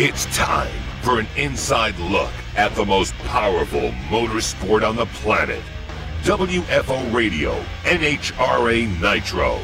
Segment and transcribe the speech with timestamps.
[0.00, 0.70] It's time
[1.02, 5.60] for an inside look at the most powerful motorsport on the planet.
[6.22, 9.58] WFO Radio, NHRA Nitro.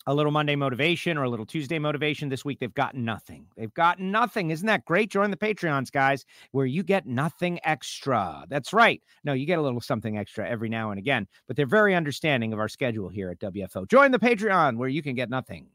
[0.06, 2.28] a little Monday motivation or a little Tuesday motivation.
[2.28, 3.46] This week, they've gotten nothing.
[3.56, 4.50] They've gotten nothing.
[4.50, 5.10] Isn't that great?
[5.10, 8.44] Join the Patreons, guys, where you get nothing extra.
[8.48, 9.00] That's right.
[9.24, 12.52] No, you get a little something extra every now and again, but they're very understanding
[12.52, 13.88] of our schedule here at WFO.
[13.88, 15.68] Join the Patreon where you can get nothing.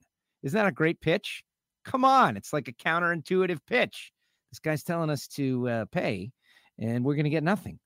[0.43, 1.43] Isn't that a great pitch?
[1.85, 2.35] Come on.
[2.35, 4.11] It's like a counterintuitive pitch.
[4.51, 6.31] This guy's telling us to uh, pay,
[6.77, 7.79] and we're going to get nothing.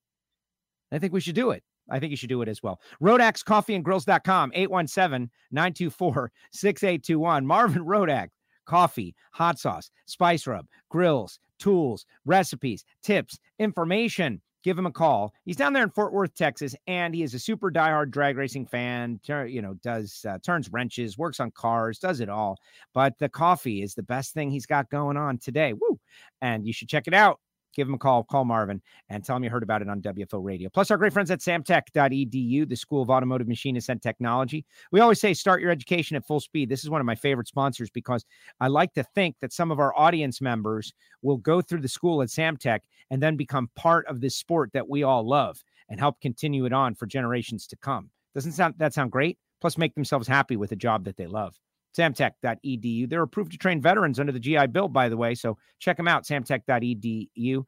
[0.92, 1.64] I think we should do it.
[1.90, 2.80] I think you should do it as well.
[3.02, 7.46] Rodax Coffee and Grills.com, 817 924 6821.
[7.46, 8.30] Marvin Rodak,
[8.66, 14.42] coffee, hot sauce, spice rub, grills, tools, recipes, tips, information.
[14.64, 15.34] Give him a call.
[15.44, 18.68] He's down there in Fort Worth, Texas, and he is a super diehard drag racing
[18.68, 19.20] fan.
[19.28, 22.58] You know, does uh, turns wrenches, works on cars, does it all.
[22.94, 25.74] But the coffee is the best thing he's got going on today.
[25.74, 26.00] Woo!
[26.42, 27.40] And you should check it out
[27.74, 30.44] give him a call, call Marvin, and tell him you heard about it on WFO
[30.44, 30.70] Radio.
[30.70, 34.66] Plus, our great friends at samtech.edu, the School of Automotive Machinist and Technology.
[34.92, 36.70] We always say start your education at full speed.
[36.70, 38.26] This is one of my favorite sponsors because
[38.60, 42.22] I like to think that some of our audience members will go through the school
[42.22, 46.22] at Samtech and then become part of this sport that we all love and help
[46.22, 48.10] continue it on for generations to come.
[48.34, 49.38] Doesn't sound, that sound great?
[49.60, 51.60] Plus, make themselves happy with a job that they love
[51.98, 53.10] samtech.edu.
[53.10, 55.36] They're approved to train veterans under the GI Bill, by the way.
[55.36, 57.64] So check them out, samtech.edu.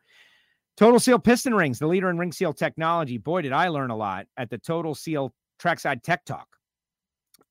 [0.75, 3.17] Total Seal Piston Rings, the leader in ring seal technology.
[3.17, 6.47] Boy, did I learn a lot at the Total Seal Trackside Tech Talk.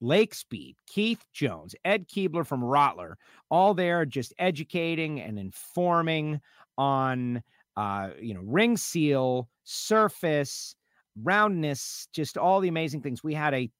[0.00, 3.15] Lake Speed, Keith Jones, Ed Keebler from Rottler,
[3.50, 6.41] all there just educating and informing
[6.77, 7.41] on,
[7.77, 10.75] uh, you know, ring seal, surface,
[11.22, 13.22] roundness, just all the amazing things.
[13.22, 13.71] We had a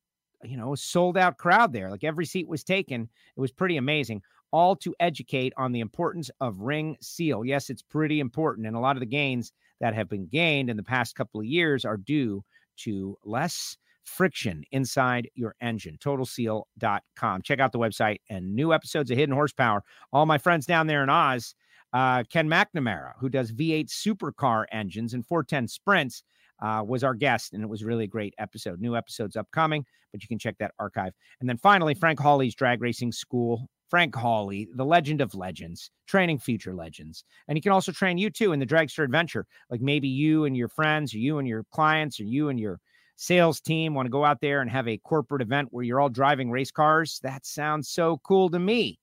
[0.45, 1.91] you know, sold out crowd there.
[1.91, 3.09] Like every seat was taken.
[3.37, 4.23] It was pretty amazing.
[4.51, 7.45] All to educate on the importance of ring seal.
[7.45, 8.67] Yes, it's pretty important.
[8.67, 11.47] And a lot of the gains that have been gained in the past couple of
[11.47, 12.45] years are due
[12.79, 15.97] to less friction inside your engine.
[15.99, 17.43] TotalSeal.com.
[17.43, 19.83] Check out the website and new episodes of Hidden Horsepower.
[20.13, 21.55] All my friends down there in Oz,
[21.93, 26.25] uh, Ken McNamara, who does V8 supercar engines and 410 sprints
[26.63, 28.81] uh, was our guest, and it was really a great episode.
[28.81, 31.13] New episodes upcoming, but you can check that archive.
[31.41, 33.69] And then finally, Frank Hawley's Drag Racing School.
[33.91, 37.25] Frank Hawley, the legend of legends, training future legends.
[37.47, 39.45] And he can also train you too in the Dragster Adventure.
[39.69, 42.81] Like maybe you and your friends, or you and your clients, or you and your
[43.17, 46.09] sales team want to go out there and have a corporate event where you're all
[46.09, 47.21] driving race cars.
[47.23, 48.99] That sounds so cool to me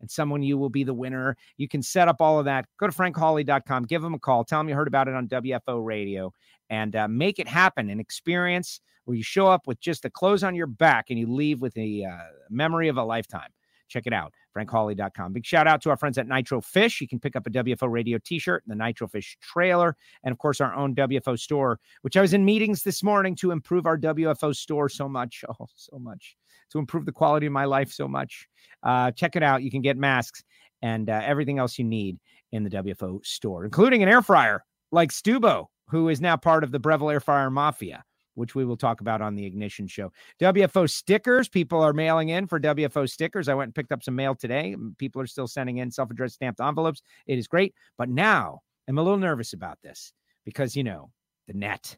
[0.00, 1.36] and someone you will be the winner.
[1.56, 2.66] You can set up all of that.
[2.78, 5.84] Go to frankhawley.com, give them a call, tell them you heard about it on WFO
[5.84, 6.32] radio,
[6.70, 7.90] and uh, make it happen.
[7.90, 11.32] An experience where you show up with just the clothes on your back and you
[11.32, 12.16] leave with a uh,
[12.50, 13.50] memory of a lifetime.
[13.88, 15.32] Check it out, frankhawley.com.
[15.32, 17.00] Big shout out to our friends at Nitro Fish.
[17.00, 20.38] You can pick up a WFO radio t shirt, the Nitro Fish trailer, and of
[20.38, 23.96] course, our own WFO store, which I was in meetings this morning to improve our
[23.96, 25.44] WFO store so much.
[25.60, 26.36] Oh, so much
[26.70, 28.48] to improve the quality of my life so much.
[28.82, 29.62] Uh, check it out.
[29.62, 30.42] You can get masks
[30.82, 32.18] and uh, everything else you need
[32.52, 36.72] in the WFO store, including an air fryer like Stubo, who is now part of
[36.72, 38.04] the Breville Air Fryer Mafia
[38.36, 40.12] which we will talk about on the Ignition Show.
[40.40, 41.48] WFO stickers.
[41.48, 43.48] People are mailing in for WFO stickers.
[43.48, 44.76] I went and picked up some mail today.
[44.98, 47.02] People are still sending in self addressed stamped envelopes.
[47.26, 47.74] It is great.
[47.98, 50.12] But now I'm a little nervous about this
[50.44, 51.10] because, you know,
[51.48, 51.96] the net.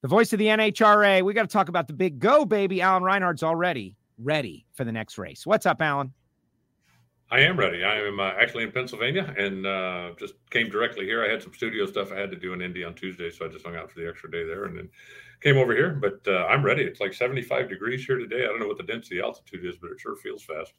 [0.00, 1.22] The voice of the NHRA.
[1.22, 2.80] We got to talk about the big go, baby.
[2.80, 5.46] Alan Reinhart's already ready for the next race.
[5.46, 6.12] What's up, Alan?
[7.32, 7.82] I am ready.
[7.82, 11.24] I am uh, actually in Pennsylvania and uh, just came directly here.
[11.24, 13.48] I had some studio stuff I had to do in Indy on Tuesday, so I
[13.48, 14.90] just hung out for the extra day there and then
[15.40, 15.98] came over here.
[15.98, 16.82] But uh, I'm ready.
[16.82, 18.44] It's like 75 degrees here today.
[18.44, 20.74] I don't know what the density altitude is, but it sure feels fast.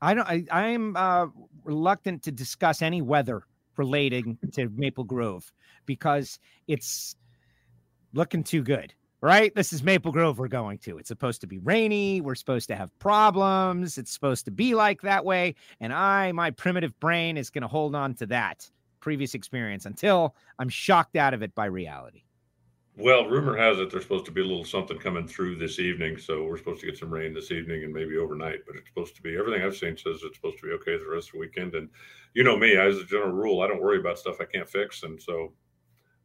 [0.00, 0.26] I don't.
[0.26, 1.26] I, I'm uh,
[1.62, 3.42] reluctant to discuss any weather
[3.76, 5.52] relating to Maple Grove
[5.84, 6.38] because
[6.68, 7.16] it's
[8.14, 8.94] looking too good
[9.26, 9.52] right?
[9.56, 10.98] This is Maple Grove we're going to.
[10.98, 12.20] It's supposed to be rainy.
[12.20, 13.98] We're supposed to have problems.
[13.98, 15.56] It's supposed to be like that way.
[15.80, 18.70] And I, my primitive brain, is going to hold on to that
[19.00, 22.22] previous experience until I'm shocked out of it by reality.
[22.96, 26.18] Well, rumor has it there's supposed to be a little something coming through this evening.
[26.18, 29.16] So we're supposed to get some rain this evening and maybe overnight, but it's supposed
[29.16, 31.40] to be everything I've seen says it's supposed to be okay the rest of the
[31.40, 31.74] weekend.
[31.74, 31.88] And
[32.34, 35.02] you know me, as a general rule, I don't worry about stuff I can't fix.
[35.02, 35.52] And so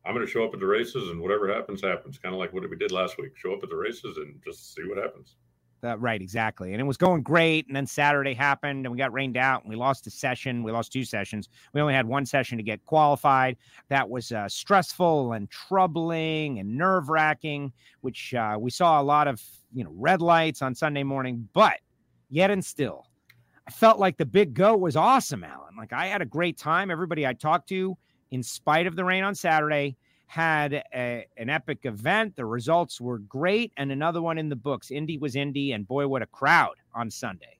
[0.05, 2.17] I'm going to show up at the races, and whatever happens, happens.
[2.17, 3.37] Kind of like what we did last week.
[3.37, 5.35] Show up at the races and just see what happens.
[5.83, 6.73] Right, exactly.
[6.73, 7.65] And it was going great.
[7.65, 10.61] And then Saturday happened and we got rained out and we lost a session.
[10.61, 11.49] We lost two sessions.
[11.73, 13.57] We only had one session to get qualified.
[13.89, 19.27] That was uh, stressful and troubling and nerve wracking, which uh, we saw a lot
[19.27, 19.41] of,
[19.73, 21.49] you know, red lights on Sunday morning.
[21.53, 21.79] But
[22.29, 23.07] yet and still,
[23.67, 25.75] I felt like the big go was awesome, Alan.
[25.75, 26.91] Like I had a great time.
[26.91, 27.97] Everybody I talked to,
[28.31, 29.95] in spite of the rain on Saturday,
[30.27, 32.35] had a, an epic event.
[32.35, 34.89] The results were great, and another one in the books.
[34.89, 37.57] Indy was Indy, and boy, what a crowd on Sunday.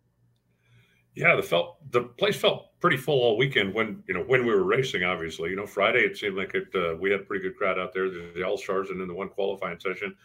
[1.13, 4.53] Yeah, the felt the place felt pretty full all weekend when you know when we
[4.53, 5.03] were racing.
[5.03, 6.73] Obviously, you know Friday it seemed like it.
[6.73, 8.09] Uh, we had a pretty good crowd out there.
[8.09, 10.15] The All Stars and then the one qualifying session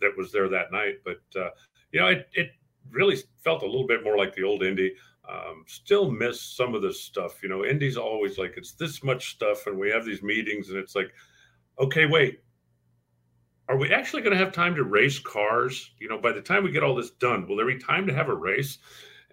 [0.00, 1.00] that was there that night.
[1.04, 1.50] But uh,
[1.90, 2.50] you know it it
[2.92, 4.94] really felt a little bit more like the old Indy.
[5.28, 7.42] Um, still miss some of this stuff.
[7.42, 10.78] You know, Indy's always like it's this much stuff, and we have these meetings, and
[10.78, 11.10] it's like,
[11.80, 12.40] okay, wait,
[13.68, 15.90] are we actually going to have time to race cars?
[15.98, 18.14] You know, by the time we get all this done, will there be time to
[18.14, 18.78] have a race?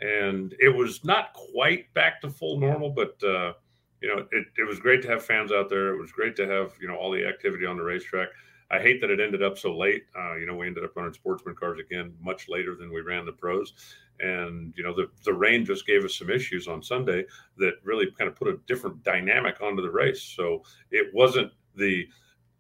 [0.02, 3.54] And it was not quite back to full normal, but uh,
[4.02, 5.94] you know, it, it was great to have fans out there.
[5.94, 8.30] It was great to have you know all the activity on the racetrack.
[8.72, 10.04] I hate that it ended up so late.
[10.18, 13.26] Uh, you know, we ended up running sportsman cars again much later than we ran
[13.26, 13.74] the pros.
[14.20, 17.26] And, you know, the, the rain just gave us some issues on Sunday
[17.58, 20.22] that really kind of put a different dynamic onto the race.
[20.22, 22.08] So it wasn't the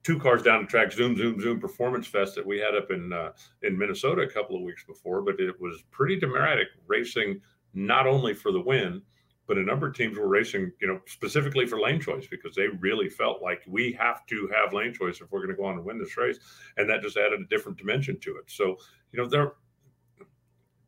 [0.04, 3.14] two cars down the track, zoom, zoom, zoom performance fest that we had up in
[3.14, 7.40] uh, in Minnesota a couple of weeks before, but it was pretty dramatic racing,
[7.74, 9.02] not only for the win,
[9.48, 12.68] but a number of teams were racing, you know, specifically for lane choice because they
[12.80, 15.76] really felt like we have to have lane choice if we're going to go on
[15.76, 16.40] and win this race,
[16.78, 18.46] and that just added a different dimension to it.
[18.48, 18.78] So,
[19.12, 19.54] you know, there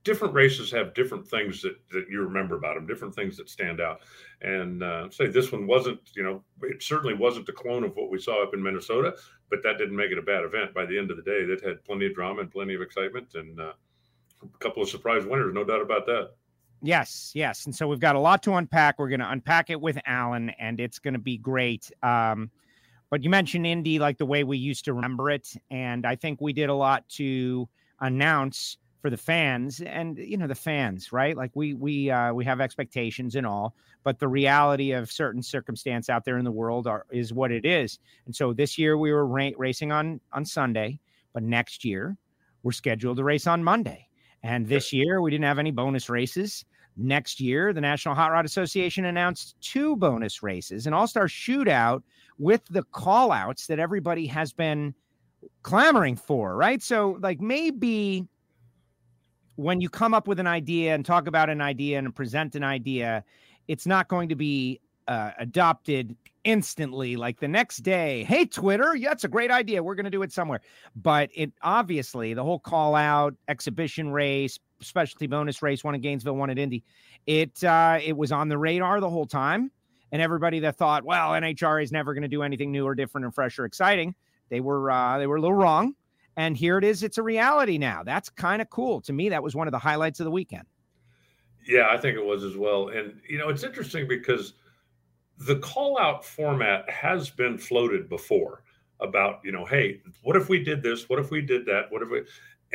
[0.05, 3.81] different races have different things that, that you remember about them, different things that stand
[3.81, 4.01] out.
[4.41, 8.11] And uh, say this one wasn't, you know, it certainly wasn't the clone of what
[8.11, 9.15] we saw up in Minnesota,
[9.49, 10.75] but that didn't make it a bad event.
[10.75, 13.33] By the end of the day, that had plenty of drama and plenty of excitement,
[13.33, 13.73] and uh,
[14.43, 16.31] a couple of surprise winners, no doubt about that.
[16.85, 17.65] Yes, yes.
[17.65, 18.99] And so we've got a lot to unpack.
[18.99, 21.91] We're going to unpack it with Alan, and it's going to be great.
[22.03, 22.51] Um,
[23.09, 25.51] but you mentioned Indy like the way we used to remember it.
[25.71, 27.67] And I think we did a lot to
[28.01, 32.43] announce for the fans and you know the fans right like we we uh we
[32.43, 36.87] have expectations and all but the reality of certain circumstance out there in the world
[36.87, 40.43] are is what it is and so this year we were ra- racing on on
[40.43, 40.99] sunday
[41.33, 42.17] but next year
[42.63, 44.07] we're scheduled to race on monday
[44.41, 46.65] and this year we didn't have any bonus races
[46.97, 52.01] next year the national hot rod association announced two bonus races an all-star shootout
[52.37, 54.93] with the call outs that everybody has been
[55.63, 56.81] clamoring for right?
[56.81, 58.25] So like maybe
[59.55, 62.63] when you come up with an idea and talk about an idea and present an
[62.63, 63.23] idea,
[63.67, 69.11] it's not going to be uh, adopted instantly like the next day hey twitter yeah
[69.11, 70.61] it's a great idea we're going to do it somewhere.
[70.95, 76.35] But it obviously the whole call out exhibition race specialty bonus race one in gainesville
[76.35, 76.83] one at indy
[77.25, 79.71] it uh it was on the radar the whole time
[80.11, 83.25] and everybody that thought well nhra is never going to do anything new or different
[83.25, 84.13] and fresh or exciting
[84.49, 85.95] they were uh they were a little wrong
[86.37, 89.41] and here it is it's a reality now that's kind of cool to me that
[89.41, 90.65] was one of the highlights of the weekend
[91.65, 92.89] Yeah, I think it was as well.
[92.89, 94.53] And you know, it's interesting because
[95.39, 98.63] the call out format has been floated before
[98.99, 101.09] about, you know, hey, what if we did this?
[101.09, 101.91] What if we did that?
[101.91, 102.21] What if we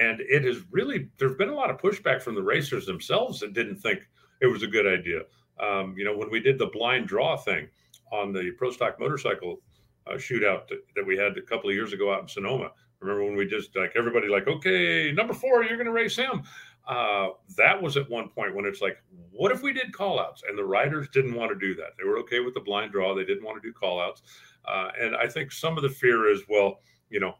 [0.00, 3.52] and it is really there's been a lot of pushback from the racers themselves that
[3.52, 4.00] didn't think
[4.40, 5.21] it was a good idea.
[5.61, 7.69] Um, you know, when we did the blind draw thing
[8.11, 9.61] on the pro stock motorcycle
[10.07, 12.71] uh, shootout that, that, we had a couple of years ago out in Sonoma.
[13.00, 16.42] Remember when we just like everybody like, okay, number four, you're going to race him.
[16.88, 18.97] Uh, that was at one point when it's like,
[19.30, 20.42] what if we did call outs?
[20.49, 21.90] And the riders didn't want to do that.
[21.99, 23.14] They were okay with the blind draw.
[23.14, 24.23] They didn't want to do call outs.
[24.66, 26.80] Uh, and I think some of the fear is, well,
[27.11, 27.35] you know,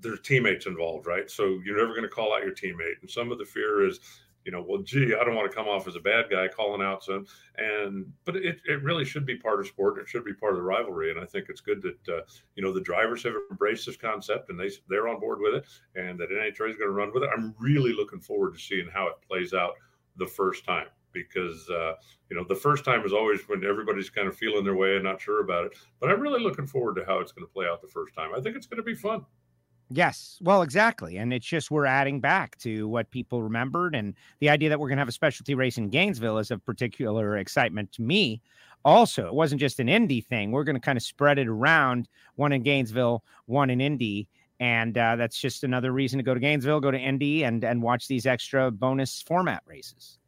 [0.00, 1.30] there's teammates involved, right?
[1.30, 3.00] So you're never going to call out your teammate.
[3.00, 4.00] And some of the fear is,
[4.44, 6.80] you know, well, gee, I don't want to come off as a bad guy calling
[6.80, 7.26] out some.
[7.58, 9.98] And but it, it really should be part of sport.
[9.98, 11.10] It should be part of the rivalry.
[11.10, 12.22] And I think it's good that uh,
[12.56, 15.66] you know the drivers have embraced this concept and they they're on board with it,
[15.94, 17.30] and that NHRA is going to run with it.
[17.36, 19.74] I'm really looking forward to seeing how it plays out
[20.16, 21.92] the first time because uh,
[22.30, 25.04] you know the first time is always when everybody's kind of feeling their way and
[25.04, 25.72] not sure about it.
[26.00, 28.30] But I'm really looking forward to how it's going to play out the first time.
[28.34, 29.26] I think it's going to be fun.
[29.92, 30.38] Yes.
[30.40, 31.16] Well, exactly.
[31.16, 33.96] And it's just we're adding back to what people remembered.
[33.96, 36.64] And the idea that we're going to have a specialty race in Gainesville is of
[36.64, 38.40] particular excitement to me.
[38.84, 40.52] Also, it wasn't just an Indy thing.
[40.52, 44.28] We're going to kind of spread it around one in Gainesville, one in Indy.
[44.60, 47.82] And uh, that's just another reason to go to Gainesville, go to Indy, and and
[47.82, 50.19] watch these extra bonus format races.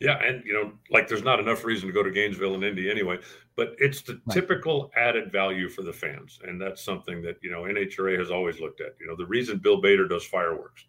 [0.00, 2.88] Yeah, and you know, like there's not enough reason to go to Gainesville and Indy
[2.88, 3.18] anyway,
[3.56, 4.34] but it's the right.
[4.34, 8.60] typical added value for the fans, and that's something that you know NHRA has always
[8.60, 8.94] looked at.
[9.00, 10.86] You know, the reason Bill Bader does fireworks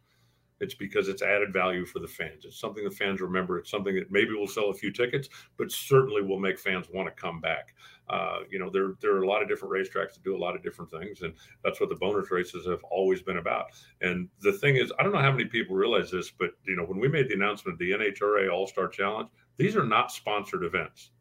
[0.60, 2.46] it's because it's added value for the fans.
[2.46, 3.60] It's something the fans remember.
[3.60, 7.08] It's something that maybe will sell a few tickets, but certainly will make fans want
[7.08, 7.74] to come back.
[8.10, 10.56] Uh, you know, there there are a lot of different racetracks that do a lot
[10.56, 13.68] of different things, and that's what the bonus races have always been about.
[14.02, 16.84] And the thing is, I don't know how many people realize this, but you know,
[16.84, 20.64] when we made the announcement of the NHRA All Star Challenge, these are not sponsored
[20.64, 21.12] events.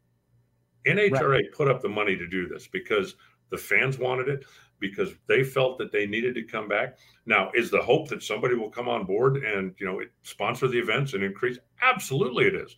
[0.86, 1.52] NHRA right.
[1.52, 3.16] put up the money to do this because
[3.50, 4.44] the fans wanted it
[4.80, 6.98] because they felt that they needed to come back.
[7.26, 10.78] Now, is the hope that somebody will come on board and you know sponsor the
[10.78, 11.58] events and increase?
[11.82, 12.76] Absolutely, it is.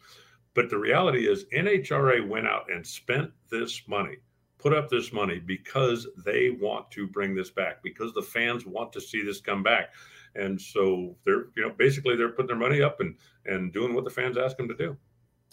[0.55, 4.17] But the reality is, NHRA went out and spent this money,
[4.59, 8.93] put up this money because they want to bring this back, because the fans want
[8.95, 9.95] to see this come back,
[10.35, 13.17] and so they're you know basically they're putting their money up and
[13.47, 14.97] and doing what the fans ask them to do.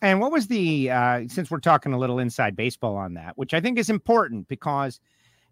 [0.02, 3.54] And what was the uh, since we're talking a little inside baseball on that, which
[3.54, 5.00] I think is important because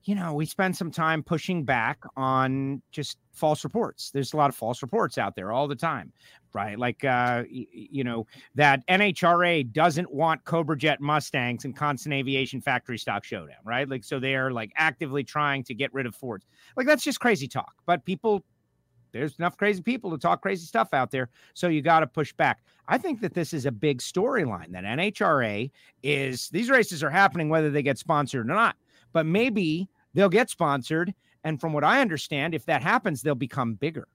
[0.06, 4.12] you know, we spend some time pushing back on just false reports.
[4.12, 6.14] There's a lot of false reports out there all the time,
[6.54, 6.78] right?
[6.78, 12.62] Like, uh, y- you know, that NHRA doesn't want Cobra Jet Mustangs and Constant Aviation
[12.62, 13.90] Factory Stock Showdown, right?
[13.90, 16.46] Like, so they are like actively trying to get rid of Fords.
[16.78, 17.74] Like, that's just crazy talk.
[17.88, 18.46] But people,
[19.12, 21.30] there's enough crazy people to talk crazy stuff out there.
[21.56, 22.64] So you got to push back.
[22.88, 25.72] I think that this is a big storyline that NHRA
[26.04, 28.76] is, these races are happening whether they get sponsored or not.
[29.12, 31.14] But maybe they'll get sponsored.
[31.44, 34.08] And from what I understand, if that happens, they'll become bigger.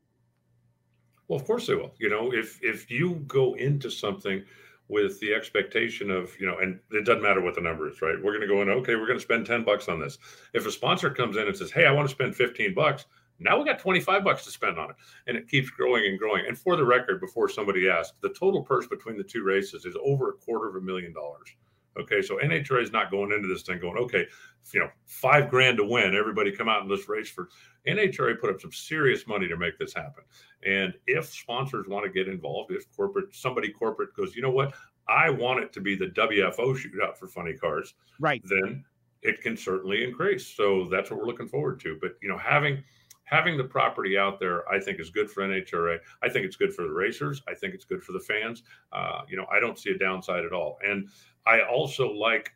[1.28, 1.94] Well, of course they will.
[2.00, 4.42] You know, if if you go into something
[4.88, 8.16] with the expectation of, you know, and it doesn't matter what the number is, right?
[8.20, 10.18] We're going to go in, okay, we're going to spend 10 bucks on this.
[10.52, 13.06] If a sponsor comes in and says, hey, I want to spend 15 bucks,
[13.38, 14.96] now we got 25 bucks to spend on it.
[15.28, 16.44] And it keeps growing and growing.
[16.46, 19.96] And for the record, before somebody asks, the total purse between the two races is
[20.04, 21.54] over a quarter of a million dollars.
[21.98, 24.26] Okay, so NHRA is not going into this thing going, okay,
[24.72, 26.14] you know, five grand to win.
[26.14, 27.48] Everybody come out and let's race for.
[27.86, 30.22] NHRA put up some serious money to make this happen.
[30.64, 34.74] And if sponsors want to get involved, if corporate somebody corporate goes, you know what,
[35.08, 38.42] I want it to be the WFO shootout for funny cars, right?
[38.44, 38.84] Then
[39.22, 40.46] it can certainly increase.
[40.46, 41.98] So that's what we're looking forward to.
[42.00, 42.84] But you know, having
[43.30, 45.98] having the property out there, I think, is good for NHRA.
[46.22, 47.40] I think it's good for the racers.
[47.48, 48.64] I think it's good for the fans.
[48.92, 50.78] Uh, you know, I don't see a downside at all.
[50.84, 51.08] And
[51.46, 52.52] I also like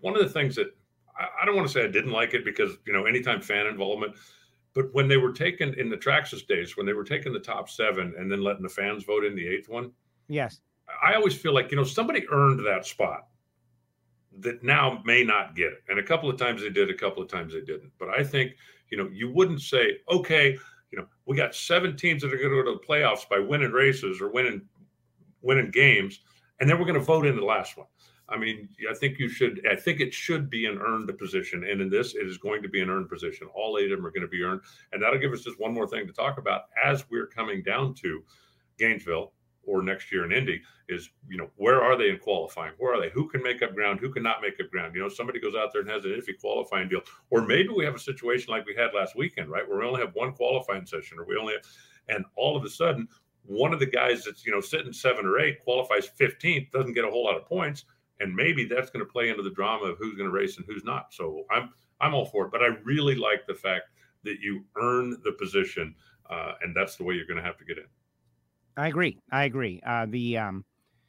[0.00, 0.74] one of the things that
[1.16, 3.66] I, I don't want to say I didn't like it because you know anytime fan
[3.66, 4.16] involvement,
[4.74, 7.70] but when they were taken in the Traxxas days, when they were taking the top
[7.70, 9.92] seven and then letting the fans vote in the eighth one,
[10.28, 10.60] yes,
[11.02, 13.28] I always feel like you know somebody earned that spot
[14.40, 15.82] that now may not get it.
[15.88, 17.92] And a couple of times they did, a couple of times they didn't.
[17.98, 18.52] But I think
[18.90, 20.58] you know you wouldn't say okay,
[20.90, 23.38] you know we got seven teams that are going to go to the playoffs by
[23.38, 24.62] winning races or winning
[25.42, 26.20] winning games
[26.62, 27.88] and then we're going to vote in the last one.
[28.28, 29.66] I mean, I think you should.
[29.68, 32.68] I think it should be an earned position, and in this, it is going to
[32.68, 33.48] be an earned position.
[33.52, 34.60] All eight of them are going to be earned,
[34.92, 37.94] and that'll give us just one more thing to talk about as we're coming down
[37.94, 38.22] to
[38.78, 39.32] Gainesville
[39.66, 40.60] or next year in Indy.
[40.88, 42.72] Is you know where are they in qualifying?
[42.78, 43.10] Where are they?
[43.10, 44.00] Who can make up ground?
[44.00, 44.94] Who cannot make up ground?
[44.94, 47.84] You know, somebody goes out there and has an iffy qualifying deal, or maybe we
[47.84, 50.86] have a situation like we had last weekend, right, where we only have one qualifying
[50.86, 51.62] session, or we only have,
[52.08, 53.08] and all of a sudden
[53.44, 57.04] one of the guys that's you know sitting seven or eight qualifies 15th, doesn't get
[57.04, 57.84] a whole lot of points,
[58.20, 60.66] and maybe that's going to play into the drama of who's going to race and
[60.66, 61.12] who's not.
[61.12, 63.90] So I'm I'm all for it, but I really like the fact
[64.24, 65.94] that you earn the position,
[66.30, 67.84] uh, and that's the way you're going to have to get in.
[68.76, 69.18] I agree.
[69.30, 69.80] I agree.
[69.86, 70.64] Uh, the um,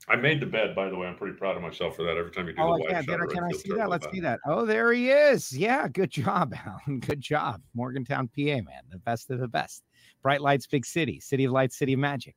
[0.09, 1.07] I made the bed, by the way.
[1.07, 2.17] I'm pretty proud of myself for that.
[2.17, 3.89] Every time you do oh, the yeah, shot, can, can I see that?
[3.89, 4.41] Let's see that.
[4.45, 5.55] Oh, there he is.
[5.55, 6.99] Yeah, good job, Alan.
[6.99, 7.61] Good job.
[7.73, 8.83] Morgantown, PA, man.
[8.89, 9.83] The best of the best.
[10.21, 12.35] Bright lights, big city, city of lights, city of magic.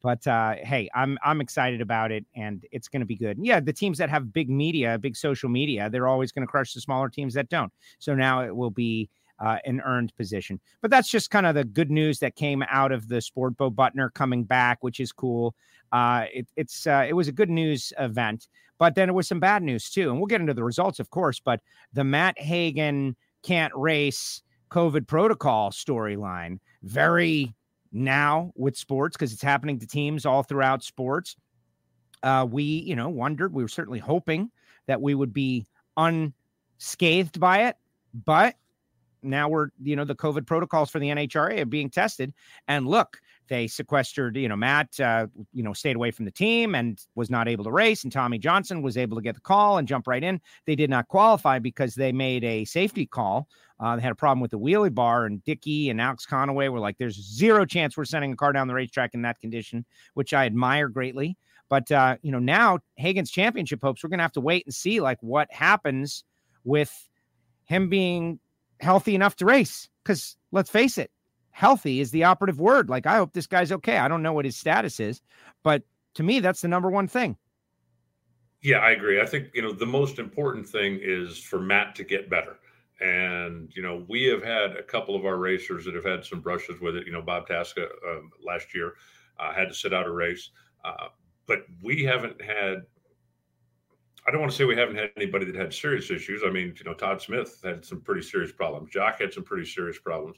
[0.00, 3.36] But uh, hey, I'm I'm excited about it, and it's going to be good.
[3.36, 6.50] And yeah, the teams that have big media, big social media, they're always going to
[6.50, 7.72] crush the smaller teams that don't.
[7.98, 9.08] So now it will be
[9.40, 10.60] uh, an earned position.
[10.80, 13.70] But that's just kind of the good news that came out of the Sport Bo
[13.70, 15.54] Butner coming back, which is cool.
[15.92, 19.40] Uh, it, it's uh, it was a good news event, but then it was some
[19.40, 21.40] bad news too, and we'll get into the results, of course.
[21.40, 21.60] But
[21.92, 27.54] the Matt Hagan can't race COVID protocol storyline very
[27.92, 31.36] now with sports because it's happening to teams all throughout sports.
[32.22, 33.54] Uh, we, you know, wondered.
[33.54, 34.50] We were certainly hoping
[34.86, 35.66] that we would be
[35.96, 37.76] unscathed by it,
[38.24, 38.56] but
[39.22, 42.32] now we're, you know, the COVID protocols for the NHRA are being tested.
[42.66, 46.74] And look, they sequestered, you know, Matt, uh, you know, stayed away from the team
[46.74, 48.04] and was not able to race.
[48.04, 50.40] And Tommy Johnson was able to get the call and jump right in.
[50.66, 53.48] They did not qualify because they made a safety call.
[53.80, 56.80] Uh, they had a problem with the wheelie bar, and Dicky and Alex Conaway were
[56.80, 59.84] like, "There's zero chance we're sending a car down the racetrack in that condition,"
[60.14, 61.36] which I admire greatly.
[61.68, 64.74] But uh, you know, now Hagan's championship hopes, we're going to have to wait and
[64.74, 66.24] see like what happens
[66.64, 66.92] with
[67.64, 68.40] him being
[68.80, 69.88] healthy enough to race.
[70.02, 71.10] Because let's face it,
[71.50, 72.88] healthy is the operative word.
[72.88, 73.98] Like, I hope this guy's okay.
[73.98, 75.20] I don't know what his status is,
[75.62, 75.82] but
[76.14, 77.36] to me, that's the number one thing.
[78.62, 79.20] Yeah, I agree.
[79.20, 82.56] I think, you know, the most important thing is for Matt to get better.
[83.00, 86.40] And, you know, we have had a couple of our racers that have had some
[86.40, 87.06] brushes with it.
[87.06, 88.94] You know, Bob Tasca um, last year
[89.38, 90.50] uh, had to sit out a race.
[90.84, 91.08] Uh,
[91.46, 92.82] but we haven't had
[94.28, 96.42] I don't want to say we haven't had anybody that had serious issues.
[96.44, 98.90] I mean, you know, Todd Smith had some pretty serious problems.
[98.90, 100.36] Jock had some pretty serious problems.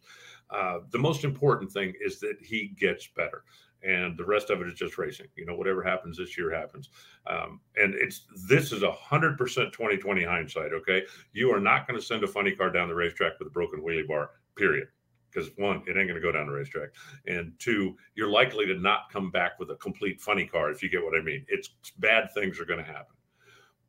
[0.48, 3.42] Uh, the most important thing is that he gets better,
[3.82, 5.26] and the rest of it is just racing.
[5.34, 6.90] You know, whatever happens this year happens.
[7.26, 10.72] Um, and it's this is a hundred percent 2020 hindsight.
[10.72, 13.52] Okay, you are not going to send a funny car down the racetrack with a
[13.52, 14.30] broken wheelie bar.
[14.56, 14.86] Period
[15.32, 16.90] because one, it ain't going to go down the racetrack,
[17.26, 20.88] and two, you're likely to not come back with a complete funny car if you
[20.88, 21.44] get what I mean.
[21.48, 23.14] It's bad things are going to happen.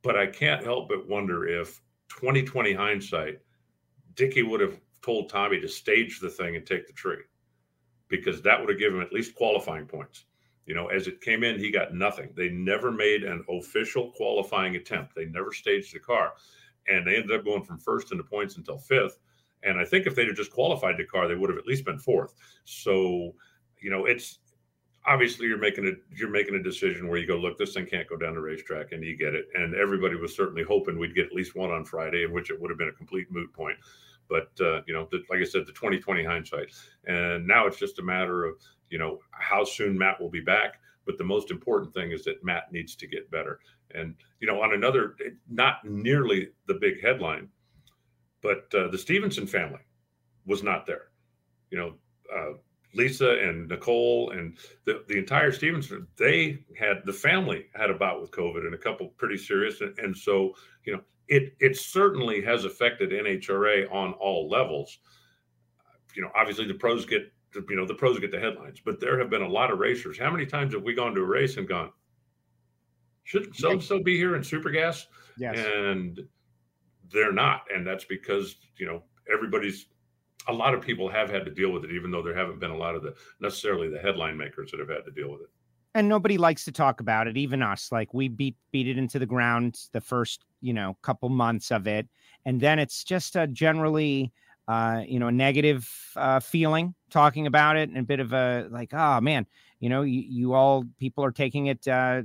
[0.03, 3.39] But I can't help but wonder if 2020 hindsight,
[4.15, 7.23] Dicky would have told Tommy to stage the thing and take the tree
[8.07, 10.25] because that would have given him at least qualifying points.
[10.65, 12.29] You know, as it came in, he got nothing.
[12.35, 15.15] They never made an official qualifying attempt.
[15.15, 16.33] They never staged the car.
[16.87, 19.19] And they ended up going from first into points until fifth.
[19.63, 21.85] And I think if they'd have just qualified the car, they would have at least
[21.85, 22.33] been fourth.
[22.65, 23.33] So,
[23.81, 24.39] you know, it's
[25.07, 28.07] obviously you're making a you're making a decision where you go look this thing can't
[28.07, 29.47] go down the racetrack and you get it.
[29.55, 32.59] And everybody was certainly hoping we'd get at least one on friday in which it
[32.59, 33.77] would have been a complete moot point.
[34.29, 36.71] But uh, you know the, like i said the 2020 hindsight.
[37.05, 38.55] And now it's just a matter of
[38.89, 40.79] you know how soon matt will be back.
[41.05, 43.59] But the most important thing is that matt needs to get better.
[43.95, 45.15] And you know on another
[45.49, 47.49] not nearly the big headline
[48.41, 49.81] but uh, the stevenson family
[50.45, 51.09] was not there.
[51.71, 51.93] You know
[52.35, 52.53] uh,
[52.93, 58.21] Lisa and Nicole and the, the entire Stevenson, they had the family had a bout
[58.21, 59.81] with COVID and a couple pretty serious.
[59.81, 60.53] And, and so,
[60.85, 64.99] you know, it it certainly has affected NHRA on all levels.
[66.15, 69.17] You know, obviously the pros get you know the pros get the headlines, but there
[69.19, 70.19] have been a lot of racers.
[70.19, 71.91] How many times have we gone to a race and gone,
[73.23, 75.07] should so so be here in super gas?
[75.37, 75.57] Yes.
[75.57, 76.19] And
[77.11, 77.63] they're not.
[77.73, 79.87] And that's because, you know, everybody's
[80.47, 82.71] a lot of people have had to deal with it, even though there haven't been
[82.71, 85.49] a lot of the necessarily the headline makers that have had to deal with it.
[85.93, 87.91] And nobody likes to talk about it, even us.
[87.91, 91.87] Like we beat beat it into the ground the first, you know, couple months of
[91.87, 92.07] it,
[92.45, 94.31] and then it's just a generally,
[94.67, 98.67] uh, you know, a negative uh, feeling talking about it, and a bit of a
[98.71, 99.45] like, oh man,
[99.79, 102.21] you know, you, you all people are taking it uh,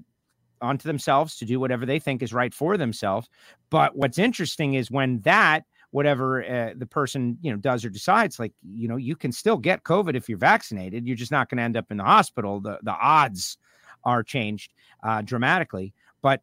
[0.61, 3.29] onto themselves to do whatever they think is right for themselves.
[3.69, 5.65] But what's interesting is when that
[5.97, 9.57] whatever uh, the person you know does or decides like you know you can still
[9.57, 12.61] get covid if you're vaccinated you're just not going to end up in the hospital
[12.61, 13.57] the the odds
[14.05, 16.43] are changed uh, dramatically but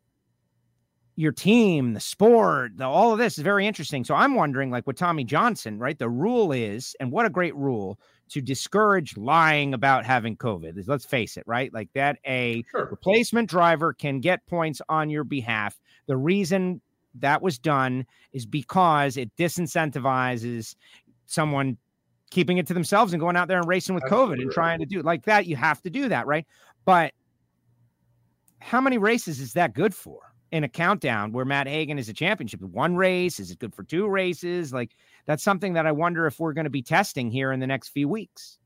[1.17, 4.87] your team the sport the, all of this is very interesting so i'm wondering like
[4.87, 9.75] with tommy johnson right the rule is and what a great rule to discourage lying
[9.75, 12.87] about having covid let's face it right like that a sure.
[12.89, 16.81] replacement driver can get points on your behalf the reason
[17.19, 20.75] that was done is because it disincentivizes
[21.25, 21.77] someone
[22.31, 24.37] keeping it to themselves and going out there and racing with Absolutely.
[24.37, 25.45] COVID and trying to do like that.
[25.45, 26.45] You have to do that, right?
[26.85, 27.13] But
[28.59, 30.19] how many races is that good for
[30.51, 32.61] in a countdown where Matt Hagan is a championship?
[32.61, 33.39] One race?
[33.39, 34.73] Is it good for two races?
[34.73, 34.95] Like
[35.25, 37.89] that's something that I wonder if we're going to be testing here in the next
[37.89, 38.57] few weeks.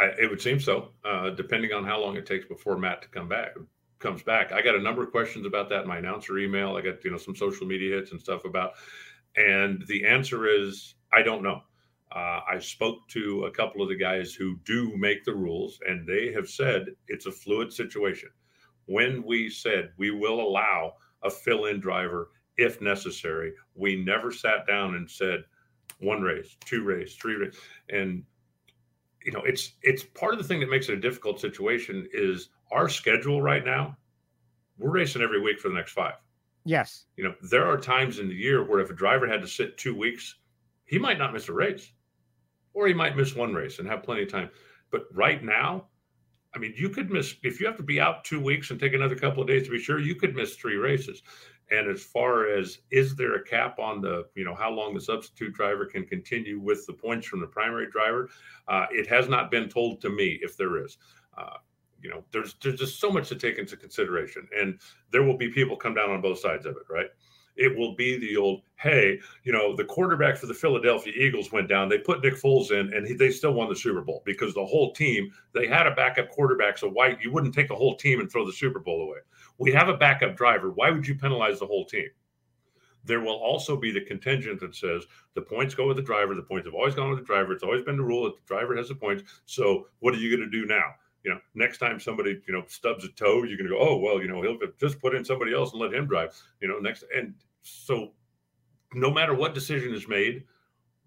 [0.00, 3.08] I, it would seem so, uh, depending on how long it takes before Matt to
[3.08, 3.54] come back
[4.02, 4.52] comes back.
[4.52, 6.76] I got a number of questions about that in my announcer email.
[6.76, 8.72] I got you know some social media hits and stuff about,
[9.36, 11.62] and the answer is I don't know.
[12.14, 16.06] Uh, I spoke to a couple of the guys who do make the rules, and
[16.06, 18.28] they have said it's a fluid situation.
[18.86, 24.66] When we said we will allow a fill in driver if necessary, we never sat
[24.66, 25.44] down and said
[26.00, 27.56] one race, two race, three race.
[27.88, 28.24] And,
[29.24, 32.48] you know, it's, it's part of the thing that makes it a difficult situation is
[32.70, 33.96] our schedule right now.
[34.78, 36.14] We're racing every week for the next five.
[36.64, 37.06] Yes.
[37.16, 39.76] You know, there are times in the year where if a driver had to sit
[39.76, 40.36] two weeks,
[40.84, 41.92] he might not miss a race
[42.74, 44.50] or he might miss one race and have plenty of time.
[44.90, 45.86] But right now,
[46.54, 48.92] I mean, you could miss if you have to be out two weeks and take
[48.92, 51.22] another couple of days to be sure, you could miss three races.
[51.72, 55.00] And as far as is there a cap on the, you know, how long the
[55.00, 58.28] substitute driver can continue with the points from the primary driver?
[58.68, 60.98] Uh, it has not been told to me if there is.
[61.36, 61.56] Uh,
[62.02, 64.78] you know, there's there's just so much to take into consideration, and
[65.12, 67.06] there will be people come down on both sides of it, right?
[67.56, 71.68] it will be the old, hey, you know, the quarterback for the Philadelphia Eagles went
[71.68, 71.88] down.
[71.88, 74.64] They put Nick Foles in, and he, they still won the Super Bowl because the
[74.64, 76.78] whole team they had a backup quarterback.
[76.78, 79.18] So why you wouldn't take a whole team and throw the Super Bowl away?
[79.58, 80.70] We have a backup driver.
[80.70, 82.08] Why would you penalize the whole team?
[83.04, 86.34] There will also be the contingent that says the points go with the driver.
[86.34, 87.52] The points have always gone with the driver.
[87.52, 89.24] It's always been the rule that the driver has the points.
[89.44, 90.94] So what are you going to do now?
[91.24, 93.96] you know, next time somebody, you know, stubs a toe, you're going to go, oh,
[93.98, 96.78] well, you know, he'll just put in somebody else and let him drive, you know,
[96.78, 97.04] next.
[97.16, 98.12] And so
[98.94, 100.44] no matter what decision is made,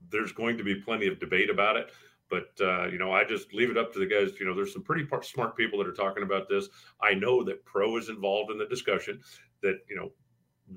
[0.10, 1.92] there's going to be plenty of debate about it.
[2.30, 4.40] But, uh, you know, I just leave it up to the guys.
[4.40, 6.68] You know, there's some pretty smart people that are talking about this.
[7.02, 9.22] I know that pro is involved in the discussion,
[9.62, 10.12] that, you know,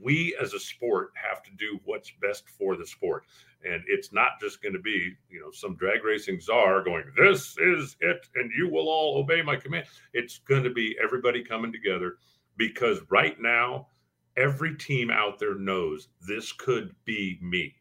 [0.01, 3.25] we as a sport have to do what's best for the sport.
[3.65, 7.57] And it's not just going to be, you know, some drag racing czar going, this
[7.59, 9.87] is it, and you will all obey my command.
[10.13, 12.19] It's going to be everybody coming together
[12.57, 13.89] because right now,
[14.37, 17.75] every team out there knows this could be me.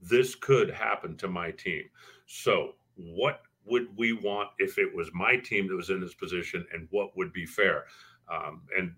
[0.00, 1.84] This could happen to my team.
[2.26, 2.74] So,
[3.14, 6.88] what would we want if it was my team that was in this position, and
[6.90, 7.84] what would be fair?
[8.32, 8.94] Um, and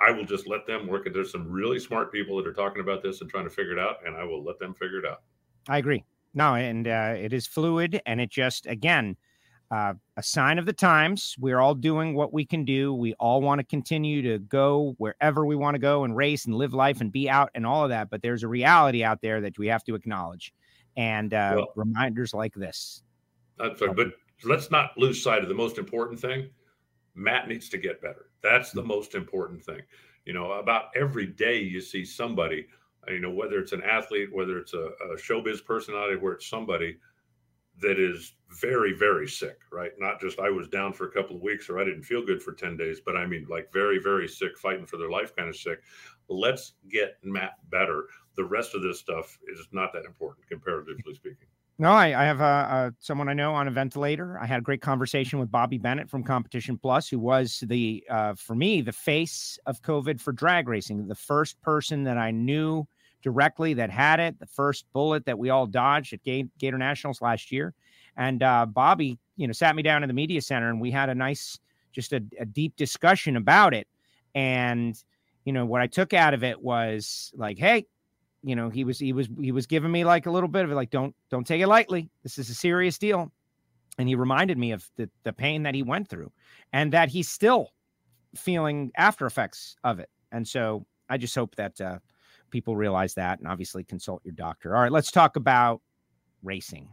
[0.00, 1.12] I will just let them work it.
[1.12, 3.78] There's some really smart people that are talking about this and trying to figure it
[3.78, 5.22] out, and I will let them figure it out.
[5.68, 6.04] I agree.
[6.34, 9.16] No, and uh, it is fluid, and it just again
[9.70, 11.34] uh, a sign of the times.
[11.38, 12.94] We're all doing what we can do.
[12.94, 16.54] We all want to continue to go wherever we want to go and race and
[16.54, 18.08] live life and be out and all of that.
[18.08, 20.54] But there's a reality out there that we have to acknowledge,
[20.96, 23.02] and uh, well, reminders like this.
[23.58, 23.96] Uh, That's right.
[23.96, 24.08] But
[24.44, 26.50] let's not lose sight of the most important thing.
[27.14, 28.26] Matt needs to get better.
[28.42, 29.80] That's the most important thing.
[30.24, 32.66] You know, about every day you see somebody,
[33.08, 36.48] uh, you know, whether it's an athlete, whether it's a, a showbiz personality, where it's
[36.48, 36.98] somebody
[37.80, 39.92] that is very, very sick, right?
[39.98, 42.42] Not just I was down for a couple of weeks or I didn't feel good
[42.42, 45.48] for 10 days, but I mean, like very, very sick, fighting for their life kind
[45.48, 45.80] of sick.
[46.28, 48.06] Let's get Matt better.
[48.36, 51.48] The rest of this stuff is not that important, comparatively speaking.
[51.80, 54.36] No, I, I have uh, uh, someone I know on a ventilator.
[54.40, 58.34] I had a great conversation with Bobby Bennett from Competition Plus, who was the, uh,
[58.34, 62.84] for me, the face of COVID for drag racing, the first person that I knew
[63.22, 67.52] directly that had it, the first bullet that we all dodged at Gator Nationals last
[67.52, 67.74] year.
[68.16, 71.08] And uh, Bobby, you know, sat me down in the media center and we had
[71.08, 71.60] a nice,
[71.92, 73.86] just a, a deep discussion about it.
[74.34, 75.00] And,
[75.44, 77.86] you know, what I took out of it was like, hey,
[78.42, 80.70] you know he was he was he was giving me like a little bit of
[80.70, 82.10] it like don't don't take it lightly.
[82.22, 83.32] This is a serious deal.
[83.98, 86.30] And he reminded me of the, the pain that he went through
[86.72, 87.70] and that he's still
[88.36, 90.10] feeling after effects of it.
[90.32, 91.98] And so i just hope that uh,
[92.50, 94.76] people realize that and obviously consult your doctor.
[94.76, 95.80] All right let's talk about
[96.42, 96.88] racing.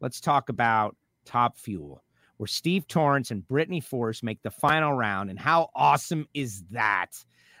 [0.00, 2.02] Let's talk about top fuel
[2.36, 5.30] where steve Torrence and brittany force make the final round.
[5.30, 7.12] And how awesome is that?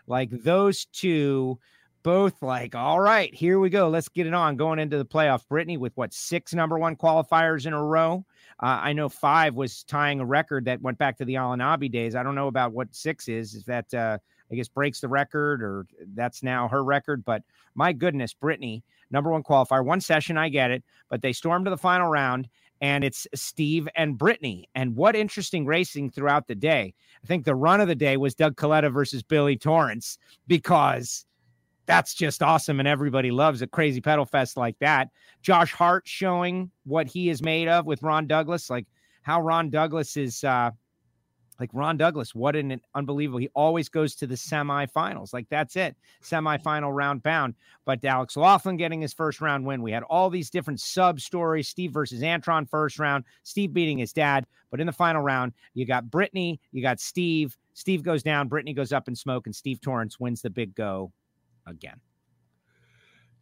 [0.06, 1.58] Like those two
[2.02, 3.88] both like, all right, here we go.
[3.88, 5.46] Let's get it on going into the playoff.
[5.48, 8.24] Brittany with what six number one qualifiers in a row.
[8.62, 12.14] Uh, I know five was tying a record that went back to the Alanabi days.
[12.14, 13.54] I don't know about what six is.
[13.54, 14.18] Is that uh,
[14.50, 17.24] I guess breaks the record or that's now her record?
[17.24, 17.42] But
[17.74, 21.70] my goodness, Brittany, number one qualifier, one session, I get it, but they stormed to
[21.70, 22.48] the final round
[22.82, 24.68] and it's Steve and Brittany.
[24.74, 26.92] And what interesting racing throughout the day.
[27.22, 31.24] I think the run of the day was Doug Kalitta versus Billy Torrence because
[31.86, 32.78] that's just awesome.
[32.78, 35.08] And everybody loves a crazy pedal fest like that.
[35.42, 38.86] Josh Hart showing what he is made of with Ron Douglas, like
[39.22, 40.70] how Ron Douglas is uh,
[41.62, 43.38] like Ron Douglas, what an unbelievable.
[43.38, 45.32] He always goes to the semifinals.
[45.32, 45.96] Like that's it.
[46.22, 47.54] Semifinal round bound.
[47.84, 49.82] But Alex Laughlin getting his first round win.
[49.82, 51.68] We had all these different sub stories.
[51.68, 53.24] Steve versus Antron first round.
[53.42, 54.46] Steve beating his dad.
[54.70, 57.56] But in the final round, you got Brittany, you got Steve.
[57.74, 61.12] Steve goes down, Brittany goes up in smoke, and Steve Torrence wins the big go
[61.66, 62.00] again.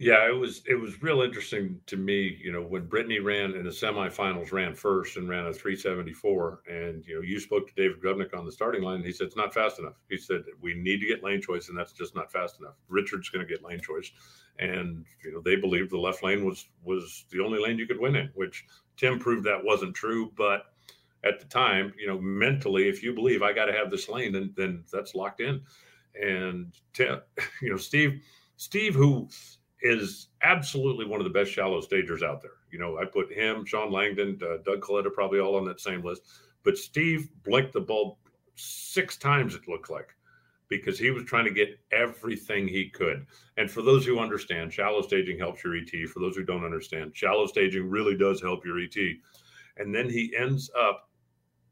[0.00, 3.64] Yeah, it was it was real interesting to me, you know, when Brittany ran in
[3.64, 6.62] the semifinals, ran first and ran a 374.
[6.70, 9.02] And you know, you spoke to David Grubnic on the starting line.
[9.02, 10.00] he said it's not fast enough.
[10.08, 12.76] He said we need to get lane choice, and that's just not fast enough.
[12.88, 14.10] Richard's going to get lane choice,
[14.58, 18.00] and you know they believed the left lane was was the only lane you could
[18.00, 18.64] win in, which
[18.96, 20.32] Tim proved that wasn't true.
[20.34, 20.62] But
[21.24, 24.32] at the time, you know, mentally, if you believe I got to have this lane,
[24.32, 25.60] then then that's locked in.
[26.20, 28.22] And you know, Steve,
[28.56, 29.28] Steve, who
[29.82, 32.58] is absolutely one of the best shallow stagers out there.
[32.70, 36.04] You know, I put him, Shawn Langdon, uh, Doug Kalitta probably all on that same
[36.04, 36.22] list.
[36.62, 38.16] But Steve blinked the bulb
[38.56, 40.14] six times, it looked like,
[40.68, 43.26] because he was trying to get everything he could.
[43.56, 45.90] And for those who understand, shallow staging helps your ET.
[46.08, 48.96] For those who don't understand, shallow staging really does help your ET.
[49.78, 51.08] And then he ends up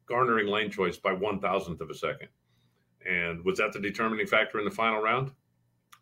[0.06, 2.28] garnering lane choice by one thousandth of a second.
[3.06, 5.30] And was that the determining factor in the final round?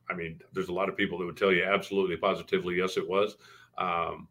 [0.08, 3.08] I mean, there's a lot of people that would tell you absolutely, positively, yes, it
[3.08, 3.36] was.
[3.78, 4.28] Um,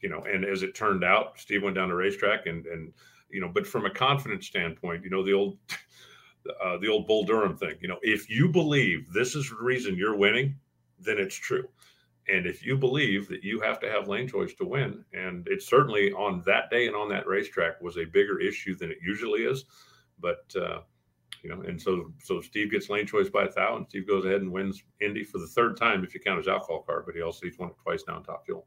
[0.00, 2.92] you know, and as it turned out, Steve went down the racetrack and and
[3.30, 5.58] you know, but from a confidence standpoint, you know, the old
[6.64, 7.74] uh, the old Bull Durham thing.
[7.80, 10.56] You know, if you believe this is the reason you're winning,
[10.98, 11.68] then it's true.
[12.28, 15.62] And if you believe that you have to have lane choice to win, and it
[15.62, 19.42] certainly on that day and on that racetrack was a bigger issue than it usually
[19.42, 19.64] is,
[20.18, 20.80] but uh,
[21.42, 24.24] you know, and so so Steve gets lane choice by a thou, and Steve goes
[24.24, 27.14] ahead and wins Indy for the third time if you count his alcohol card, but
[27.14, 28.66] he also he's won it twice now in Top Fuel.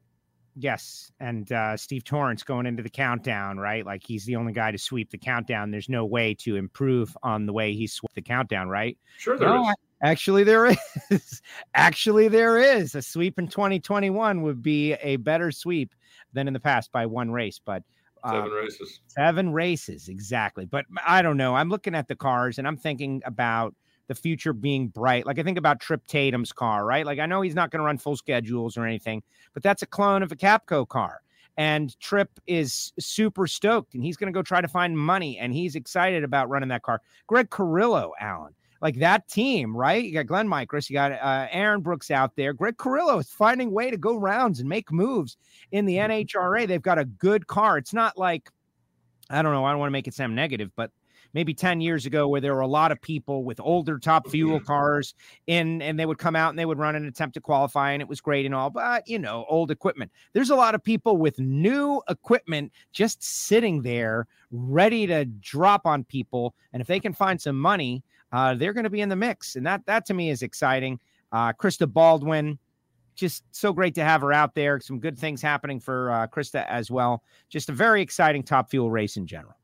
[0.55, 3.85] Yes, and uh, Steve Torrence going into the countdown, right?
[3.85, 5.71] Like he's the only guy to sweep the countdown.
[5.71, 8.97] There's no way to improve on the way he swept the countdown, right?
[9.17, 9.75] Sure, there no, is.
[10.03, 11.41] Actually, there is.
[11.75, 12.95] actually, there is.
[12.95, 15.93] A sweep in 2021 would be a better sweep
[16.33, 17.83] than in the past by one race, but
[18.25, 18.99] Seven um, races.
[19.07, 20.65] Seven races, exactly.
[20.65, 21.55] But I don't know.
[21.55, 23.75] I'm looking at the cars and I'm thinking about
[24.07, 25.25] the future being bright.
[25.25, 27.05] Like I think about Tripp Tatum's car, right?
[27.05, 29.87] Like I know he's not going to run full schedules or anything, but that's a
[29.87, 31.21] clone of a Capco car.
[31.57, 35.53] And Tripp is super stoked and he's going to go try to find money and
[35.53, 37.01] he's excited about running that car.
[37.27, 40.03] Greg Carrillo, Alan, like that team, right?
[40.03, 42.53] You got Glenn Mikres, you got uh, Aaron Brooks out there.
[42.53, 45.37] Greg Carrillo is finding a way to go rounds and make moves
[45.71, 46.11] in the mm-hmm.
[46.11, 46.67] NHRA.
[46.67, 47.77] They've got a good car.
[47.77, 48.49] It's not like,
[49.29, 50.91] I don't know, I don't want to make it sound negative, but
[51.33, 54.59] maybe 10 years ago where there were a lot of people with older top fuel
[54.59, 55.13] cars
[55.47, 58.01] in and they would come out and they would run an attempt to qualify and
[58.01, 61.17] it was great and all but you know old equipment there's a lot of people
[61.17, 67.13] with new equipment just sitting there ready to drop on people and if they can
[67.13, 70.13] find some money uh, they're going to be in the mix, and that that to
[70.13, 70.99] me is exciting.
[71.31, 72.57] Uh, Krista Baldwin,
[73.15, 74.79] just so great to have her out there.
[74.79, 77.23] Some good things happening for uh, Krista as well.
[77.49, 79.55] Just a very exciting Top Fuel race in general.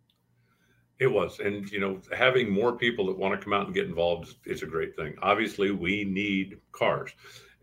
[1.00, 3.86] It was, and you know, having more people that want to come out and get
[3.86, 5.16] involved is, is a great thing.
[5.22, 7.12] Obviously, we need cars,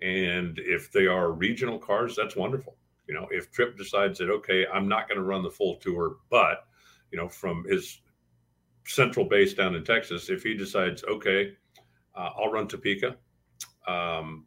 [0.03, 2.77] and if they are regional cars, that's wonderful.
[3.09, 6.17] You know, if Tripp decides that okay, I'm not going to run the full tour,
[6.31, 6.67] but
[7.11, 8.01] you know, from his
[8.87, 11.53] central base down in Texas, if he decides, okay,
[12.15, 13.17] uh, I'll run Topeka,
[13.87, 14.47] um,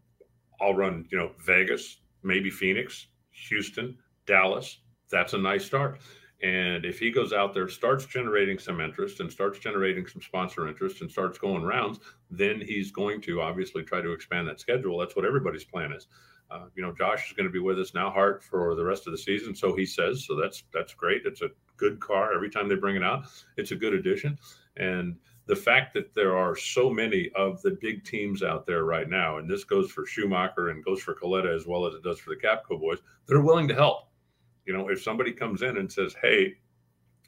[0.62, 3.08] I'll run, you know, Vegas, maybe Phoenix,
[3.50, 6.00] Houston, Dallas, that's a nice start.
[6.44, 10.68] And if he goes out there, starts generating some interest and starts generating some sponsor
[10.68, 15.00] interest and starts going rounds, then he's going to obviously try to expand that schedule.
[15.00, 16.08] That's what everybody's plan is.
[16.52, 19.08] Uh, you know, Josh is going to be with us now, Hart, for the rest
[19.08, 19.56] of the season.
[19.56, 20.26] So he says.
[20.28, 21.24] So that's that's great.
[21.26, 23.26] It's a good car every time they bring it out.
[23.58, 24.38] It's a good addition,
[24.78, 25.16] and
[25.48, 29.38] the fact that there are so many of the big teams out there right now,
[29.38, 32.32] and this goes for Schumacher and goes for Kalitta as well as it does for
[32.32, 34.10] the Capco boys, they're willing to help.
[34.66, 36.56] You know, if somebody comes in and says, "Hey,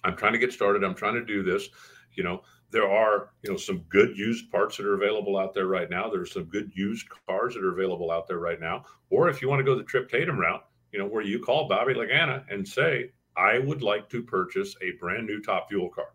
[0.03, 0.83] I'm trying to get started.
[0.83, 1.69] I'm trying to do this,"
[2.15, 5.67] you know, there are you know some good used parts that are available out there
[5.67, 6.09] right now.
[6.09, 8.83] There's some good used cars that are available out there right now.
[9.09, 11.67] Or if you want to go the Tripp Tatum route, you know, where you call
[11.67, 16.13] Bobby Lagana and say, I would like to purchase a brand new top fuel car.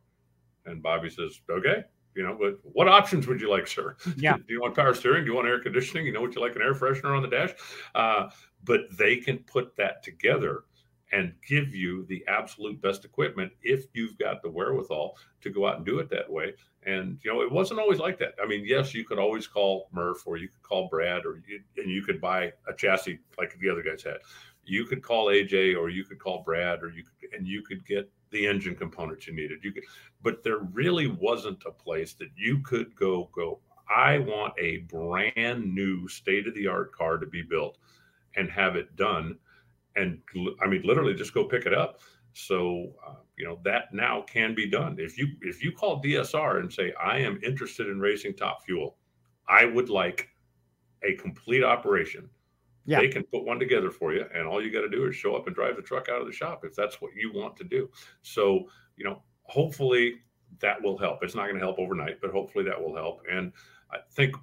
[0.66, 3.96] And Bobby says, okay, you know, but what options would you like, sir?
[4.16, 4.36] Yeah.
[4.36, 5.24] Do you want power steering?
[5.24, 6.06] Do you want air conditioning?
[6.06, 7.50] You know, what you like an air freshener on the dash?
[7.94, 8.28] Uh,
[8.64, 10.64] but they can put that together
[11.12, 15.76] and give you the absolute best equipment if you've got the wherewithal to go out
[15.76, 16.54] and do it that way.
[16.84, 18.34] And you know, it wasn't always like that.
[18.42, 21.60] I mean, yes, you could always call Murph or you could call Brad or you,
[21.76, 24.18] and you could buy a chassis like the other guys had.
[24.64, 27.86] You could call AJ or you could call Brad or you could, and you could
[27.86, 29.58] get the engine components you needed.
[29.62, 29.84] You could,
[30.22, 33.60] but there really wasn't a place that you could go go.
[33.94, 37.78] I want a brand new state of the art car to be built
[38.36, 39.38] and have it done
[39.96, 40.20] and
[40.60, 42.00] I mean, literally just go pick it up.
[42.34, 44.96] So uh, you know that now can be done.
[44.98, 48.96] If you if you call DSR and say I am interested in racing Top Fuel,
[49.48, 50.30] I would like
[51.02, 52.28] a complete operation.
[52.84, 53.00] Yeah.
[53.00, 55.36] They can put one together for you, and all you got to do is show
[55.36, 57.64] up and drive the truck out of the shop if that's what you want to
[57.64, 57.88] do.
[58.22, 60.16] So you know, hopefully
[60.60, 61.22] that will help.
[61.22, 63.22] It's not going to help overnight, but hopefully that will help.
[63.30, 63.52] And
[63.90, 64.34] I think,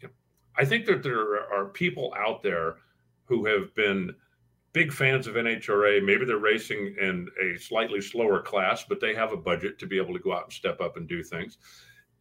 [0.00, 0.14] you know,
[0.56, 2.76] I think that there are people out there
[3.24, 4.14] who have been
[4.72, 6.04] big fans of NHRA.
[6.04, 9.96] Maybe they're racing in a slightly slower class, but they have a budget to be
[9.98, 11.58] able to go out and step up and do things.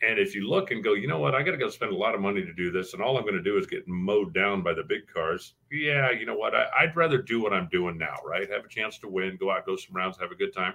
[0.01, 1.97] And if you look and go, you know what, I got to go spend a
[1.97, 4.33] lot of money to do this, and all I'm going to do is get mowed
[4.33, 5.55] down by the big cars.
[5.71, 6.53] Yeah, you know what?
[6.53, 8.49] I, would rather do what I'm doing now, right?
[8.51, 10.73] Have a chance to win, go out, go some rounds, have a good time.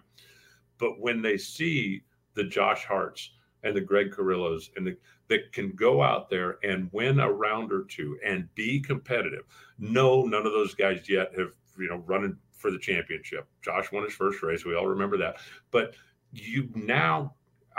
[0.78, 2.02] But when they see
[2.34, 4.96] the Josh Harts and the Greg Carrillos and the
[5.28, 9.44] that can go out there and win a round or two and be competitive.
[9.78, 13.46] No, none of those guys yet have you know, running for the championship.
[13.62, 14.64] Josh won his first race.
[14.64, 15.36] We all remember that.
[15.70, 15.94] But
[16.32, 17.34] you now,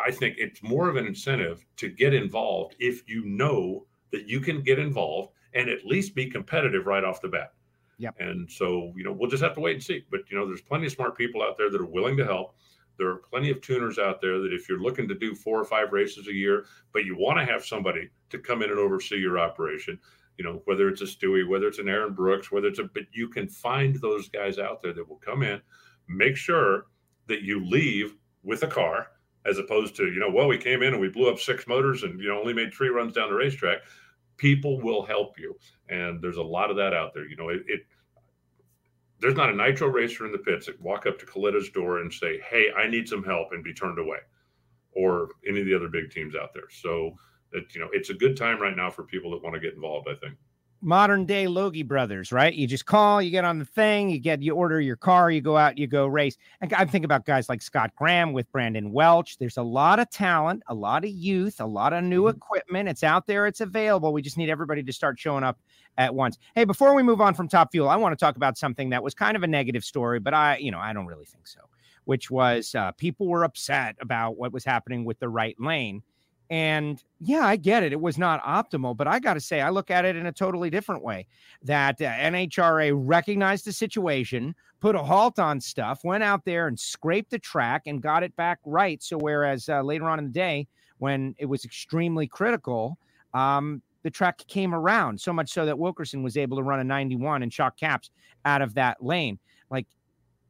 [0.05, 4.39] I think it's more of an incentive to get involved if you know that you
[4.39, 7.53] can get involved and at least be competitive right off the bat.
[7.97, 8.11] Yeah.
[8.19, 10.05] And so, you know, we'll just have to wait and see.
[10.09, 12.55] But, you know, there's plenty of smart people out there that are willing to help.
[12.97, 15.65] There are plenty of tuners out there that if you're looking to do four or
[15.65, 19.17] five races a year, but you want to have somebody to come in and oversee
[19.17, 19.99] your operation,
[20.37, 23.03] you know, whether it's a Stewie, whether it's an Aaron Brooks, whether it's a, but
[23.11, 25.61] you can find those guys out there that will come in,
[26.07, 26.87] make sure
[27.27, 29.07] that you leave with a car
[29.45, 32.03] as opposed to, you know, well, we came in and we blew up six motors
[32.03, 33.79] and, you know, only made three runs down the racetrack.
[34.37, 35.57] People will help you.
[35.89, 37.27] And there's a lot of that out there.
[37.27, 37.81] You know, it, it
[39.19, 42.11] there's not a nitro racer in the pits that walk up to Kalitta's door and
[42.11, 44.17] say, Hey, I need some help and be turned away
[44.93, 46.69] or any of the other big teams out there.
[46.69, 47.15] So,
[47.51, 49.73] that you know it's a good time right now for people that want to get
[49.73, 50.35] involved i think
[50.81, 52.53] modern day Logghe brothers right?
[52.53, 55.41] You just call you get on the thing you get you order your car you
[55.41, 56.37] go out you go race.
[56.61, 59.37] And i think about guys like scott graham with brandon welch.
[59.37, 62.37] There's a lot of talent a lot of youth a lot of new mm-hmm.
[62.37, 62.89] equipment.
[62.89, 64.13] It's out there it's available.
[64.13, 65.59] We just need everybody to start showing up
[65.97, 66.37] at once.
[66.55, 69.03] Hey before we move on from top fuel i want to talk about something that
[69.03, 71.59] was kind of a negative story but i you know i don't really think so
[72.05, 76.01] which was uh, people were upset about what was happening with the right lane
[76.51, 77.93] and yeah, I get it.
[77.93, 80.33] It was not optimal, but I got to say, I look at it in a
[80.33, 81.25] totally different way.
[81.63, 86.77] That uh, NHRA recognized the situation, put a halt on stuff, went out there and
[86.77, 89.01] scraped the track and got it back right.
[89.01, 92.97] So, whereas uh, later on in the day, when it was extremely critical,
[93.33, 96.83] um, the track came around so much so that Wilkerson was able to run a
[96.83, 98.11] 91 and shock Capps
[98.43, 99.39] out of that lane.
[99.69, 99.87] Like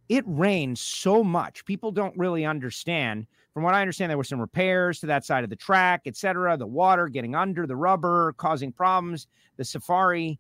[0.10, 1.64] it rained so much.
[1.66, 5.44] People don't really understand from what I understand, there were some repairs to that side
[5.44, 6.56] of the track, etc.
[6.58, 9.28] The water getting under the rubber, causing problems.
[9.58, 10.40] The safari,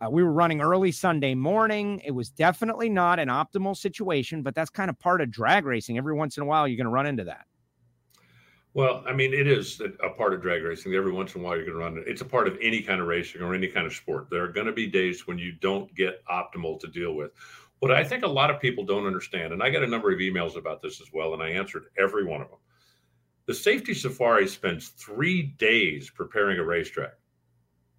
[0.00, 2.00] uh, we were running early Sunday morning.
[2.04, 5.96] It was definitely not an optimal situation, but that's kind of part of drag racing.
[5.96, 7.46] Every once in a while, you're going to run into that.
[8.72, 10.94] Well, I mean, it is a part of drag racing.
[10.94, 12.04] Every once in a while, you're going to run it.
[12.06, 14.28] It's a part of any kind of racing or any kind of sport.
[14.30, 17.32] There are going to be days when you don't get optimal to deal with.
[17.80, 20.18] What I think a lot of people don't understand, and I got a number of
[20.18, 22.58] emails about this as well, and I answered every one of them.
[23.46, 27.14] The safety safari spends three days preparing a racetrack.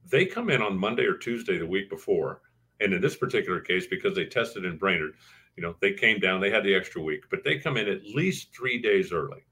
[0.10, 2.42] They come in on Monday or Tuesday the week before.
[2.80, 5.14] And in this particular case, because they tested in Brainerd,
[5.56, 8.06] you know, they came down, they had the extra week, but they come in at
[8.06, 9.44] least three days early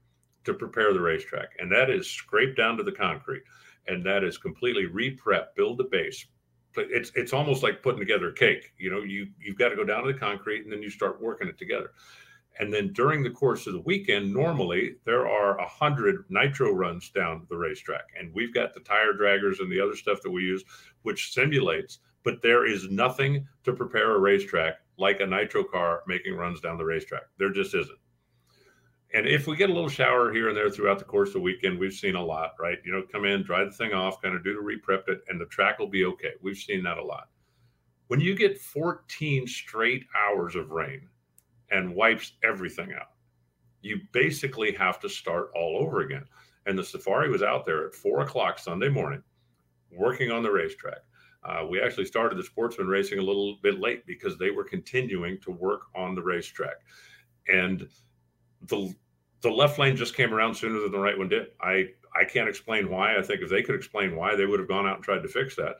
[0.44, 1.50] to prepare the racetrack.
[1.58, 3.42] And that is scraped down to the concrete.
[3.86, 6.24] And that is completely re-prep, build the base,
[6.76, 8.72] it's it's almost like putting together a cake.
[8.78, 11.20] You know, you you've got to go down to the concrete and then you start
[11.20, 11.92] working it together.
[12.58, 17.08] And then during the course of the weekend, normally there are a hundred nitro runs
[17.10, 20.42] down the racetrack, and we've got the tire draggers and the other stuff that we
[20.42, 20.64] use,
[21.02, 22.00] which simulates.
[22.22, 26.76] But there is nothing to prepare a racetrack like a nitro car making runs down
[26.76, 27.22] the racetrack.
[27.38, 27.98] There just isn't
[29.12, 31.40] and if we get a little shower here and there throughout the course of the
[31.40, 32.78] weekend, we've seen a lot, right?
[32.84, 35.40] You know, come in, dry the thing off, kind of do the reprep it, and
[35.40, 36.32] the track will be okay.
[36.40, 37.28] We've seen that a lot.
[38.06, 41.08] When you get 14 straight hours of rain
[41.70, 43.10] and wipes everything out,
[43.82, 46.24] you basically have to start all over again.
[46.66, 49.22] And the safari was out there at four o'clock Sunday morning,
[49.90, 50.98] working on the racetrack.
[51.42, 55.40] Uh, we actually started the sportsman racing a little bit late because they were continuing
[55.40, 56.76] to work on the racetrack,
[57.48, 57.88] and
[58.66, 58.94] the
[59.42, 61.48] the left lane just came around sooner than the right one did.
[61.60, 63.16] I I can't explain why.
[63.16, 65.28] I think if they could explain why, they would have gone out and tried to
[65.28, 65.76] fix that.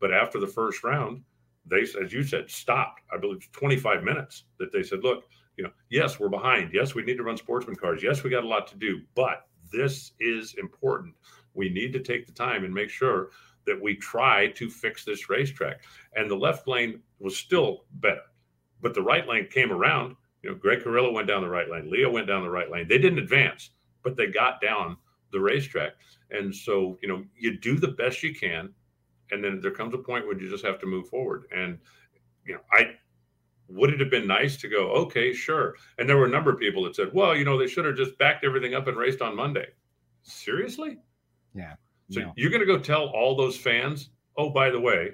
[0.00, 1.22] But after the first round,
[1.66, 3.02] they, as you said, stopped.
[3.12, 5.24] I believe 25 minutes that they said, look,
[5.56, 6.70] you know, yes, we're behind.
[6.72, 8.02] Yes, we need to run sportsman cars.
[8.02, 11.14] Yes, we got a lot to do, but this is important.
[11.54, 13.30] We need to take the time and make sure
[13.66, 15.82] that we try to fix this racetrack.
[16.14, 18.22] And the left lane was still better,
[18.80, 20.16] but the right lane came around.
[20.44, 21.90] You know, Greg Carrillo went down the right lane.
[21.90, 22.86] Leo went down the right lane.
[22.86, 23.70] They didn't advance,
[24.02, 24.98] but they got down
[25.32, 25.94] the racetrack.
[26.30, 28.68] And so, you know, you do the best you can.
[29.30, 31.44] And then there comes a point where you just have to move forward.
[31.50, 31.78] And,
[32.44, 32.90] you know, I,
[33.68, 35.76] would it have been nice to go, okay, sure.
[35.96, 37.96] And there were a number of people that said, well, you know, they should have
[37.96, 39.68] just backed everything up and raced on Monday.
[40.24, 40.98] Seriously?
[41.54, 41.72] Yeah.
[42.10, 42.32] So no.
[42.36, 45.12] you're going to go tell all those fans, oh, by the way,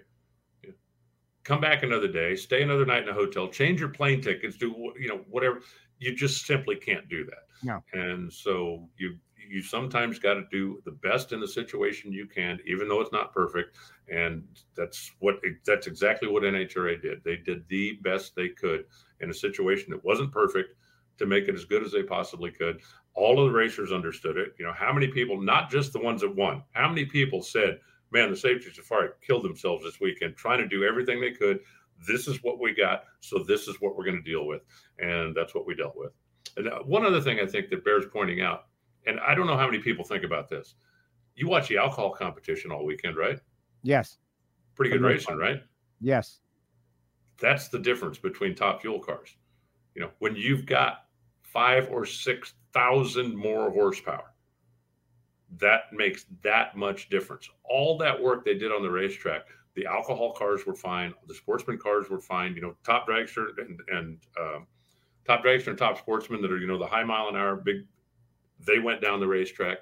[1.51, 4.92] come back another day, stay another night in a hotel, change your plane tickets, do
[4.96, 5.62] you know whatever.
[5.98, 7.44] You just simply can't do that.
[7.64, 7.82] No.
[7.92, 12.61] And so you you sometimes got to do the best in the situation you can,
[12.66, 13.76] even though it's not perfect.
[14.09, 14.44] And
[14.76, 17.24] that's what that's exactly what NHRA did.
[17.24, 18.84] They did the best they could
[19.18, 20.74] in a situation that wasn't perfect
[21.18, 22.80] to make it as good as they possibly could.
[23.14, 24.55] All of the racers understood it.
[24.57, 27.80] You know, how many people, not just the ones that won, how many people said,
[28.13, 31.61] man, the safety safari killed themselves this weekend trying to do everything they could.
[32.07, 33.05] This is what we got.
[33.21, 34.63] So this is what we're going to deal with.
[34.99, 36.13] And that's what we dealt with.
[36.57, 38.67] And uh, one other thing I think that bears pointing out,
[39.07, 40.75] and I don't know how many people think about this.
[41.37, 43.39] You watch the alcohol competition all weekend, right?
[43.83, 44.19] Yes.
[44.75, 45.63] Pretty good racing, right?
[46.01, 46.41] Yes.
[47.39, 49.37] That's the difference between top fuel cars.
[49.95, 51.05] You know, when you've got
[51.43, 54.30] five or six thousand more horsepower,
[55.59, 57.48] that makes that much difference.
[57.64, 61.78] All that work they did on the racetrack, the alcohol cars were fine, the sportsman
[61.78, 62.55] cars were fine.
[62.55, 64.66] You know, top dragster and and um,
[65.26, 67.86] top dragster and top sportsman that are you know the high mile an hour big,
[68.66, 69.78] they went down the racetrack.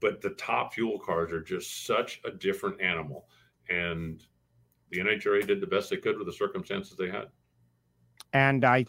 [0.00, 3.26] But the top fuel cars are just such a different animal,
[3.68, 4.22] and
[4.90, 7.26] the NHRA did the best they could with the circumstances they had.
[8.32, 8.86] And I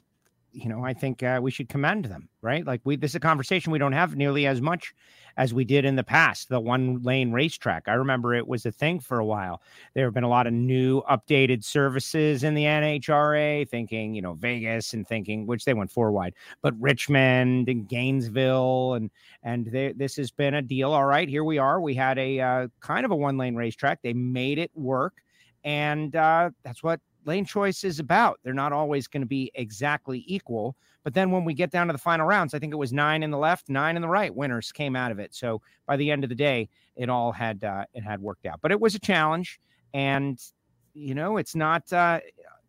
[0.52, 2.66] you know, I think uh, we should commend them, right?
[2.66, 4.94] Like we, this is a conversation we don't have nearly as much
[5.38, 6.50] as we did in the past.
[6.50, 7.88] The one lane racetrack.
[7.88, 9.62] I remember it was a thing for a while.
[9.94, 14.34] There have been a lot of new updated services in the NHRA, thinking, you know,
[14.34, 19.10] Vegas and thinking, which they went four wide, but Richmond and Gainesville, and
[19.44, 20.92] and they, this has been a deal.
[20.92, 21.80] All right, here we are.
[21.80, 24.02] We had a uh, kind of a one lane racetrack.
[24.02, 25.14] They made it work,
[25.64, 27.00] and uh, that's what
[27.30, 28.40] lane choice is about.
[28.44, 30.76] They're not always going to be exactly equal.
[31.04, 33.22] But then when we get down to the final rounds, I think it was nine
[33.22, 34.36] in the left, nine in the right.
[34.36, 35.36] Winners came out of it.
[35.36, 38.60] So by the end of the day, it all had uh, it had worked out.
[38.62, 39.60] But it was a challenge,
[39.94, 40.42] and
[40.94, 42.20] you know it's not uh,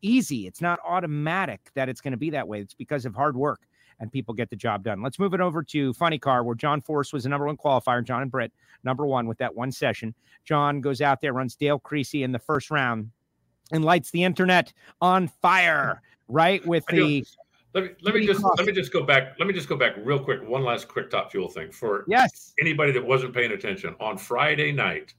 [0.03, 0.47] easy.
[0.47, 2.61] It's not automatic that it's going to be that way.
[2.61, 3.61] It's because of hard work
[3.99, 5.03] and people get the job done.
[5.03, 8.03] Let's move it over to Funny Car, where John Force was the number one qualifier.
[8.03, 8.53] John and Britt,
[8.83, 10.15] number one with that one session.
[10.45, 13.11] John goes out there, runs Dale Creasy in the first round
[13.73, 16.65] and lights the internet on fire, right?
[16.67, 17.25] With the
[17.73, 19.37] let me let me just let me just go back.
[19.39, 20.47] Let me just go back real quick.
[20.47, 24.73] One last quick top fuel thing for yes anybody that wasn't paying attention on Friday
[24.73, 25.15] night.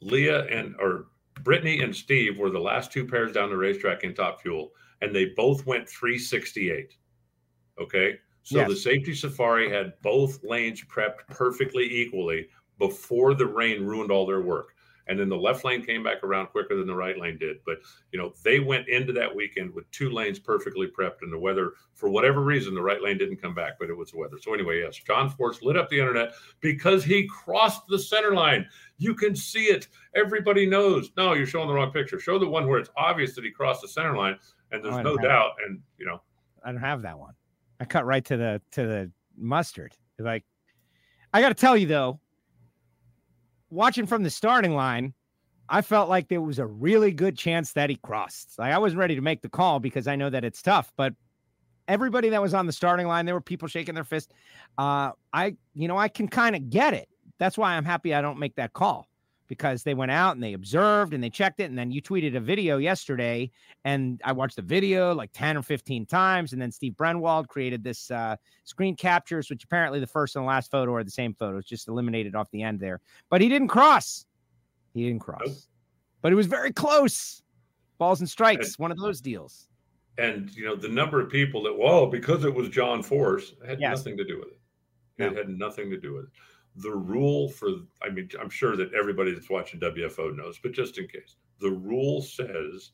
[0.00, 1.06] Leah and or
[1.42, 4.72] Brittany and Steve were the last two pairs down the racetrack in top fuel,
[5.02, 6.94] and they both went 368.
[7.80, 8.18] Okay.
[8.44, 8.68] So yes.
[8.68, 12.46] the safety safari had both lanes prepped perfectly equally
[12.78, 14.73] before the rain ruined all their work
[15.06, 17.58] and then the left lane came back around quicker than the right lane did.
[17.66, 17.78] But
[18.12, 21.72] you know, they went into that weekend with two lanes perfectly prepped, and the weather,
[21.94, 24.38] for whatever reason, the right lane didn't come back, but it was the weather.
[24.40, 28.66] So anyway, yes, John Force lit up the internet because he crossed the center line.
[28.98, 29.88] You can see it.
[30.14, 31.10] Everybody knows.
[31.16, 32.18] No, you're showing the wrong picture.
[32.18, 34.38] Show the one where it's obvious that he crossed the center line,
[34.72, 35.52] and there's oh, no doubt.
[35.66, 36.22] And you know,
[36.64, 37.34] I don't have that one.
[37.80, 39.94] I cut right to the to the mustard.
[40.18, 40.44] Like,
[41.32, 42.20] I got to tell you though,
[43.74, 45.12] watching from the starting line,
[45.68, 48.58] I felt like there was a really good chance that he crossed.
[48.58, 51.14] Like I wasn't ready to make the call because I know that it's tough, but
[51.88, 54.32] everybody that was on the starting line, there were people shaking their fist.
[54.78, 57.08] Uh, I, you know, I can kind of get it.
[57.38, 59.08] That's why I'm happy I don't make that call
[59.48, 61.64] because they went out and they observed and they checked it.
[61.64, 63.50] And then you tweeted a video yesterday,
[63.84, 66.52] and I watched the video like 10 or 15 times.
[66.52, 70.48] And then Steve Brenwald created this uh, screen captures, which apparently the first and the
[70.48, 73.00] last photo are the same photos, just eliminated off the end there.
[73.30, 74.26] But he didn't cross.
[74.94, 75.42] He didn't cross.
[75.46, 75.56] Nope.
[76.22, 77.42] But it was very close.
[77.98, 79.68] Balls and strikes, and, one of those deals.
[80.18, 83.80] And you know, the number of people that, well, because it was John Force, had
[83.80, 83.98] yes.
[83.98, 84.58] nothing to do with it.
[85.16, 85.36] It no.
[85.36, 86.30] had nothing to do with it
[86.76, 87.68] the rule for
[88.02, 91.70] I mean, I'm sure that everybody that's watching WFO knows, but just in case, the
[91.70, 92.90] rule says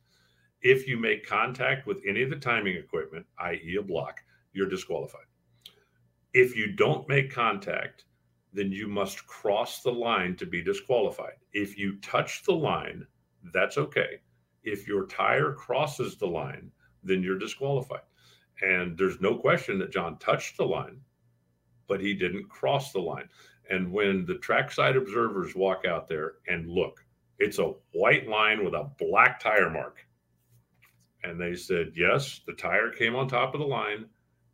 [0.62, 4.20] if you make contact with any of the timing equipment, i.e., a block,
[4.52, 5.24] you're disqualified.
[6.34, 8.04] If you don't make contact,
[8.52, 11.36] then you must cross the line to be disqualified.
[11.52, 13.06] If you touch the line,
[13.52, 14.20] that's okay.
[14.62, 16.70] If your tire crosses the line,
[17.02, 18.02] then you're disqualified.
[18.62, 21.00] And there's no question that John touched the line,
[21.88, 23.28] but he didn't cross the line.
[23.70, 27.04] And when the trackside observers walk out there and look,
[27.38, 30.04] it's a white line with a black tire mark.
[31.22, 34.06] And they said, yes, the tire came on top of the line.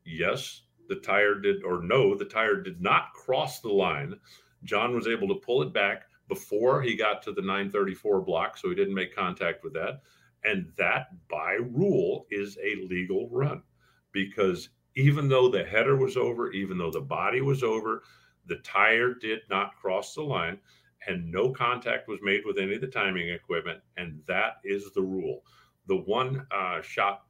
[0.04, 4.14] Yes, the tire did, or no, the tire did not cross the line.
[4.64, 8.68] John was able to pull it back before he got to the 934 block, so
[8.68, 10.02] he didn't make contact with that.
[10.44, 13.62] And that, by rule, is a legal run
[14.12, 18.02] because even though the header was over, even though the body was over,
[18.46, 20.58] the tire did not cross the line
[21.06, 23.80] and no contact was made with any of the timing equipment.
[23.96, 25.42] And that is the rule
[25.86, 27.22] the one uh, shot,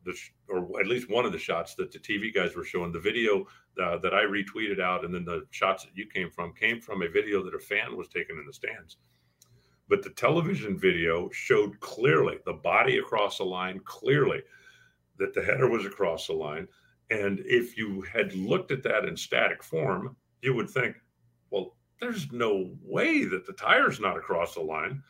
[0.48, 3.46] or at least one of the shots that the TV guys were showing, the video
[3.82, 7.02] uh, that I retweeted out, and then the shots that you came from came from
[7.02, 8.96] a video that a fan was taking in the stands.
[9.88, 14.42] But the television video showed clearly the body across the line, clearly
[15.18, 16.66] that the header was across the line.
[17.10, 20.96] And if you had looked at that in static form, you would think,
[21.50, 25.02] well, there's no way that the tire's not across the line.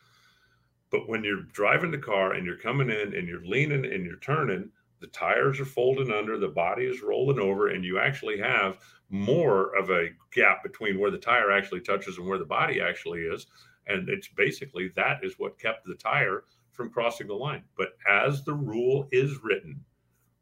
[0.89, 4.19] But when you're driving the car and you're coming in and you're leaning and you're
[4.19, 4.69] turning,
[4.99, 8.79] the tires are folding under, the body is rolling over, and you actually have
[9.09, 13.21] more of a gap between where the tire actually touches and where the body actually
[13.21, 13.47] is.
[13.87, 17.63] And it's basically that is what kept the tire from crossing the line.
[17.77, 19.83] But as the rule is written,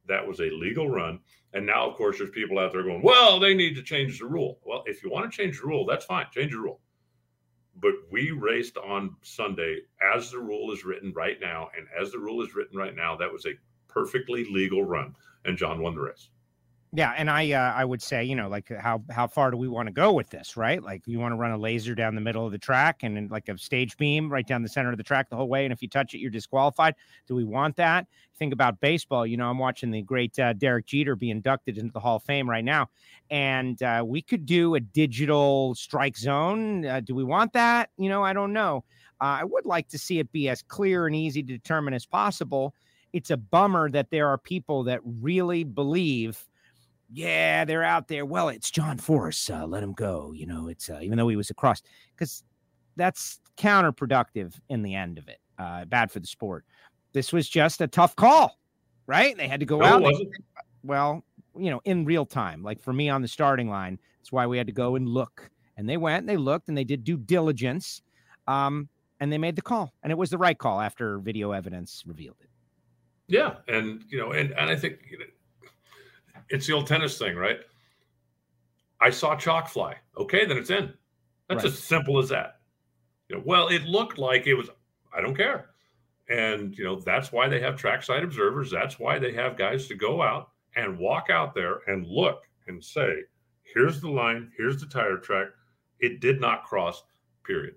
[0.08, 1.20] that was a legal run.
[1.56, 4.26] And now, of course, there's people out there going, well, they need to change the
[4.26, 4.60] rule.
[4.64, 6.28] Well, if you want to change the rule, that's fine.
[6.32, 6.80] Change the rule
[7.82, 9.82] but we raced on Sunday
[10.16, 11.70] as the rule is written right now.
[11.78, 15.16] And as the rule is written right now, that was a perfectly legal run.
[15.44, 16.30] And John won the race.
[16.96, 19.68] Yeah, and I uh, I would say you know like how how far do we
[19.68, 20.82] want to go with this right?
[20.82, 23.50] Like you want to run a laser down the middle of the track and like
[23.50, 25.82] a stage beam right down the center of the track the whole way, and if
[25.82, 26.96] you touch it, you're disqualified.
[27.28, 28.08] Do we want that?
[28.38, 29.28] Think about baseball.
[29.28, 32.24] You know, I'm watching the great uh, Derek Jeter be inducted into the Hall of
[32.24, 32.88] Fame right now,
[33.30, 36.86] and uh, we could do a digital strike zone.
[36.86, 37.90] Uh, do we want that?
[37.98, 38.86] You know, I don't know.
[39.20, 42.06] Uh, I would like to see it be as clear and easy to determine as
[42.06, 42.74] possible.
[43.12, 46.46] It's a bummer that there are people that really believe
[47.12, 48.26] yeah, they're out there.
[48.26, 49.50] Well, it's John Force.
[49.50, 50.34] Uh, let him go.
[50.34, 51.82] You know, it's uh, even though he was across,
[52.16, 52.44] because
[52.96, 55.40] that's counterproductive in the end of it.
[55.58, 56.66] Uh, bad for the sport.
[57.14, 58.58] This was just a tough call,
[59.08, 59.38] right?
[59.38, 60.14] They had to go no, out.
[60.84, 61.24] well,
[61.58, 62.62] you know, in real time.
[62.64, 65.50] Like for me on the starting line, that's why we had to go and look.
[65.78, 68.02] And they went and they looked and they did due diligence.
[68.48, 68.90] Um,
[69.20, 69.94] and they made the call.
[70.04, 72.50] And it was the right call after video evidence revealed it.
[73.28, 73.56] Yeah.
[73.68, 75.26] And, you know, and, and I think you know,
[76.50, 77.60] it's the old tennis thing, right?
[79.00, 79.96] I saw chalk fly.
[80.18, 80.94] Okay, then it's in.
[81.50, 81.74] That's right.
[81.74, 82.60] as simple as that.
[83.30, 84.70] You know, well, it looked like it was.
[85.16, 85.70] I don't care,
[86.30, 88.72] and you know that's why they have trackside observers.
[88.72, 92.84] That's why they have guys to go out and walk out there and look and
[92.84, 93.22] say,
[93.64, 94.52] "Here's the line.
[94.58, 95.48] Here's the tire track.
[96.00, 97.04] It did not cross.
[97.44, 97.76] Period."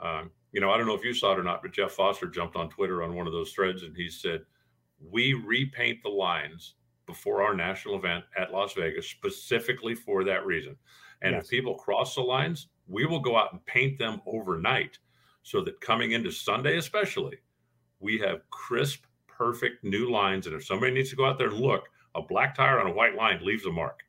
[0.00, 2.26] Um, you know, I don't know if you saw it or not, but Jeff Foster
[2.26, 4.44] jumped on Twitter on one of those threads and he said,
[5.00, 6.74] "We repaint the lines
[7.08, 10.76] before our national event at Las Vegas specifically for that reason.
[11.22, 11.44] And yes.
[11.44, 14.98] if people cross the lines, we will go out and paint them overnight
[15.42, 17.38] so that coming into Sunday, especially,
[17.98, 20.46] we have crisp, perfect new lines.
[20.46, 22.92] And if somebody needs to go out there and look, a black tire on a
[22.92, 24.00] white line leaves a mark.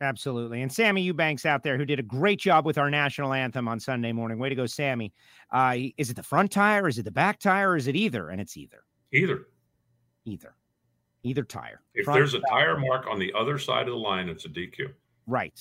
[0.00, 0.62] Absolutely.
[0.62, 3.78] And Sammy Eubanks out there who did a great job with our national anthem on
[3.78, 4.38] Sunday morning.
[4.38, 5.12] Way to go, Sammy.
[5.50, 6.88] Uh, is it the front tire?
[6.88, 7.72] Is it the back tire?
[7.72, 8.30] Or is it either?
[8.30, 8.84] And it's either.
[9.12, 9.48] Either.
[10.24, 10.54] Either
[11.22, 11.82] either tire.
[11.94, 14.92] If there's a tire mark on the other side of the line, it's a DQ.
[15.26, 15.58] Right.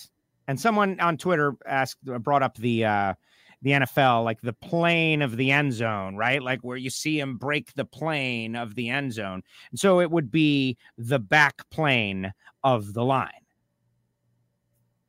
[0.47, 3.13] And someone on Twitter asked, uh, brought up the uh,
[3.61, 6.41] the NFL, like the plane of the end zone, right?
[6.41, 9.43] Like where you see him break the plane of the end zone.
[9.71, 12.31] And so it would be the back plane
[12.63, 13.29] of the line.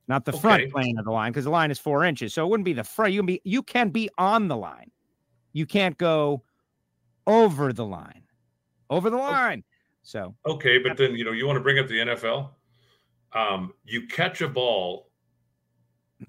[0.08, 0.40] Not the okay.
[0.40, 2.34] front plane of the line, because the line is four inches.
[2.34, 3.12] So it wouldn't be the front.
[3.12, 4.90] You can be you can be on the line.
[5.52, 6.42] You can't go
[7.26, 8.24] over the line.
[8.88, 9.62] Over the line.
[10.02, 12.50] So okay, but then you know you want to bring up the NFL.
[13.32, 15.10] Um, you catch a ball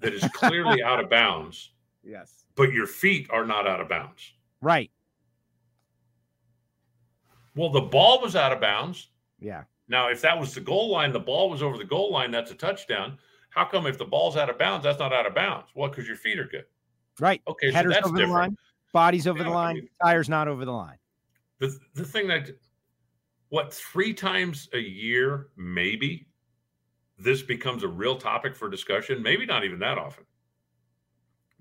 [0.00, 1.70] that is clearly out of bounds.
[2.04, 2.46] Yes.
[2.56, 4.32] But your feet are not out of bounds.
[4.60, 4.90] Right.
[7.54, 9.08] Well, the ball was out of bounds.
[9.38, 9.62] Yeah.
[9.86, 12.50] Now, if that was the goal line, the ball was over the goal line, that's
[12.50, 13.18] a touchdown.
[13.50, 15.68] How come if the ball's out of bounds, that's not out of bounds?
[15.76, 16.64] Well, because your feet are good.
[17.20, 17.40] Right.
[17.46, 18.32] Okay, Headers so that's over different.
[18.32, 18.56] the line,
[18.92, 20.98] bodies over Yeah, the I line, mean- tires not over the line.
[21.60, 22.50] The the thing that
[23.52, 26.26] what three times a year maybe
[27.18, 29.22] this becomes a real topic for discussion.
[29.22, 30.24] Maybe not even that often.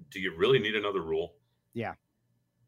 [0.09, 1.33] Do you really need another rule?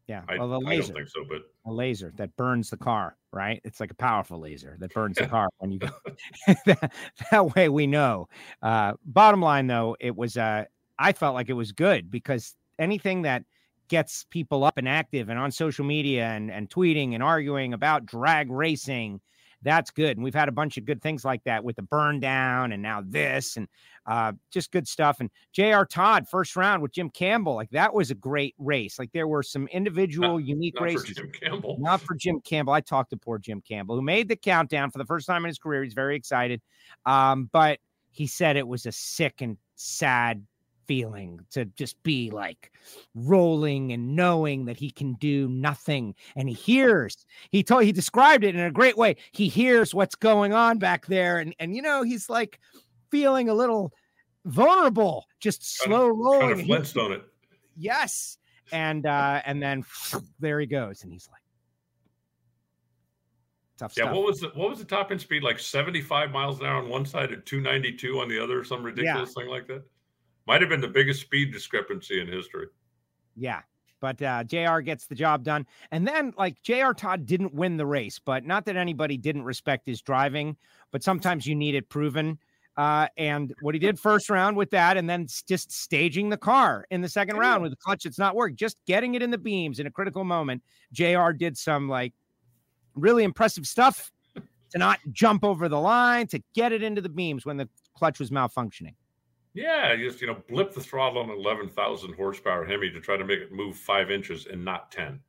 [0.06, 0.24] Yeah.
[0.28, 3.62] I, well, the I don't think so, but a laser that burns the car, right?
[3.64, 5.88] It's like a powerful laser that burns the car when you go.
[6.66, 6.92] that,
[7.30, 8.28] that way we know.
[8.60, 10.36] Uh, bottom line, though, it was.
[10.36, 10.64] Uh,
[10.98, 13.44] I felt like it was good because anything that
[13.88, 18.06] gets people up and active and on social media and and tweeting and arguing about
[18.06, 19.20] drag racing.
[19.62, 20.18] That's good.
[20.18, 22.82] And we've had a bunch of good things like that with the burn down and
[22.82, 23.66] now this and
[24.04, 25.20] uh, just good stuff.
[25.20, 25.86] And J.R.
[25.86, 28.98] Todd, first round with Jim Campbell, like that was a great race.
[28.98, 31.16] Like there were some individual unique not races.
[31.16, 31.78] Jim Campbell.
[31.80, 32.74] Not for Jim Campbell.
[32.74, 35.48] I talked to poor Jim Campbell, who made the countdown for the first time in
[35.48, 35.82] his career.
[35.82, 36.60] He's very excited.
[37.06, 37.78] Um, but
[38.10, 40.46] he said it was a sick and sad
[40.86, 42.72] feeling to just be like
[43.14, 46.14] rolling and knowing that he can do nothing.
[46.36, 49.16] And he hears, he told he described it in a great way.
[49.32, 51.38] He hears what's going on back there.
[51.38, 52.58] And and you know, he's like
[53.10, 53.92] feeling a little
[54.44, 56.40] vulnerable, just Kind slow of- rolling.
[56.40, 57.24] Kind of and he- Flintstone it.
[57.76, 58.38] yes
[58.72, 59.84] and uh and then
[60.40, 61.42] there he goes and he's like
[63.78, 65.42] tough Yeah, stuff what was the what was the top end speed?
[65.42, 69.34] Like 75 miles an hour on one side and 292 on the other, some ridiculous
[69.34, 69.82] thing like that.
[70.46, 72.66] Might have been the biggest speed discrepancy in history.
[73.36, 73.60] yeah
[74.00, 75.66] but uh jr gets the job done.
[75.90, 79.86] And then like jr todd didn't win the race but not that anybody didn't respect
[79.86, 80.56] his driving
[80.90, 82.38] but sometimes you need it proven.
[82.76, 86.86] Uh and what he did first round with that and then just staging the car
[86.90, 89.38] in the second round with the clutch that's not working just getting it in the
[89.38, 90.62] beams in a critical moment.
[90.92, 92.12] Jr did some like
[92.94, 94.10] really impressive stuff
[94.70, 98.18] to not jump over the line to get it into the beams when the clutch
[98.18, 98.94] was malfunctioning
[99.54, 103.24] Yeah, just you know, blip the throttle on an 11,000 horsepower Hemi to try to
[103.24, 105.20] make it move five inches and not 10.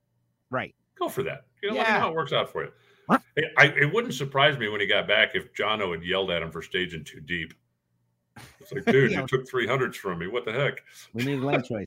[0.50, 1.46] right Go for that.
[1.62, 2.00] You know, let me Yeah.
[2.00, 2.72] know how it works out for you.
[3.10, 3.20] Huh?
[3.36, 6.42] It, I, it wouldn't surprise me when he got back if Jono had yelled at
[6.42, 7.54] him for staging too deep.
[8.60, 9.22] It's like, dude, Yeah.
[9.22, 10.28] you took 300s from me.
[10.28, 10.82] What the heck?
[11.14, 11.86] We need a lane choice.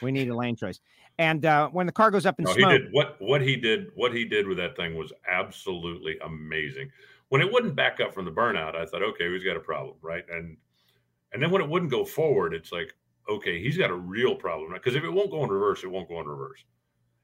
[0.00, 0.78] We need a lane choice.
[1.18, 3.56] And uh, when the car goes up in No, he smoke, did what what he
[3.56, 6.90] did what he did with that thing was absolutely amazing.
[7.30, 9.96] When it wouldn't back up from the burnout, I thought, okay, he's got a problem,
[10.02, 10.24] right?
[10.30, 10.56] And
[11.32, 12.94] and then when it wouldn't go forward, it's like,
[13.28, 16.08] okay, he's got a real problem because if it won't go in reverse, it won't
[16.08, 16.64] go in reverse.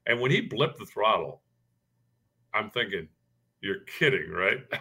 [0.05, 1.41] And when he blipped the throttle,
[2.53, 3.09] I'm thinking,
[3.61, 4.59] you're kidding, right?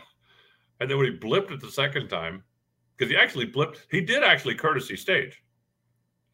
[0.81, 2.43] And then when he blipped it the second time,
[2.97, 5.43] because he actually blipped, he did actually courtesy stage.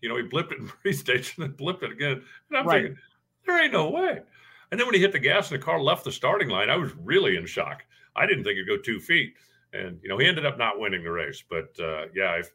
[0.00, 2.22] You know, he blipped it in pre-stage and then blipped it again.
[2.48, 2.84] And I'm Right.
[2.84, 2.98] thinking,
[3.46, 4.22] there ain't no way.
[4.70, 6.76] And then when he hit the gas and the car left the starting line, I
[6.76, 7.84] was really in shock.
[8.16, 9.34] I didn't think it'd go two feet.
[9.72, 11.44] And you know, he ended up not winning the race.
[11.48, 12.50] But uh, yeah, if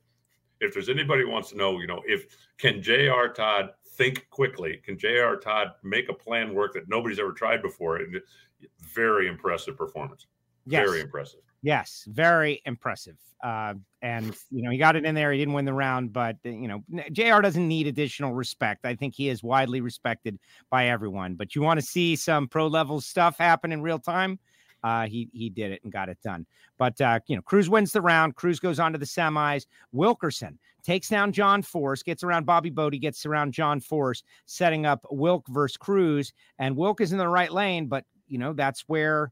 [0.61, 2.25] if there's anybody who wants to know, you know, if
[2.57, 3.29] can J.R.
[3.29, 4.81] Todd think quickly?
[4.83, 5.37] Can J.R.
[5.37, 7.97] Todd make a plan work that nobody's ever tried before?
[7.97, 8.21] And
[8.81, 10.27] very impressive performance.
[10.65, 11.41] yes, Very impressive.
[11.61, 13.17] yes, very impressive.
[13.43, 15.31] Uh, and you know, he got it in there.
[15.31, 17.41] He didn't win the round, but you know, Jr.
[17.41, 18.85] doesn't need additional respect.
[18.85, 20.39] I think he is widely respected
[20.71, 21.35] by everyone.
[21.35, 24.39] But you want to see some pro level stuff happen in real time.
[24.85, 26.45] Uh, he he did it and got it done.
[26.77, 28.35] But uh, you know, Cruz wins the round.
[28.35, 29.65] Cruz goes on to the semis.
[29.91, 35.03] Wilkerson takes down John Force, gets around Bobby Bode, gets around John Force, setting up
[35.09, 36.31] Wilk versus Cruz.
[36.59, 39.31] And Wilk is in the right lane, but you know that's where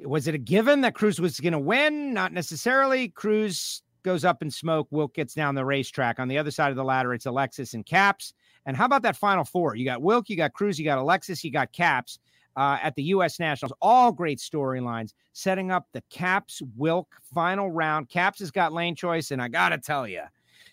[0.00, 2.12] was it a given that Cruz was going to win?
[2.12, 3.10] Not necessarily.
[3.10, 4.88] Cruz goes up in smoke.
[4.90, 6.18] Wilk gets down the racetrack.
[6.18, 8.34] On the other side of the ladder, it's Alexis and Capps.
[8.66, 9.76] And how about that final four?
[9.76, 12.18] You got Wilk, you got Cruz, you got Alexis, you got Capps
[12.58, 13.38] uh, at the U.S.
[13.38, 13.72] Nationals.
[13.80, 18.08] All great storylines setting up the Capps Wilk final round.
[18.08, 20.22] Capps has got lane choice, and I got to tell you,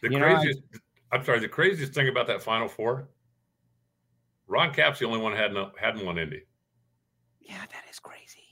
[0.01, 0.61] The You know, I- craziest,
[1.13, 3.07] am sorry, the craziest thing about that Final Four,
[4.47, 6.41] Ron Capps the only one had no, hadn't won Indy.
[7.39, 8.43] yeah, that is crazy.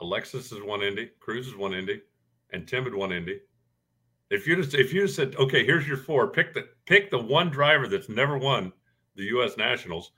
[0.00, 2.02] Alexis has won Indy, Cruz has won Indy,
[2.52, 3.40] and Tim had won Indy.
[4.30, 7.18] If you just if you just said, okay, here's your four, pick the pick the
[7.18, 8.72] one driver that's never won
[9.16, 9.56] the U.S.
[9.56, 10.12] Nationals,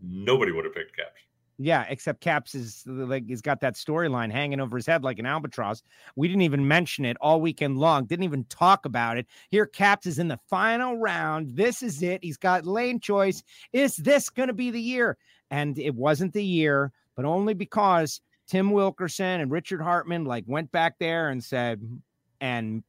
[0.00, 1.20] nobody would have picked Capps.
[1.58, 5.26] Yeah, except Capps is like he's got that storyline hanging over his head like an
[5.26, 5.82] albatross.
[6.16, 8.06] We didn't even mention it all weekend long.
[8.06, 9.26] Didn't even talk about it.
[9.50, 11.54] Here, Capps is in the final round.
[11.54, 12.24] This is it.
[12.24, 13.42] He's got lane choice.
[13.72, 15.18] Is this going to be the year?
[15.50, 20.72] And it wasn't the year, but only because Tim Wilkerson and Richard Hartman like went
[20.72, 21.80] back there and said
[22.40, 22.82] and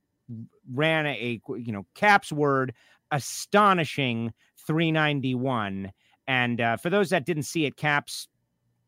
[0.73, 2.73] ran a you know Capps word
[3.11, 4.33] astonishing
[4.65, 5.91] 391.
[6.27, 8.27] And uh, for those that didn't see it, Capps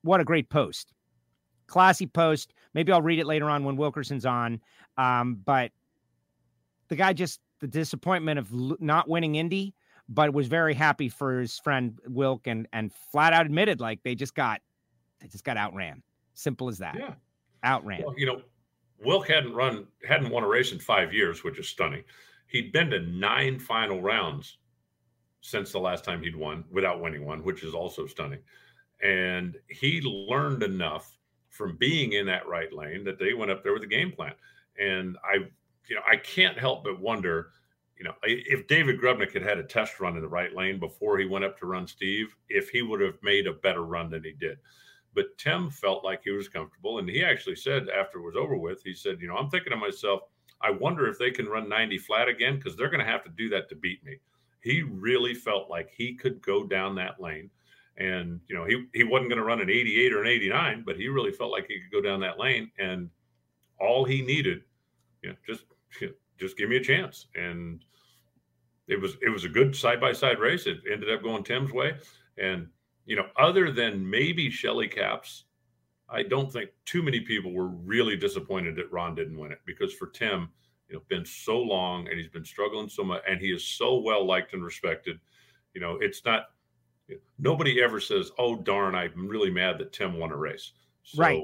[0.06, 0.94] what a great post.
[1.68, 2.54] Classy post.
[2.74, 4.62] Maybe I'll read it later on when Wilkerson's on.
[4.98, 5.72] Um, but
[6.90, 8.50] the guy just the disappointment of
[8.80, 9.74] not winning Indy,
[10.08, 14.16] but was very happy for his friend Wilk and and flat out admitted like they
[14.16, 14.62] just got
[15.20, 16.04] they just got outran.
[16.36, 16.96] Simple as that.
[16.98, 17.14] Yeah.
[17.64, 18.04] Outran.
[18.06, 18.42] Well, you know,
[19.04, 22.04] Wilk hadn't run hadn't won a race in five years, which is stunning.
[22.48, 24.58] He'd been to nine final rounds
[25.42, 28.40] since the last time he'd won without winning one, which is also stunning.
[29.02, 31.18] And he learned enough
[31.50, 34.34] from being in that right lane that they went up there with a game plan.
[34.80, 35.36] And I,
[35.88, 37.52] you know, I can't help but wonder,
[37.98, 41.18] you know, if David Grubnic had had a test run in the right lane before
[41.18, 44.24] he went up to run Steve, if he would have made a better run than
[44.24, 44.58] he did.
[45.14, 47.00] But Tim felt like he was comfortable.
[47.00, 49.72] And he actually said after it was over with, he said, you know, I'm thinking
[49.72, 50.24] to myself,
[50.62, 53.30] I wonder if they can run 90 flat again because they're going to have to
[53.30, 54.18] do that to beat me.
[54.62, 57.50] He really felt like he could go down that lane.
[57.98, 60.98] And, you know, he, he wasn't going to run an 88 or an 89, but
[60.98, 62.70] he really felt like he could go down that lane.
[62.78, 63.10] And
[63.80, 64.64] all he needed,
[65.22, 65.64] you know, just,
[66.38, 67.28] just give me a chance.
[67.36, 67.84] And
[68.88, 70.66] it was, it was a good side by side race.
[70.66, 71.96] It ended up going Tim's way.
[72.38, 72.68] And,
[73.06, 75.46] you know, other than maybe Shelly Capps,
[76.10, 79.94] I don't think too many people were really disappointed that Ron didn't win it because
[79.94, 80.50] for Tim,
[80.90, 84.00] you know, been so long and he's been struggling so much and he is so
[84.00, 85.20] well liked and respected.
[85.74, 86.50] You know, it's not
[87.38, 90.72] nobody ever says, "Oh darn, I'm really mad that Tim won a race."
[91.04, 91.42] So, right.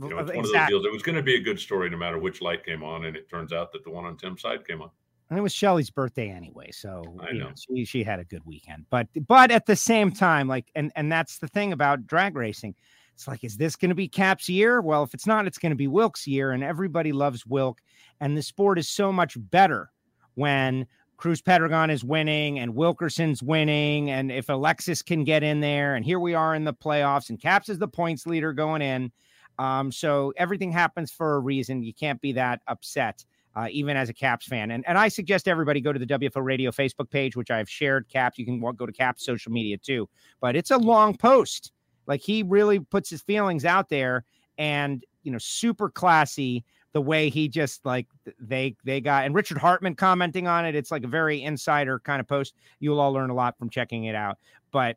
[0.00, 0.84] You know, it's one of those deals.
[0.84, 3.16] It was going to be a good story no matter which light came on, and
[3.16, 4.90] it turns out that the one on Tim's side came on.
[5.30, 7.48] And it was Shelly's birthday anyway, so I know.
[7.48, 7.52] know.
[7.56, 8.86] she she had a good weekend.
[8.90, 12.74] But but at the same time, like and and that's the thing about drag racing.
[13.14, 14.80] It's like, is this going to be Capps' year?
[14.80, 17.80] Well, if it's not, it's going to be Wilk's year, and everybody loves Wilk.
[18.20, 19.90] And the sport is so much better
[20.34, 20.86] when
[21.16, 26.04] Cruz Pedregon is winning and Wilkerson's winning, and if Alexis can get in there, and
[26.04, 29.12] here we are in the playoffs, and Capps is the points leader going in.
[29.58, 31.82] Um, so everything happens for a reason.
[31.82, 33.24] You can't be that upset
[33.56, 34.70] uh, even as a Capps fan.
[34.72, 38.08] And, and I suggest everybody go to the WFO Radio Facebook page, which I've shared
[38.08, 38.38] Capps.
[38.38, 40.08] You can go to Capps social media too,
[40.40, 41.72] but it's a long post.
[42.06, 44.24] Like he really puts his feelings out there
[44.58, 48.06] and, you know, super classy the way he just like
[48.40, 50.74] they they got and Richard Hartman commenting on it.
[50.74, 52.54] It's like a very insider kind of post.
[52.78, 54.38] You'll all learn a lot from checking it out.
[54.70, 54.96] But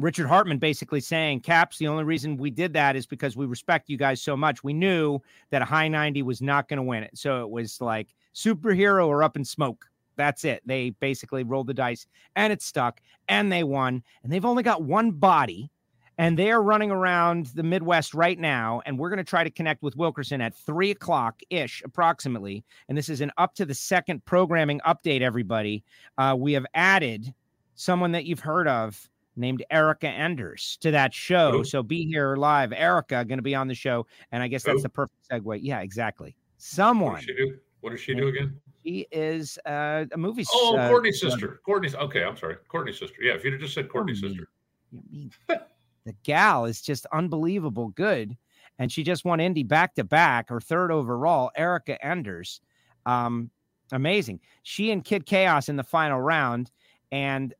[0.00, 3.88] Richard Hartman basically saying, Capps, the only reason we did that is because we respect
[3.88, 4.64] you guys so much.
[4.64, 7.16] We knew that a high 90 was not going to win it.
[7.16, 9.86] So it was like superhero or up in smoke.
[10.16, 10.62] That's it.
[10.66, 14.02] They basically rolled the dice and it stuck and they won.
[14.24, 15.70] And they've only got one body
[16.18, 18.82] and they are running around the Midwest right now.
[18.86, 22.64] And we're going to try to connect with Wilkerson at three o'clock ish, approximately.
[22.88, 25.84] And this is an up to the second programming update, everybody.
[26.18, 27.34] Uh, we have added
[27.74, 31.62] someone that you've heard of named Erica Enders to that show.
[31.64, 32.72] So be here live.
[32.72, 35.58] Erica going to be on the show, and I guess that's the perfect segue.
[35.62, 36.36] Yeah, exactly.
[36.58, 37.12] Someone.
[37.12, 37.58] What does she do?
[37.80, 38.60] What does she do again?
[38.84, 40.44] She is uh, a movie.
[40.52, 41.60] Oh, uh, Courtney's sister.
[41.64, 41.94] Courtney's.
[41.94, 42.56] Okay, I'm sorry.
[42.68, 43.16] Courtney's sister.
[43.22, 44.48] Yeah, if you'd have just said Courtney's Oh, sister.
[44.92, 45.32] You mean
[46.04, 48.36] the gal is just unbelievable good,
[48.78, 51.50] and she just won Indy back to back, her third overall.
[51.56, 52.60] Erica Enders,
[53.06, 53.50] um,
[53.92, 54.40] amazing.
[54.62, 56.70] She and Kid Chaos in the final round,
[57.12, 57.54] and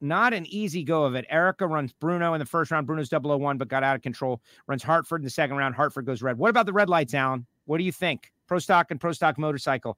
[0.00, 1.24] not an easy go of it.
[1.30, 2.86] Erica runs Bruno in the first round.
[2.86, 4.42] Bruno's 001, but got out of control.
[4.66, 5.74] Runs Hartford in the second round.
[5.74, 6.36] Hartford goes red.
[6.36, 7.46] What about the red lights, Alan?
[7.64, 8.30] What do you think?
[8.46, 9.96] Pro stock and pro stock motorcycle.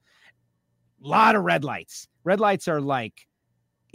[1.05, 2.09] A lot of red lights.
[2.25, 3.26] Red lights are like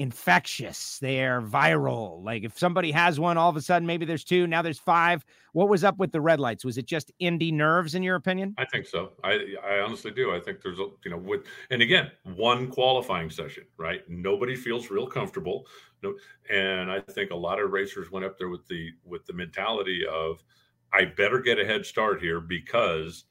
[0.01, 0.97] infectious.
[0.99, 2.23] They're viral.
[2.23, 5.23] Like if somebody has one, all of a sudden maybe there's two, now there's five.
[5.53, 6.65] What was up with the red lights?
[6.65, 8.55] Was it just Indy nerves, in your opinion?
[8.57, 9.11] I think so.
[9.23, 10.33] I I honestly do.
[10.33, 14.01] I think there's a you know with and again one qualifying session, right?
[14.09, 15.67] Nobody feels real comfortable.
[16.01, 16.15] No,
[16.49, 20.03] and I think a lot of racers went up there with the with the mentality
[20.11, 20.43] of
[20.93, 23.25] I better get a head start here because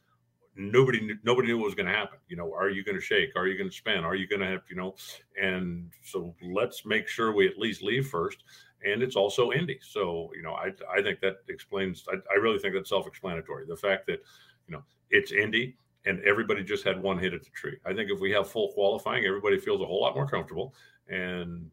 [0.61, 2.19] nobody knew, nobody knew what was going to happen.
[2.29, 3.31] You know, are you going to shake?
[3.37, 4.05] Are you going to spin?
[4.05, 4.95] Are you going to have you know?
[5.41, 8.45] And so let's make sure we at least leave first.
[8.85, 12.05] And it's also Indy, so you know, I I think that explains.
[12.09, 13.67] I, I really think that's self-explanatory.
[13.67, 14.23] The fact that
[14.69, 17.77] you know it's Indy and everybody just had one hit at the tree.
[17.85, 20.75] I think if we have full qualifying, everybody feels a whole lot more comfortable.
[21.09, 21.71] And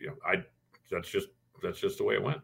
[0.00, 0.42] you know, I
[0.90, 1.28] that's just
[1.62, 2.40] that's just the way it went.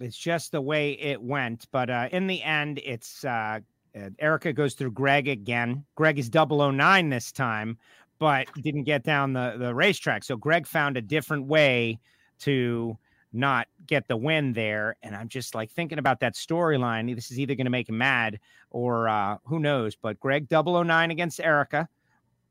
[0.00, 1.66] It's just the way it went.
[1.72, 3.60] But uh, in the end, it's uh,
[3.96, 5.84] uh, Erica goes through Greg again.
[5.94, 7.78] Greg is 009 this time,
[8.18, 10.24] but didn't get down the, the racetrack.
[10.24, 11.98] So Greg found a different way
[12.40, 12.98] to
[13.32, 14.96] not get the win there.
[15.02, 17.14] And I'm just like thinking about that storyline.
[17.14, 18.40] This is either going to make him mad
[18.70, 19.94] or uh, who knows.
[19.96, 21.88] But Greg 009 against Erica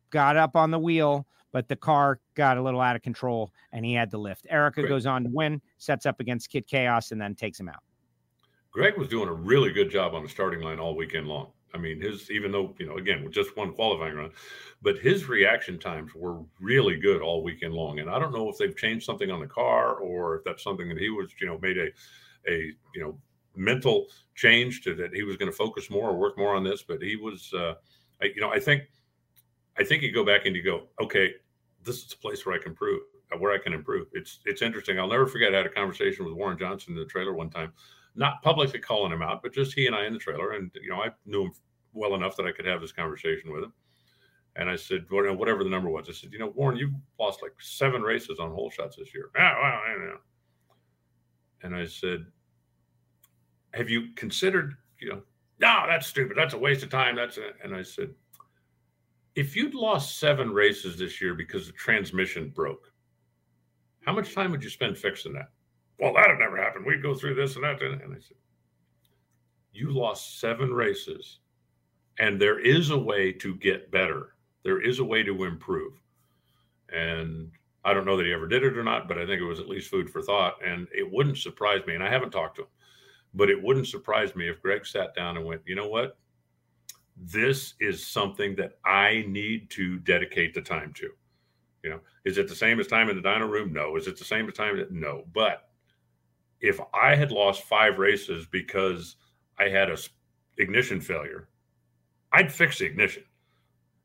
[0.10, 3.86] got up on the wheel, but the car got a little out of control and
[3.86, 4.48] he had to lift.
[4.50, 4.90] Erica Great.
[4.90, 7.84] goes on to win, sets up against Kid Chaos, and then takes him out.
[8.76, 11.48] Greg was doing a really good job on the starting line all weekend long.
[11.74, 14.32] I mean, his even though you know again with just one qualifying run,
[14.82, 18.00] but his reaction times were really good all weekend long.
[18.00, 20.90] And I don't know if they've changed something on the car or if that's something
[20.90, 21.88] that he was you know made a
[22.50, 23.18] a you know
[23.56, 26.84] mental change to that he was going to focus more or work more on this.
[26.84, 27.76] But he was, uh,
[28.22, 28.84] I, you know, I think
[29.78, 31.32] I think you go back and you go, okay,
[31.82, 33.04] this is a place where I can improve,
[33.40, 34.08] where I can improve.
[34.12, 35.00] It's it's interesting.
[35.00, 35.54] I'll never forget.
[35.54, 37.72] I had a conversation with Warren Johnson in the trailer one time,
[38.16, 40.90] not publicly calling him out, but just he and I in the trailer, and you
[40.90, 41.52] know, I knew him
[41.94, 43.74] well enough that I could have this conversation with him.
[44.58, 47.52] And I said, whatever the number was, I said, you know, Warren, you've lost like
[47.60, 49.30] seven races on hole shots this year.
[49.38, 50.18] Ah, well, I know.
[51.64, 52.26] And I said,
[53.74, 55.22] have you considered, you know,
[55.60, 56.38] no, that's stupid.
[56.38, 57.18] That's a waste of time.
[57.18, 58.12] That's a, and I said,
[59.36, 62.94] if you'd lost seven races this year because the transmission broke,
[64.06, 65.50] how much time would you spend fixing that?
[66.00, 66.84] Well, that'd never happen.
[66.86, 67.82] We'd go through this and that.
[67.82, 68.38] And I said,
[69.72, 71.40] you lost seven races
[72.20, 74.36] and there is a way to get better.
[74.64, 75.94] There is a way to improve.
[76.90, 77.52] And
[77.84, 79.60] I don't know that he ever did it or not, but I think it was
[79.60, 80.56] at least food for thought.
[80.66, 81.96] And it wouldn't surprise me.
[81.96, 82.68] And I haven't talked to him,
[83.34, 86.18] but it wouldn't surprise me if Greg sat down and went, you know what?
[87.18, 91.10] This is something that I need to dedicate the time to.
[91.84, 93.72] You know, is it the same as time in the dyno room?
[93.72, 93.96] No.
[93.96, 94.84] Is it the same as time?
[94.90, 95.26] No.
[95.34, 95.70] But
[96.66, 99.16] if I had lost five races because
[99.60, 99.98] I had a
[100.58, 101.50] ignition failure
[102.36, 103.24] I'd fix the ignition.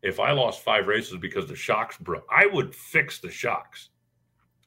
[0.03, 3.91] If I lost five races because the shocks broke, I would fix the shocks.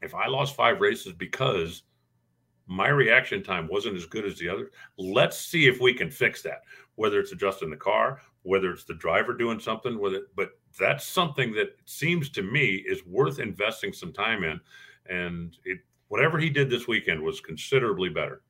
[0.01, 1.83] If I lost five races because
[2.67, 6.41] my reaction time wasn't as good as the others, let's see if we can fix
[6.41, 6.63] that.
[6.95, 11.05] Whether it's adjusting the car, whether it's the driver doing something with it, but that's
[11.05, 14.59] something that seems to me is worth investing some time in.
[15.09, 15.79] And it,
[16.13, 18.43] whatever he did this weekend was considerably better.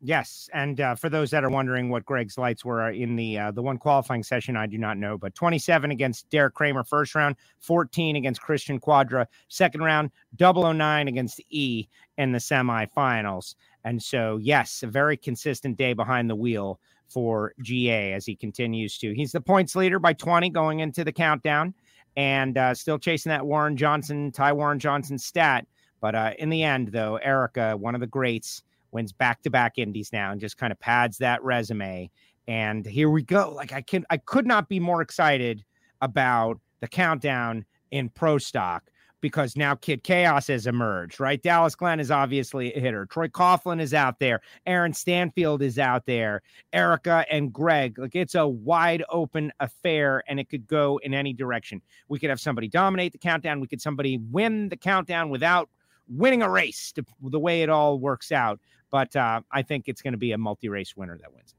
[0.00, 3.50] Yes, and uh, for those that are wondering what Greg's lights were in the uh,
[3.50, 7.36] the one qualifying session, I do not know, but 27 against Deric Kramer first round,
[7.60, 13.54] 14 against Cristian Cuadra second round, 009 against E in the semifinals.
[13.84, 16.80] And so, yes, a very consistent day behind the wheel
[17.10, 19.14] for GA as he continues to.
[19.14, 21.74] He's the points leader by 20 going into the countdown,
[22.16, 25.66] and uh, still chasing that Warren Johnson, tie Warren Johnson stat.
[26.04, 29.78] But uh, in the end, though, Erica, one of the greats wins back to back
[29.78, 32.10] indies now and just kind of pads that resume.
[32.46, 33.54] And here we go.
[33.56, 35.64] Like I can I could not be more excited
[36.02, 38.90] about the countdown in pro stock
[39.22, 41.42] because now Kid Chaos has emerged, right?
[41.42, 43.06] Dallas Glenn is obviously a hitter.
[43.06, 44.42] Troy Coughlin is out there.
[44.66, 46.42] Aaron Stanfield is out there.
[46.74, 47.98] Erica and Greg.
[47.98, 51.80] Like it's a wide open affair and it could go in any direction.
[52.08, 53.60] We could have somebody dominate the countdown.
[53.60, 55.70] We could somebody win the countdown without
[56.08, 58.60] winning a race to, the way it all works out.
[58.90, 61.54] But uh, I think it's going to be a multi race winner that wins.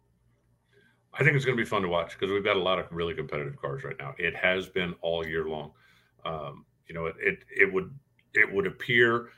[1.13, 2.87] I think it's going to be fun to watch because we've got a lot of
[2.91, 4.13] really competitive cars right now.
[4.17, 5.71] It has been all year long.
[6.25, 7.93] Um, you know, it, it, it would
[8.33, 9.29] it would appear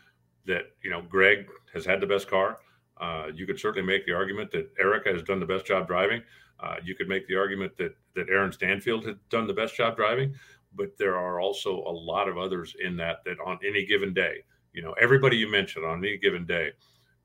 [0.46, 2.58] that you know Greg has had the best car.
[3.00, 6.24] Uh, you could certainly make the argument that Erica has done the best job driving.
[6.60, 9.96] Uh, you could make the argument that that Aaron Stanfield has done the best job
[9.96, 10.34] driving,
[10.76, 14.44] but there are also a lot of others in that that on any given day,
[14.78, 16.70] you know, everybody you mentioned on any given day,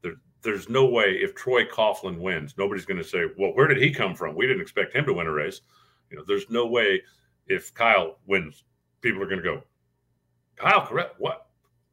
[0.00, 3.76] there, there's no way if Troy Coughlin wins, nobody's going to say, well, where did
[3.76, 4.34] he come from?
[4.34, 5.60] We didn't expect him to win a race.
[6.10, 7.02] You know, there's no way
[7.46, 8.64] if Kyle wins,
[9.02, 9.62] people are going to go,
[10.56, 11.10] Kyle, Koretsky?
[11.18, 11.48] What?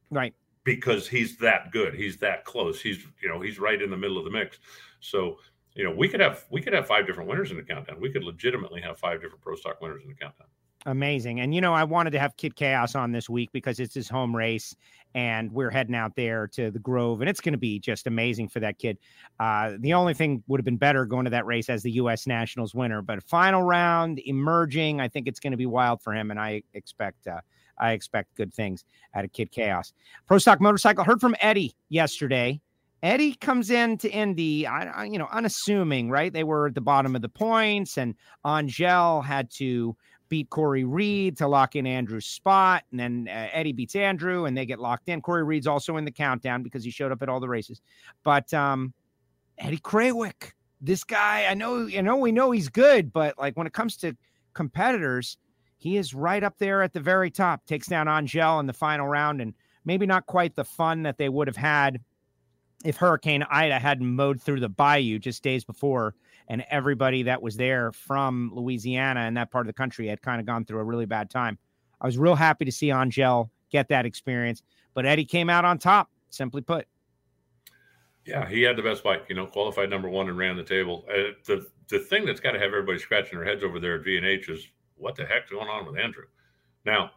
[0.09, 0.33] Right.
[0.63, 1.93] Because he's that good.
[1.93, 2.79] He's that close.
[2.81, 4.59] He's, you know, he's right in the middle of the mix.
[5.01, 5.39] So,
[5.73, 7.99] you know, we could have we could have five different winners in the countdown.
[7.99, 10.47] We could legitimately have five different pro stock winners in the countdown.
[10.85, 11.41] Amazing.
[11.41, 14.07] And you know, I wanted to have Kid Chaos on this week because it's his
[14.07, 14.75] home race
[15.13, 18.47] and we're heading out there to the Grove and it's going to be just amazing
[18.47, 18.97] for that kid.
[19.39, 22.27] Uh, the only thing would have been better going to that race as the US
[22.27, 26.31] Nationals winner, but final round emerging, I think it's going to be wild for him
[26.31, 27.41] and I expect uh,
[27.77, 29.93] I expect good things out of Kid Chaos.
[30.27, 32.61] Pro Stock Motorcycle heard from Eddie yesterday.
[33.01, 36.33] Eddie comes in to Indy, I, you know, unassuming, right?
[36.33, 38.13] They were at the bottom of the points, and
[38.45, 39.95] Angel had to
[40.29, 42.83] beat Cory Reed to lock in Andrew's spot.
[42.91, 45.21] And then uh, Eddie beats Andrew and they get locked in.
[45.21, 47.81] Cory Reed's also in the countdown because he showed up at all the races.
[48.23, 48.93] But um,
[49.57, 53.67] Eddie Krawiec, this guy, I know, you know, we know he's good, but like when
[53.67, 54.15] it comes to
[54.53, 55.37] competitors,
[55.77, 57.65] he is right up there at the very top.
[57.65, 59.53] Takes down Angel in the final round and
[59.85, 61.99] maybe not quite the fun that they would have had
[62.85, 66.15] if Hurricane Ida hadn't mowed through the bayou just days before
[66.49, 70.39] and everybody that was there from Louisiana and that part of the country had kind
[70.39, 71.57] of gone through a really bad time.
[72.01, 75.77] I was real happy to see Angel get that experience, but Eddie came out on
[75.77, 76.87] top, simply put.
[78.25, 79.25] Yeah, he had the best bike.
[79.29, 81.05] You know, qualified number one and ran the table.
[81.09, 84.03] Uh, the the thing that's got to have everybody scratching their heads over there at
[84.03, 86.25] V and H is what the heck's going on with Andrew?
[86.85, 87.11] Now,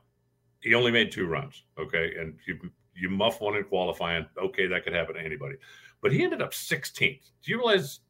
[0.61, 1.65] he only made two runs.
[1.79, 2.59] Okay, and you
[2.95, 4.27] you muff one in qualifying.
[4.43, 5.57] Okay, that could happen to anybody.
[6.01, 7.31] But he ended up 16th.
[7.43, 8.01] Do you realize?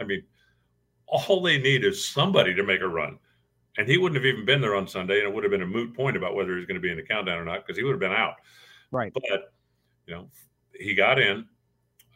[0.00, 0.22] I mean,
[1.10, 3.18] all they need is somebody to make a run.
[3.76, 5.66] And he wouldn't have even been there on Sunday, and it would have been a
[5.66, 7.84] moot point about whether he's going to be in the countdown or not because he
[7.84, 8.34] would have been out.
[8.90, 9.12] Right.
[9.12, 9.52] But
[10.06, 10.28] you know,
[10.72, 11.46] he got in.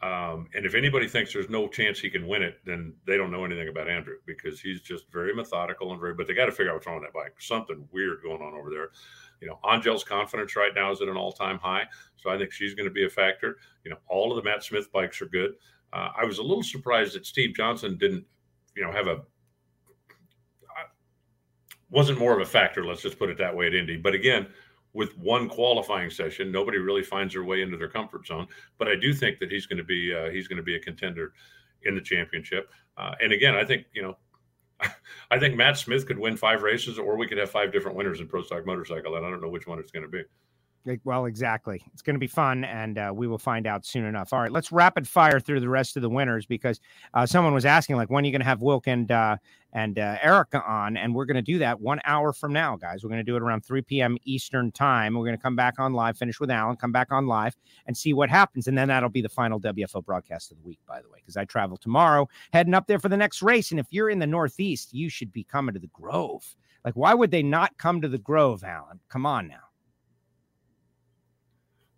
[0.01, 3.31] Um, and if anybody thinks there's no chance he can win it, then they don't
[3.31, 6.13] know anything about Andrew because he's just very methodical and very.
[6.13, 7.35] But they got to figure out what's wrong with that bike.
[7.39, 8.89] Something weird going on over there.
[9.39, 11.83] You know, Angel's confidence right now is at an all-time high,
[12.17, 13.59] so I think she's going to be a factor.
[13.85, 15.53] You know, all of the Matt Smith bikes are good.
[15.93, 18.25] Uh, I was a little surprised that Steve Johnson didn't,
[18.75, 19.21] you know, have a
[21.93, 22.83] wasn't more of a factor.
[22.83, 23.97] Let's just put it that way at Indy.
[23.97, 24.47] But again,
[24.93, 28.47] with one qualifying session, nobody really finds their way into their comfort zone.
[28.79, 30.79] But I do think that he's going to be uh, he's going to be a
[30.79, 31.33] contender
[31.83, 32.71] in the championship.
[32.97, 34.17] Uh, and again, I think you know,
[35.31, 38.19] I think Matt Smith could win five races, or we could have five different winners
[38.19, 40.23] in Pro Stock Motorcycle, and I don't know which one it's going to be.
[41.05, 41.81] Well, exactly.
[41.93, 44.33] It's going to be fun, and uh, we will find out soon enough.
[44.33, 46.81] All right, let's rapid fire through the rest of the winners because
[47.13, 49.37] uh, someone was asking, like, when are you going to have Wilk and uh,
[49.71, 50.97] and uh, Erica on?
[50.97, 53.01] And we're going to do that one hour from now, guys.
[53.01, 54.17] We're going to do it around 3 p.m.
[54.25, 55.13] Eastern time.
[55.13, 57.55] We're going to come back on live, finish with Alan, come back on live,
[57.87, 58.67] and see what happens.
[58.67, 61.37] And then that'll be the final WFO broadcast of the week, by the way, because
[61.37, 63.71] I travel tomorrow, heading up there for the next race.
[63.71, 66.55] And if you're in the Northeast, you should be coming to the Grove.
[66.83, 68.99] Like, why would they not come to the Grove, Alan?
[69.07, 69.72] Come on now.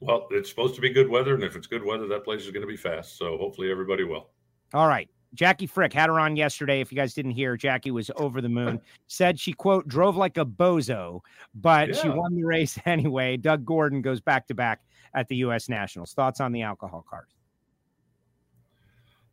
[0.05, 2.51] Well, it's supposed to be good weather, and if it's good weather, that place is
[2.51, 3.17] going to be fast.
[3.17, 4.29] So hopefully everybody will.
[4.73, 5.09] All right.
[5.33, 6.79] Jackie Frick had her on yesterday.
[6.79, 8.79] If you guys didn't hear, Jackie was over the moon.
[9.07, 11.21] Said she quote drove like a bozo,
[11.55, 12.01] but yeah.
[12.01, 13.35] she won the race anyway.
[13.35, 14.81] Doug Gordon goes back to back
[15.13, 15.67] at the U.S.
[15.67, 16.13] Nationals.
[16.13, 17.29] Thoughts on the alcohol cars?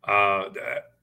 [0.03, 0.49] Uh,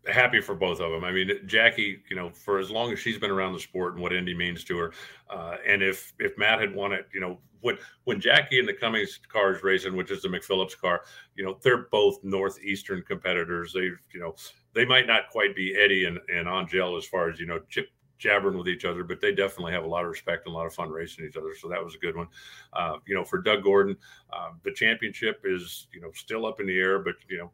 [0.07, 1.05] happy for both of them.
[1.05, 4.03] I mean, Jackie, you know, for as long as she's been around the sport and
[4.03, 4.93] what Indy means to her,
[5.29, 8.73] uh, and if if Matt had won it, you know, when when Jackie and the
[8.73, 11.03] Cummings cars racing, which is the McPhillips car,
[11.35, 13.73] you know, they're both northeastern competitors.
[13.73, 14.35] They, you know,
[14.75, 17.89] they might not quite be Eddie and and Angel as far as you know, chip
[18.19, 20.67] jabbering with each other, but they definitely have a lot of respect and a lot
[20.67, 21.55] of fun racing each other.
[21.59, 22.29] So that was a good one.
[22.75, 23.97] Uh, you know, for Doug Gordon,
[24.31, 27.51] uh, the championship is you know still up in the air, but you know,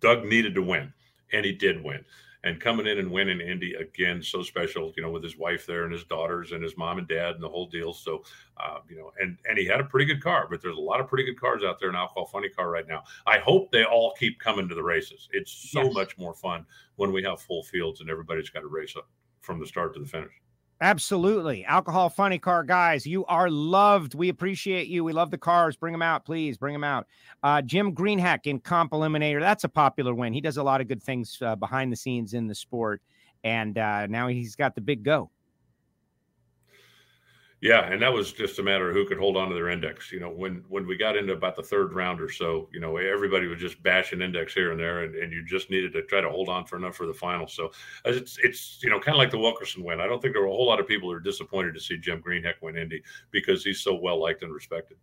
[0.00, 0.92] Doug needed to win
[1.32, 2.04] and he did win.
[2.44, 5.84] And coming in and winning Indy again, so special, you know, with his wife there
[5.84, 7.94] and his daughters and his mom and dad and the whole deal.
[7.94, 8.22] So,
[8.58, 11.00] uh, you know, and and he had a pretty good car, but there's a lot
[11.00, 13.02] of pretty good cars out there in Alcohol Funny Car right now.
[13.26, 15.26] I hope they all keep coming to the races.
[15.32, 15.94] It's so yes.
[15.94, 16.66] much more fun
[16.96, 19.08] when we have full fields and everybody's got to race up
[19.40, 20.32] from the start to the finish.
[20.84, 21.64] Absolutely.
[21.64, 24.14] Alcohol Funny Car guys, you are loved.
[24.14, 25.02] We appreciate you.
[25.02, 25.76] We love the cars.
[25.76, 26.58] Bring them out, please.
[26.58, 27.06] Bring them out.
[27.42, 29.40] Uh, Jim Greenheck in Comp Eliminator.
[29.40, 30.34] That's a popular win.
[30.34, 33.00] He does a lot of good things uh, behind the scenes in the sport.
[33.44, 35.30] And uh, now he's got the big go.
[37.64, 40.12] Yeah, and that was just a matter of who could hold on to their index.
[40.12, 42.98] You know, when when we got into about the third round or so, you know,
[42.98, 46.20] everybody was just bashing index here and there, and, and you just needed to try
[46.20, 47.48] to hold on for enough for the final.
[47.48, 47.68] So
[48.04, 49.98] uh, it's it's you know kind of like the Wilkerson win.
[49.98, 51.96] I don't think there were a whole lot of people who are disappointed to see
[51.96, 54.98] Jim Greenheck win Indy because he's so well liked and respected.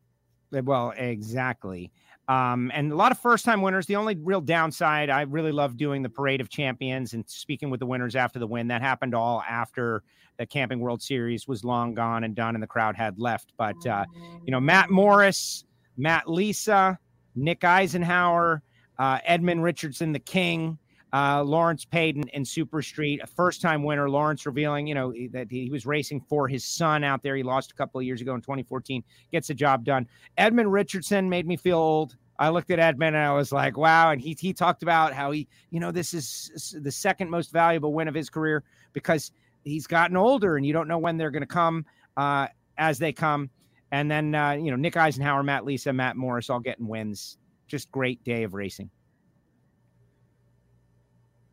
[0.51, 1.91] Well, exactly.
[2.27, 3.87] Um, and a lot of first time winners.
[3.87, 7.79] The only real downside, I really love doing the parade of champions and speaking with
[7.79, 8.67] the winners after the win.
[8.67, 10.03] That happened all after
[10.37, 13.53] the Camping World Series was long gone and done, and the crowd had left.
[13.57, 14.05] But, uh,
[14.45, 15.65] you know, Matt Morris,
[15.97, 16.97] Matt Lisa,
[17.35, 18.61] Nick Eisenhower,
[18.97, 20.77] uh, Edmund Richardson, the King,
[21.13, 24.09] uh, Lawrence Payton and Super Street, a first time winner.
[24.09, 27.35] Lawrence revealing, you know, that he was racing for his son out there.
[27.35, 30.07] He lost a couple of years ago in 2014, gets the job done.
[30.37, 32.15] Edmund Richardson made me feel old.
[32.39, 34.11] I looked at Edmund and I was like, wow.
[34.11, 37.93] And he, he talked about how he, you know, this is the second most valuable
[37.93, 39.31] win of his career because
[39.63, 41.85] he's gotten older and you don't know when they're going to come
[42.17, 42.47] uh,
[42.77, 43.49] as they come.
[43.91, 47.37] And then, uh, you know, Nick Eisenhower, Matt Lisa, Matt Morris all getting wins.
[47.67, 48.89] Just great day of racing.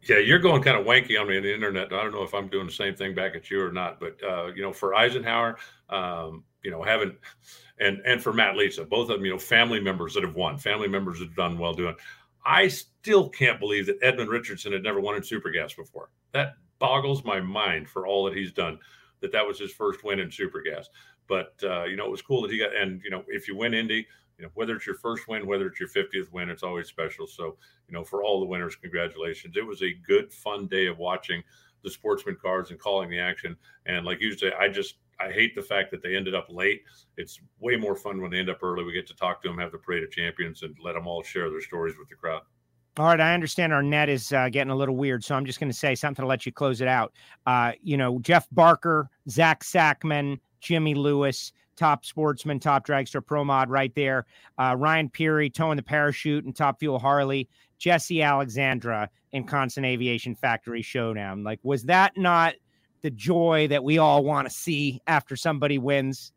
[0.09, 1.93] Yeah, you're going kind of wanky on me on the internet.
[1.93, 4.17] I don't know if I'm doing the same thing back at you or not, but
[4.27, 5.59] uh, you know, for Eisenhower,
[5.91, 7.15] um, you know, having
[7.79, 10.57] and and for Matt Lisa, both of them, you know, family members that have won,
[10.57, 11.95] family members that have done well doing.
[12.45, 16.09] I still can't believe that Edmund Richardson had never won in Super Gas before.
[16.33, 18.79] That boggles my mind for all that he's done.
[19.21, 20.89] That that was his first win in Super Gas.
[21.29, 22.75] But uh, you know, it was cool that he got.
[22.75, 24.07] And you know, if you win Indy,
[24.39, 27.27] you know, whether it's your first win, whether it's your 50th win, it's always special.
[27.27, 27.57] So,
[27.89, 29.57] you know, for all the winners, congratulations.
[29.57, 31.43] It was a good, fun day of watching
[31.83, 33.57] the sportsman cars and calling the action.
[33.87, 36.83] And like you say, I just I hate the fact that they ended up late.
[37.17, 38.85] It's way more fun when they end up early.
[38.85, 41.23] We get to talk to them, have the parade of champions, and let them all
[41.23, 42.43] share their stories with the crowd.
[42.99, 45.61] All right, I understand our net is uh, getting a little weird, so I'm just
[45.61, 47.13] going to say something to let you close it out.
[47.47, 53.71] Uh, you know, Jeff Barker, Zach Sackman, Jimmy Lewis, top sportsman, top dragster pro mod
[53.71, 54.27] right there.
[54.59, 57.49] Uh, Ryan Peary towing the parachute and top fuel Harley.
[57.79, 61.45] Jesse Alexander in Constant Aviation Factory Showdown.
[61.45, 62.55] Like, was that not
[63.03, 66.33] the joy that we all want to see after somebody wins?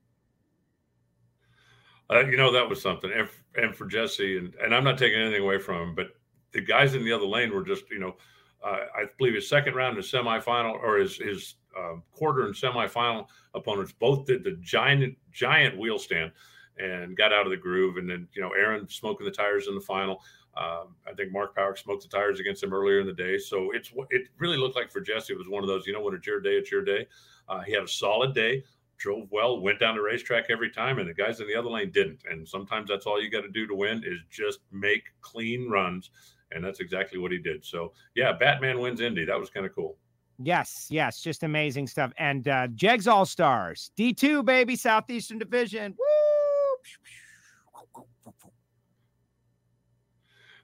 [2.11, 3.11] Uh, you know, that was something.
[3.11, 6.09] And, and for Jesse, and, and I'm not taking anything away from him, but
[6.51, 8.15] the guys in the other lane were just, you know,
[8.63, 12.55] uh, I believe his second round in the semifinal or his his um, quarter and
[12.55, 16.31] semifinal opponents both did the giant giant wheel stand
[16.77, 17.97] and got out of the groove.
[17.97, 20.21] And then you know Aaron smoking the tires in the final.
[20.57, 23.37] Um, I think Mark Power smoked the tires against him earlier in the day.
[23.37, 26.01] So it's it really looked like for Jesse it was one of those you know
[26.01, 27.07] when it's your day it's your day.
[27.47, 28.63] Uh, he had a solid day.
[28.97, 31.89] Drove well, went down the racetrack every time, and the guys in the other lane
[31.89, 32.19] didn't.
[32.29, 36.11] And sometimes that's all you got to do to win is just make clean runs
[36.51, 37.65] and that's exactly what he did.
[37.65, 39.25] So yeah, Batman wins Indy.
[39.25, 39.97] That was kind of cool.
[40.43, 42.11] Yes, yes, just amazing stuff.
[42.17, 45.95] And uh Jegs All Stars, D2 baby, Southeastern Division.
[45.97, 47.95] Woo!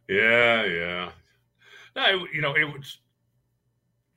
[0.07, 1.11] Yeah, yeah.
[1.95, 2.99] No, you know, it was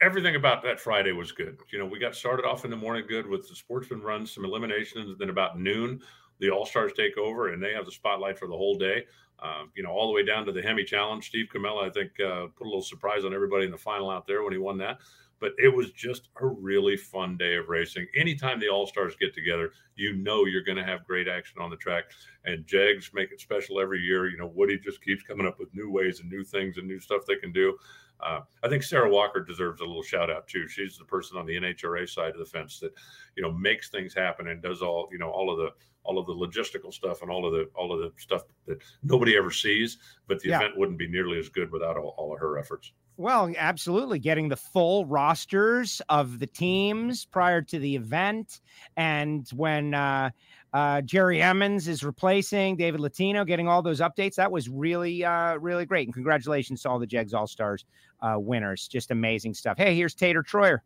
[0.03, 1.59] everything about that Friday was good.
[1.73, 4.45] You know, we got started off in the morning good with the sportsman runs, some
[4.45, 5.17] eliminations.
[5.19, 6.01] Then about noon,
[6.39, 9.05] the All Stars take over, and they have the spotlight for the whole day.
[9.43, 11.27] Um, you know, all the way down to the Hemi Challenge.
[11.27, 14.27] Steve Kamella, I think, uh, put a little surprise on everybody in the final out
[14.27, 14.99] there when he won that.
[15.41, 18.07] But it was just a really fun day of racing.
[18.15, 21.71] Anytime the All Stars get together, you know you're going to have great action on
[21.71, 22.05] the track.
[22.45, 24.29] And Jegs make it special every year.
[24.29, 27.01] You know, Woody just keeps coming up with new ways and new things and new
[27.01, 27.77] stuff they can do.
[28.23, 30.69] Uh, I think Sarah Walker deserves a little shout out too.
[30.69, 32.93] She's the person on the NHRA side of the fence that,
[33.37, 35.71] you know, makes things happen and does all, you know, all of the
[36.03, 39.37] all of the logistical stuff and all of the all of the stuff that nobody
[39.37, 39.99] ever sees.
[40.27, 40.59] But the yeah.
[40.59, 42.93] event wouldn't be nearly as good without all, all, of her efforts.
[43.21, 48.63] Well, absolutely, getting the full rosters of the teams prior to the event,
[48.97, 50.31] and when uh,
[50.73, 55.57] uh, Jerry Emmons is replacing David Latino, getting all those updates, that was really uh,
[55.57, 56.07] really great.
[56.07, 57.85] And congratulations to all the Jegs All Stars
[58.23, 59.77] uh, winners, just amazing stuff.
[59.77, 60.79] Hey, here's Tater Troyer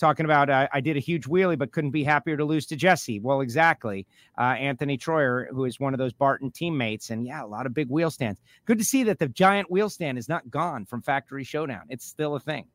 [0.00, 2.76] talking about uh, I did a huge wheelie but couldn't be happier to lose to
[2.76, 3.20] Jesse.
[3.20, 4.06] Well, exactly.
[4.38, 7.74] Uh, Anthony Troyer, who is one of those Barton teammates, and yeah, a lot of
[7.74, 8.40] big wheel stands.
[8.64, 11.82] Good to see that the giant wheel stand is not gone from Factory Showdown.
[11.88, 12.66] It's still a thing.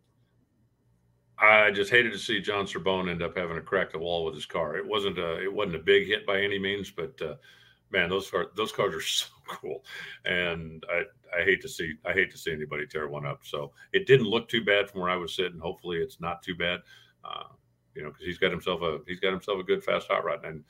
[1.38, 4.36] I just hated to see John Serbone end up having to crack the wall with
[4.36, 4.78] his car.
[4.78, 7.36] It wasn't a it wasn't a big hit by any means, but uh,
[7.92, 9.84] man, those cars those cars are so cool,
[10.26, 11.04] and I
[11.38, 13.42] I hate to see I hate to see anybody tear one up.
[13.44, 15.60] So it didn't look too bad from where I was sitting.
[15.60, 16.80] Hopefully, it's not too bad.
[17.26, 17.44] Uh,
[17.96, 20.46] you know, because he's got himself a he's got himself a good fast hot rod,
[20.46, 20.64] and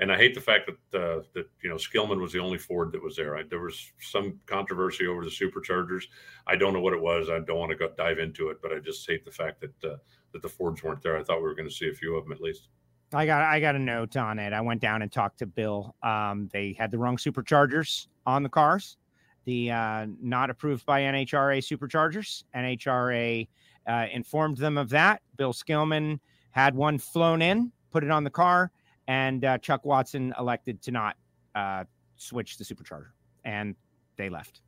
[0.00, 2.92] and I hate the fact that uh, that you know Skillman was the only Ford
[2.92, 3.36] that was there.
[3.36, 6.04] I, there was some controversy over the superchargers.
[6.46, 7.28] I don't know what it was.
[7.28, 9.92] I don't want to go dive into it, but I just hate the fact that
[9.92, 9.96] uh,
[10.32, 11.16] that the Fords weren't there.
[11.16, 12.68] I thought we were going to see a few of them at least.
[13.12, 14.52] I got I got a note on it.
[14.52, 15.94] I went down and talked to Bill.
[16.02, 18.98] Um, they had the wrong superchargers on the cars.
[19.46, 22.44] The uh, not approved by NHRA superchargers.
[22.54, 23.48] NHRA
[23.88, 25.22] uh, informed them of that.
[25.36, 26.20] Bill Skillman
[26.50, 28.70] had one flown in, put it on the car,
[29.06, 31.16] and uh, Chuck Watson elected to not
[31.54, 31.84] uh,
[32.16, 33.08] switch the supercharger,
[33.44, 33.74] and
[34.16, 34.60] they left.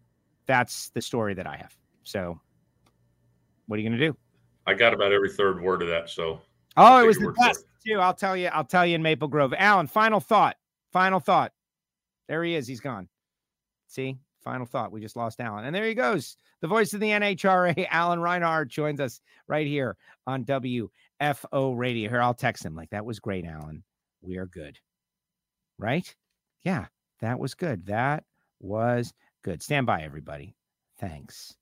[0.46, 1.76] That's the story that I have.
[2.02, 2.40] So,
[3.66, 4.16] what are you going to do?
[4.66, 6.10] I got about every third word of that.
[6.10, 6.40] So,
[6.76, 7.98] oh, it was the best too.
[7.98, 8.48] I'll tell you.
[8.48, 9.54] I'll tell you in Maple Grove.
[9.56, 10.56] Alan, final thought.
[10.92, 11.52] Final thought.
[12.28, 12.66] There he is.
[12.66, 13.08] He's gone.
[13.86, 14.92] See, final thought.
[14.92, 15.64] We just lost Alan.
[15.64, 16.36] And there he goes.
[16.60, 22.10] The voice of the NHRA, Alan Reinhart, joins us right here on WFO Radio.
[22.10, 23.82] Here, I'll text him like that was great, Alan.
[24.22, 24.78] We are good.
[25.78, 26.14] Right?
[26.62, 26.86] Yeah,
[27.20, 27.86] that was good.
[27.86, 28.24] That
[28.60, 29.12] was
[29.42, 29.62] good.
[29.62, 30.54] Stand by, everybody.
[30.98, 31.56] Thanks.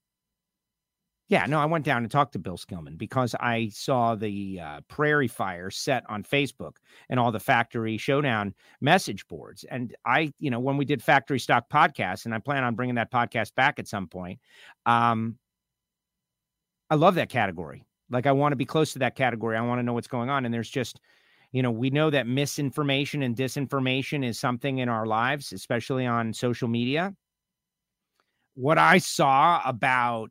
[1.28, 4.80] Yeah, no, I went down and talked to Bill Skillman because I saw the uh,
[4.88, 6.76] Prairie Fire set on Facebook
[7.10, 9.64] and all the factory showdown message boards.
[9.64, 12.94] And I, you know, when we did Factory Stock podcast, and I plan on bringing
[12.94, 14.40] that podcast back at some point,
[14.86, 15.36] um,
[16.88, 17.84] I love that category.
[18.08, 19.58] Like, I want to be close to that category.
[19.58, 20.46] I want to know what's going on.
[20.46, 20.98] And there's just,
[21.52, 26.32] you know, we know that misinformation and disinformation is something in our lives, especially on
[26.32, 27.14] social media.
[28.54, 30.30] What I saw about,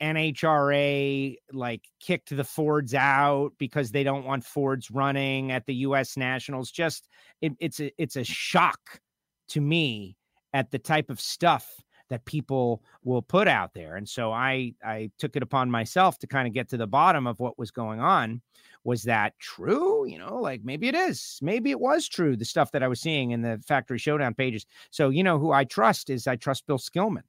[0.00, 6.16] NHRA like kicked the Fords out because they don't want Fords running at the U.S.
[6.16, 6.70] Nationals.
[6.70, 7.08] Just
[7.40, 9.00] it, it's a it's a shock
[9.48, 10.16] to me
[10.52, 11.68] at the type of stuff
[12.08, 13.96] that people will put out there.
[13.96, 17.26] And so I I took it upon myself to kind of get to the bottom
[17.26, 18.40] of what was going on.
[18.84, 20.06] Was that true?
[20.06, 21.38] You know, like maybe it is.
[21.42, 22.36] Maybe it was true.
[22.36, 24.64] The stuff that I was seeing in the factory showdown pages.
[24.90, 27.22] So you know who I trust is I trust Bill Skillman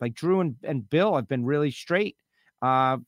[0.00, 2.16] Like Drew and, and Bill have been really straight
[2.62, 2.98] uh,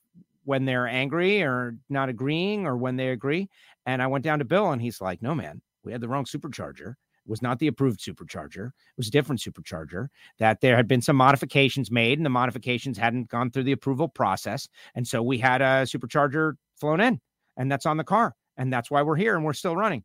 [0.44, 3.48] when they're angry or not agreeing or when they agree.
[3.86, 6.24] And I went down to Bill and he's like, no, man, we had the wrong
[6.24, 6.90] supercharger.
[6.90, 8.68] It was not the approved supercharger.
[8.68, 10.08] It was a different supercharger
[10.38, 14.08] that there had been some modifications made and the modifications hadn't gone through the approval
[14.08, 14.68] process.
[14.94, 17.20] And so we had a supercharger flown in
[17.56, 18.34] and that's on the car.
[18.56, 20.04] And that's why we're here and we're still running.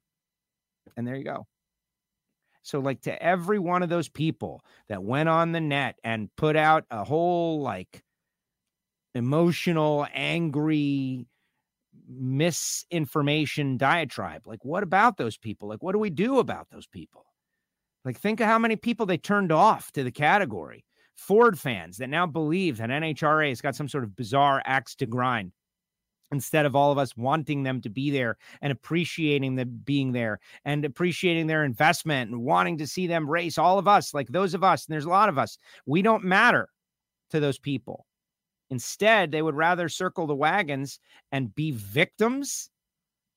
[0.95, 1.47] And there you go.
[2.65, 6.55] So, like, to every one of those people that went on the net and put
[6.55, 8.03] out a whole, like,
[9.13, 11.27] emotional, angry,
[12.09, 15.69] misinformation diatribe, like, what about those people?
[15.69, 17.27] Like, what do we do about those people?
[18.03, 20.85] Like, think of how many people they turned off to the category.
[21.15, 25.05] Ford fans that now believe that NHRA has got some sort of bizarre axe to
[25.05, 25.51] grind
[26.31, 30.39] instead of all of us wanting them to be there and appreciating them being there
[30.65, 34.53] and appreciating their investment and wanting to see them race all of us like those
[34.53, 36.69] of us and there's a lot of us we don't matter
[37.29, 38.05] to those people.
[38.69, 40.99] Instead they would rather circle the wagons
[41.31, 42.69] and be victims?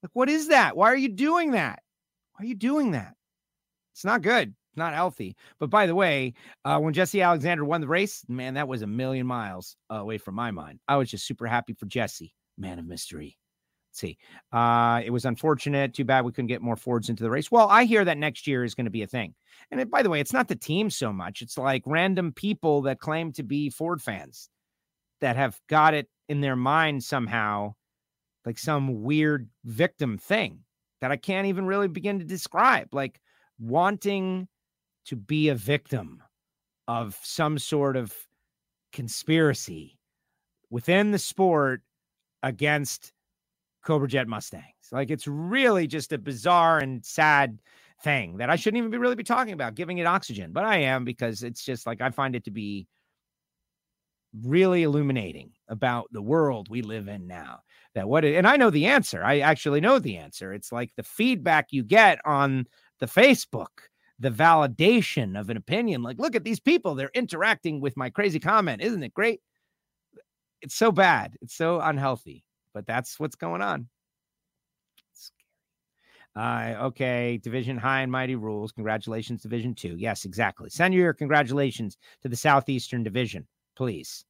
[0.02, 0.76] Like what is that?
[0.76, 1.82] Why are you doing that?
[2.32, 3.14] Why are you doing that?
[3.92, 5.36] It's not good it's not healthy.
[5.58, 6.34] But by the way,
[6.64, 10.34] uh, when Jesse Alexander won the race, man, that was a million miles away from
[10.34, 10.80] my mind.
[10.88, 13.38] I was just super happy for Jesse man of mystery.
[13.90, 14.18] Let's see.
[14.52, 15.94] Uh, it was unfortunate.
[15.94, 17.50] Too bad we couldn't get more Fords into the race.
[17.50, 19.34] Well, I hear that next year is going to be a thing.
[19.70, 21.42] And it, by the way, it's not the team so much.
[21.42, 24.50] It's like random people that claim to be Ford fans
[25.20, 27.74] that have got it in their mind somehow,
[28.44, 30.60] like some weird victim thing
[31.00, 32.88] that I can't even really begin to describe.
[32.92, 33.20] Like
[33.58, 34.48] wanting
[35.06, 36.22] to be a victim
[36.86, 38.14] of some sort of
[38.92, 39.98] conspiracy
[40.70, 41.82] within the sport
[42.42, 43.12] against
[43.84, 44.64] Cobra Jet Mustangs.
[44.92, 47.58] Like it's really just a bizarre and sad
[48.02, 50.78] thing that I shouldn't even be really be talking about, giving it oxygen, but I
[50.78, 52.86] am because it's just like I find it to be
[54.42, 57.60] really illuminating about the world we live in now.
[57.94, 59.24] That what it, and I know the answer.
[59.24, 60.52] I actually know the answer.
[60.52, 62.66] It's like the feedback you get on
[63.00, 63.88] the Facebook,
[64.18, 66.02] the validation of an opinion.
[66.02, 68.82] Like, look at these people, they're interacting with my crazy comment.
[68.82, 69.40] Isn't it great?
[70.62, 71.36] It's so bad.
[71.40, 72.44] It's so unhealthy,
[72.74, 73.88] but that's what's going on.
[76.36, 78.70] Uh, okay, Division High and Mighty rules.
[78.70, 79.96] Congratulations, Division Two.
[79.98, 80.70] Yes, exactly.
[80.70, 84.24] Send your congratulations to the Southeastern Division, please.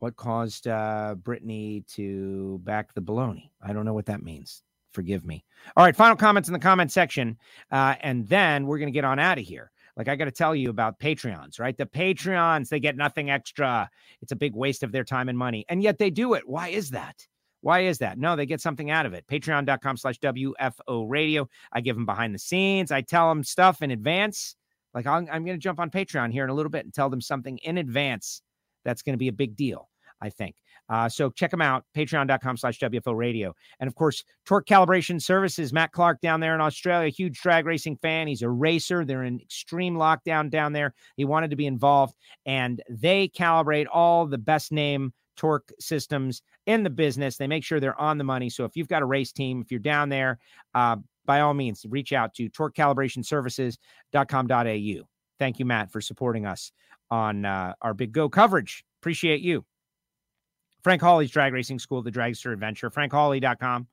[0.00, 3.50] What caused uh, Brittany to back the baloney?
[3.62, 4.62] I don't know what that means.
[4.90, 5.44] Forgive me.
[5.76, 7.36] All right, final comments in the comment section,
[7.70, 9.70] uh, and then we're going to get on out of here.
[9.98, 11.76] Like I got to tell you about Patreons, right?
[11.76, 13.90] The Patreons, they get nothing extra.
[14.22, 15.64] It's a big waste of their time and money.
[15.68, 16.48] And yet they do it.
[16.48, 17.26] Why is that?
[17.62, 18.16] Why is that?
[18.16, 19.26] No, they get something out of it.
[19.26, 21.48] Patreon.com slash WFO radio.
[21.72, 22.92] I give them behind the scenes.
[22.92, 24.54] I tell them stuff in advance.
[24.94, 27.10] Like I'm, I'm going to jump on Patreon here in a little bit and tell
[27.10, 28.40] them something in advance
[28.84, 29.90] that's going to be a big deal,
[30.22, 30.54] I think.
[30.88, 33.52] Uh, so check them out, patreon.com slash WFO radio.
[33.80, 37.96] And of course, Torque Calibration Services, Matt Clark down there in Australia, huge drag racing
[37.96, 38.28] fan.
[38.28, 39.04] He's a racer.
[39.04, 40.94] They're in extreme lockdown down there.
[41.16, 42.14] He wanted to be involved,
[42.46, 47.36] and they calibrate all the best name torque systems in the business.
[47.36, 48.50] They make sure they're on the money.
[48.50, 50.38] So if you've got a race team, if you're down there,
[50.74, 55.08] uh, by all means, reach out to torquecalibrationservices.com.au.
[55.38, 56.72] Thank you, Matt, for supporting us
[57.10, 58.84] on uh, our Big Go coverage.
[59.00, 59.64] Appreciate you.
[60.82, 63.86] Frank Hawley's Drag Racing School, the Dragster Adventure, frankhawley.com.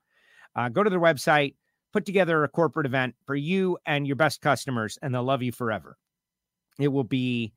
[0.54, 1.54] Uh, go to their website,
[1.92, 5.52] put together a corporate event for you and your best customers, and they'll love you
[5.52, 5.96] forever.
[6.78, 7.52] It will be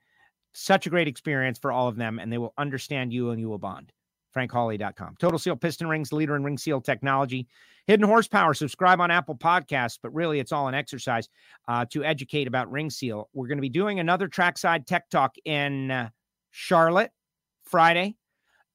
[0.53, 3.49] such a great experience for all of them, and they will understand you and you
[3.49, 3.91] will bond.
[4.35, 5.15] FrankHawley.com.
[5.19, 7.47] Total Seal Piston Rings, leader in ring seal technology.
[7.88, 11.27] Hidden Horsepower, subscribe on Apple Podcasts, but really it's all an exercise
[11.68, 13.30] uh, to educate about ring seal.
[13.34, 16.10] We're going to be doing another trackside tech talk in uh,
[16.51, 17.11] Charlotte
[17.64, 18.15] Friday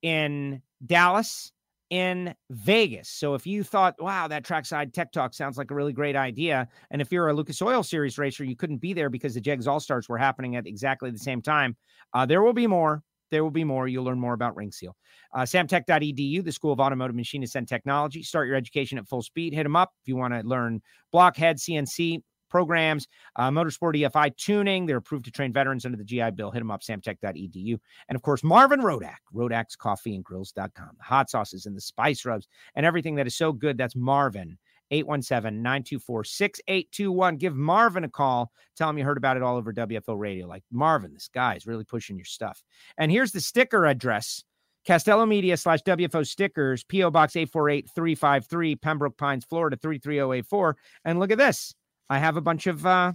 [0.04, 1.50] in Dallas,
[1.88, 3.08] in Vegas.
[3.08, 6.68] So if you thought, wow, that trackside tech talk sounds like a really great idea,
[6.90, 9.66] and if you're a Lucas Oil Series racer, you couldn't be there because the Jegs
[9.66, 11.74] All Stars were happening at exactly the same time.
[12.12, 13.02] Uh, there will be more.
[13.30, 13.88] There will be more.
[13.88, 14.94] You'll learn more about Ring Seal.
[15.32, 18.22] Uh, samtech.edu, the School of Automotive Machinists and Technology.
[18.22, 19.54] Start your education at full speed.
[19.54, 20.82] Hit them up if you want to learn
[21.12, 22.20] blockhead, CNC,
[22.54, 24.86] programs, uh, motorsport EFI tuning.
[24.86, 26.52] They're approved to train veterans under the GI Bill.
[26.52, 27.76] Hit them up, samtech.edu.
[28.08, 30.90] And of course, Marvin Rodak, Rodak's Coffee and Grills.com.
[30.96, 33.76] The hot sauces and the spice rubs and everything that is so good.
[33.76, 34.56] That's Marvin.
[34.92, 37.38] 817-924-6821.
[37.38, 38.52] Give Marvin a call.
[38.76, 40.46] Tell him you heard about it all over WFO radio.
[40.46, 42.62] Like, Marvin, this guy is really pushing your stuff.
[42.98, 44.44] And here's the sticker address.
[44.86, 47.10] Castello Media slash WFO stickers, P.O.
[47.10, 50.76] Box 848-353, Pembroke Pines, Florida 33084.
[51.04, 51.74] And look at this.
[52.08, 53.12] I have a bunch of uh,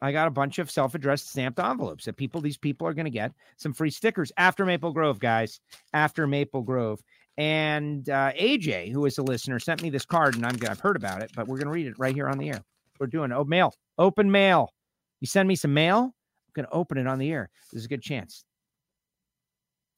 [0.00, 3.10] I got a bunch of self-addressed stamped envelopes that people, these people are going to
[3.10, 5.60] get some free stickers after Maple Grove, guys.
[5.92, 7.02] After Maple Grove.
[7.36, 10.96] And uh, AJ, who is a listener, sent me this card, and I'm I've heard
[10.96, 12.60] about it, but we're going to read it right here on the air.
[12.98, 14.72] We're doing oh mail, open mail.
[15.20, 17.48] You send me some mail, I'm going to open it on the air.
[17.72, 18.44] There's a good chance.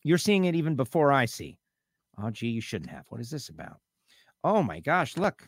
[0.03, 1.59] You're seeing it even before I see.
[2.23, 3.05] Oh, gee, you shouldn't have.
[3.09, 3.79] What is this about?
[4.45, 5.47] Oh my gosh, look.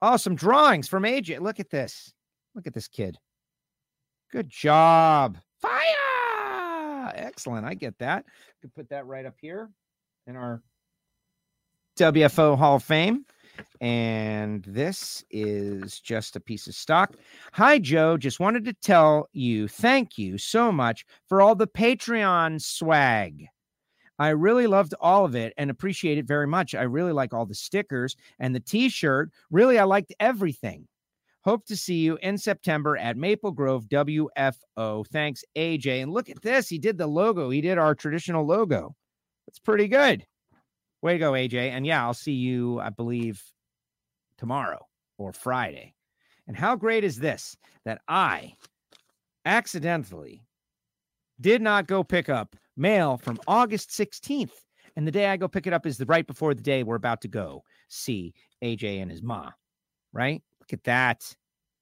[0.00, 1.40] Oh, some drawings from AJ.
[1.40, 2.12] Look at this.
[2.54, 3.18] Look at this kid.
[4.30, 5.38] Good job.
[5.60, 7.12] Fire.
[7.14, 7.66] Excellent.
[7.66, 8.24] I get that.
[8.60, 9.70] Could put that right up here
[10.26, 10.62] in our
[11.98, 13.24] WFO Hall of Fame.
[13.80, 17.14] And this is just a piece of stock.
[17.52, 18.16] Hi, Joe.
[18.16, 23.46] Just wanted to tell you thank you so much for all the Patreon swag.
[24.18, 26.74] I really loved all of it and appreciate it very much.
[26.74, 29.30] I really like all the stickers and the t shirt.
[29.50, 30.86] Really, I liked everything.
[31.44, 35.06] Hope to see you in September at Maple Grove WFO.
[35.06, 36.02] Thanks, AJ.
[36.02, 36.68] And look at this.
[36.68, 38.94] He did the logo, he did our traditional logo.
[39.46, 40.26] That's pretty good.
[41.00, 41.70] Way to go, AJ.
[41.70, 43.42] And yeah, I'll see you, I believe,
[44.36, 44.84] tomorrow
[45.16, 45.94] or Friday.
[46.48, 48.54] And how great is this that I
[49.44, 50.42] accidentally
[51.40, 54.50] did not go pick up mail from August 16th.
[54.96, 56.96] And the day I go pick it up is the right before the day we're
[56.96, 59.50] about to go see AJ and his ma,
[60.12, 60.42] right?
[60.60, 61.34] Look at that.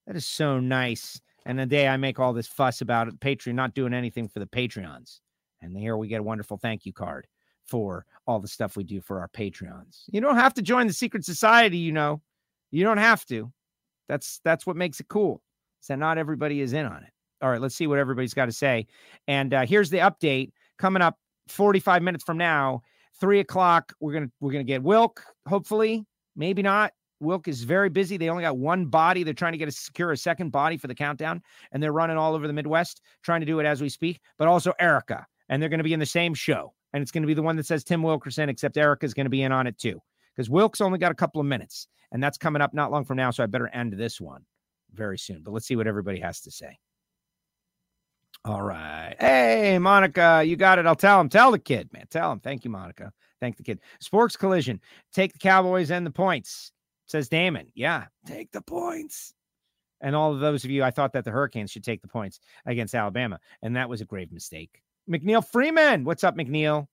[0.07, 1.21] That is so nice.
[1.47, 4.41] And the day I make all this fuss about it, Patreon not doing anything for
[4.41, 5.21] the Patreons.
[5.63, 7.27] And here we get a wonderful thank you card
[7.65, 10.03] for all the stuff we do for our Patreons.
[10.09, 12.21] You don't have to join the secret society, you know.
[12.71, 13.53] You don't have to.
[14.09, 15.43] That's that's what makes it cool.
[15.81, 17.11] So not everybody is in on it.
[17.43, 18.87] All right, let's see what everybody's got to say.
[19.29, 21.19] And uh, here's the update coming up
[21.49, 22.83] 45 minutes from now,
[23.21, 23.93] three o'clock.
[24.01, 26.05] We're gonna we're gonna get Wilk, hopefully,
[26.35, 26.93] maybe not.
[27.21, 28.19] Wilk is very busy.
[28.19, 29.23] They only got one body.
[29.23, 31.43] They're trying to get a secure a second body for the countdown,
[31.73, 34.21] and they're running all over the Midwest, trying to do it as we speak.
[34.39, 37.23] But also Erica, and they're going to be in the same show and it's going
[37.23, 39.67] to be the one that says Tim Wilkerson, except Erica's going to be in on
[39.67, 40.01] it too.
[40.35, 43.19] Because Wilk's only got a couple of minutes, and that's coming up not long from
[43.19, 43.31] now.
[43.31, 44.47] So I better end this one
[44.95, 45.43] very soon.
[45.43, 46.79] But let's see what everybody has to say.
[48.47, 49.17] All right.
[49.19, 50.87] Hey, Monica, you got it.
[50.87, 51.29] I'll tell him.
[51.29, 52.07] Tell the kid, man.
[52.09, 52.39] Tell him.
[52.39, 53.13] Thank you, Monica.
[53.41, 53.81] Thank the kid.
[53.99, 54.81] Sports collision.
[55.13, 56.71] Take the Cowboys and the points,
[57.07, 57.67] says Damon.
[57.75, 59.35] Yeah, take the points.
[60.01, 62.39] And all of those of you, I thought that the Hurricanes should take the points
[62.67, 63.41] against Alabama.
[63.63, 64.81] And that was a grave mistake.
[65.11, 66.05] McNeil Freeman.
[66.05, 66.87] What's up, McNeil?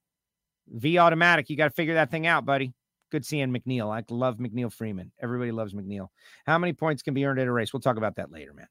[0.69, 1.51] V automatic.
[1.51, 2.73] You got to figure that thing out, buddy.
[3.11, 3.95] Good seeing McNeil.
[3.95, 5.11] I love McNeil Freeman.
[5.21, 6.07] Everybody loves McNeil.
[6.47, 7.73] How many points can be earned at a race?
[7.73, 8.67] We'll talk about that later, man.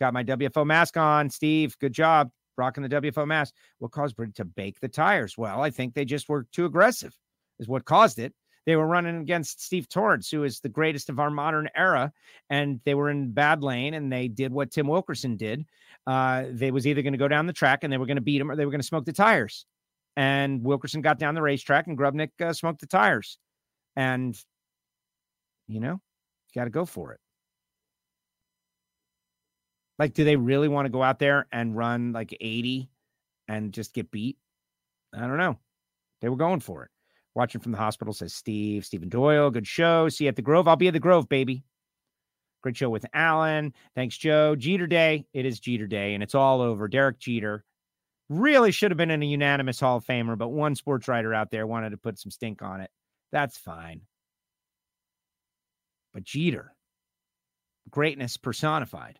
[0.00, 1.76] Got my WFO mask on, Steve.
[1.78, 3.54] Good job rocking the WFO mask.
[3.78, 5.36] What caused Britain to bake the tires?
[5.38, 7.16] Well, I think they just were too aggressive,
[7.58, 8.32] is what caused it.
[8.66, 12.12] They were running against Steve Torrence, who is the greatest of our modern era,
[12.48, 15.66] and they were in bad lane, and they did what Tim Wilkerson did,
[16.06, 18.22] uh, they was either going to go down the track and they were going to
[18.22, 19.66] beat him or they were going to smoke the tires.
[20.16, 23.38] And Wilkerson got down the racetrack and Grubnic uh, smoked the tires.
[23.96, 24.38] And,
[25.66, 27.20] you know, you got to go for it.
[29.98, 32.90] Like, do they really want to go out there and run like 80
[33.48, 34.38] and just get beat?
[35.14, 35.58] I don't know.
[36.20, 36.90] They were going for it.
[37.34, 39.50] Watching from the hospital says Steve, Stephen Doyle.
[39.50, 40.08] Good show.
[40.08, 40.68] See you at the Grove.
[40.68, 41.64] I'll be at the Grove, baby.
[42.62, 43.74] Great show with Alan.
[43.94, 44.56] Thanks, Joe.
[44.56, 45.26] Jeter Day.
[45.34, 46.88] It is Jeter Day, and it's all over.
[46.88, 47.64] Derek Jeter
[48.28, 51.50] really should have been in a unanimous Hall of Famer, but one sports writer out
[51.50, 52.90] there wanted to put some stink on it.
[53.32, 54.02] That's fine.
[56.14, 56.74] But Jeter,
[57.90, 59.18] greatness personified,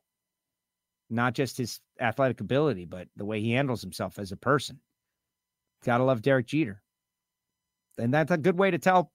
[1.15, 4.81] not just his athletic ability, but the way he handles himself as a person.
[5.85, 6.83] Gotta love Derek Jeter.
[7.99, 9.13] And that's a good way to tell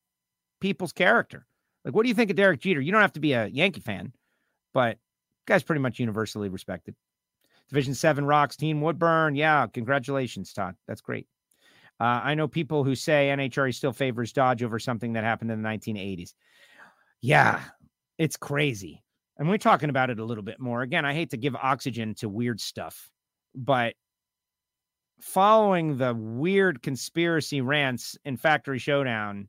[0.62, 1.46] people's character.
[1.84, 2.82] Like, what do you think of Derek Jeter?
[2.82, 4.14] You don't have to be a Yankee fan
[4.74, 4.98] but
[5.46, 6.96] guy's pretty much universally respected.
[7.70, 9.36] Division seven rocks, Team Woodburn.
[9.36, 10.76] Yeah, congratulations, Todd.
[10.88, 11.28] That's great.
[12.00, 15.62] Uh, I know people who say NHRA still favors Dodge over something that happened in
[15.62, 16.34] the 1980s.
[17.22, 17.62] Yeah,
[18.18, 19.04] it's crazy.
[19.40, 20.82] And we're talking about it a little bit more.
[20.82, 23.10] Again, I hate to give oxygen to weird stuff,
[23.56, 23.96] but
[25.22, 29.48] following the weird conspiracy rants in Factory Showdown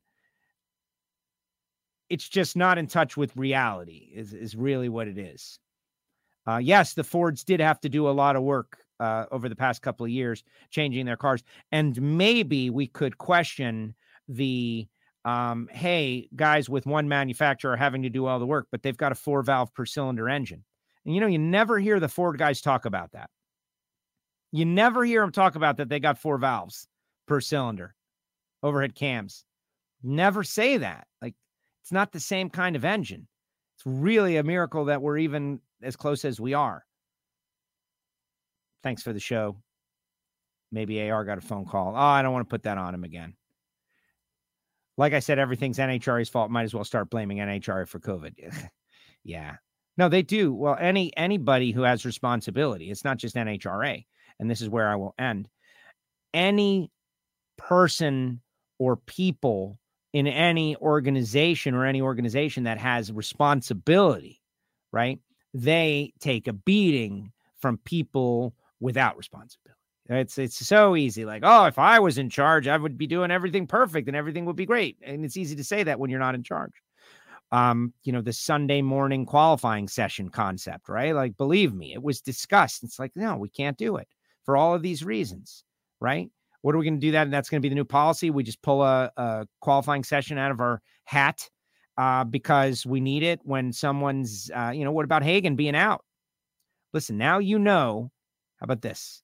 [2.09, 5.59] it's just not in touch with reality is, is really what it is
[6.47, 9.55] uh, yes the fords did have to do a lot of work uh, over the
[9.55, 11.41] past couple of years changing their cars
[11.71, 13.95] and maybe we could question
[14.27, 14.85] the
[15.25, 19.11] um, hey guys with one manufacturer having to do all the work but they've got
[19.11, 20.63] a four valve per cylinder engine
[21.05, 23.29] and you know you never hear the ford guys talk about that
[24.51, 26.87] you never hear them talk about that they got four valves
[27.27, 27.93] per cylinder
[28.63, 29.45] overhead cams
[30.03, 31.35] never say that like
[31.81, 33.27] it's not the same kind of engine.
[33.75, 36.85] It's really a miracle that we're even as close as we are.
[38.83, 39.57] Thanks for the show.
[40.71, 41.93] Maybe AR got a phone call.
[41.95, 43.33] Oh, I don't want to put that on him again.
[44.97, 46.51] Like I said, everything's NHRA's fault.
[46.51, 48.69] Might as well start blaming NHRA for COVID.
[49.23, 49.55] yeah.
[49.97, 50.53] No, they do.
[50.53, 54.05] Well, any anybody who has responsibility, it's not just NHRA.
[54.39, 55.47] And this is where I will end.
[56.33, 56.91] Any
[57.57, 58.41] person
[58.79, 59.79] or people
[60.13, 64.41] in any organization or any organization that has responsibility,
[64.91, 65.19] right?
[65.53, 69.77] They take a beating from people without responsibility.
[70.11, 71.23] It's it's so easy.
[71.23, 74.45] Like, oh, if I was in charge, I would be doing everything perfect and everything
[74.45, 74.97] would be great.
[75.01, 76.73] And it's easy to say that when you're not in charge.
[77.53, 81.13] Um, you know, the Sunday morning qualifying session concept, right?
[81.15, 82.83] Like, believe me, it was discussed.
[82.83, 84.07] It's like, no, we can't do it
[84.45, 85.63] for all of these reasons,
[85.99, 86.29] right?
[86.61, 87.23] What are we going to do that?
[87.23, 88.29] And that's going to be the new policy.
[88.31, 91.49] We just pull a, a qualifying session out of our hat
[91.97, 96.05] uh, because we need it when someone's, uh, you know, what about Hagan being out?
[96.93, 98.11] Listen, now you know.
[98.59, 99.23] How about this?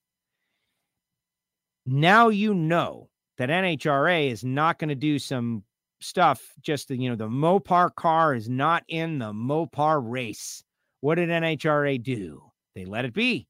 [1.90, 3.08] Now you know
[3.38, 5.62] that NHRA is not going to do some
[6.00, 6.52] stuff.
[6.60, 10.62] Just you know, the Mopar car is not in the Mopar race.
[11.00, 12.42] What did NHRA do?
[12.74, 13.48] They let it be.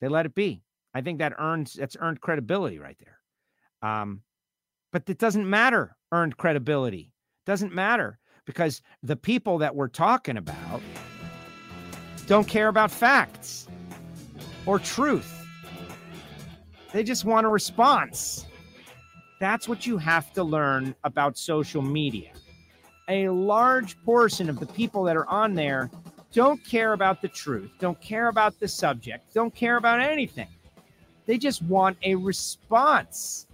[0.00, 0.62] They let it be.
[0.94, 3.18] I think that earns that's earned credibility right there.
[3.82, 4.22] Um,
[4.90, 5.94] but it doesn't matter.
[6.12, 7.12] Earned credibility
[7.44, 10.80] doesn't matter because the people that we're talking about
[12.26, 13.68] don't care about facts
[14.64, 15.35] or truth.
[16.92, 18.46] They just want a response.
[19.40, 22.30] That's what you have to learn about social media.
[23.08, 25.90] A large portion of the people that are on there
[26.32, 30.48] don't care about the truth, don't care about the subject, don't care about anything.
[31.26, 33.46] They just want a response.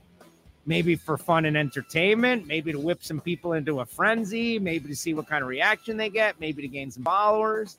[0.64, 4.94] Maybe for fun and entertainment, maybe to whip some people into a frenzy, maybe to
[4.94, 7.78] see what kind of reaction they get, maybe to gain some followers.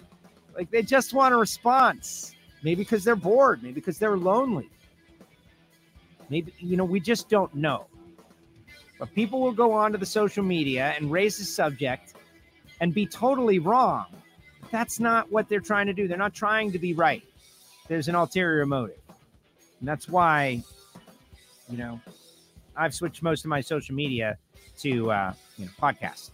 [0.55, 2.35] Like they just want a response.
[2.63, 4.69] Maybe because they're bored, maybe because they're lonely.
[6.33, 7.85] Maybe, you know, we just don't know.
[8.97, 12.15] But people will go onto the social media and raise the subject
[12.81, 14.07] and be totally wrong.
[14.71, 16.07] That's not what they're trying to do.
[16.07, 17.21] They're not trying to be right.
[17.87, 18.97] There's an ulterior motive.
[19.79, 20.63] And that's why,
[21.69, 22.01] you know,
[22.75, 24.39] I've switched most of my social media
[24.79, 26.31] to uh, you know, podcasts,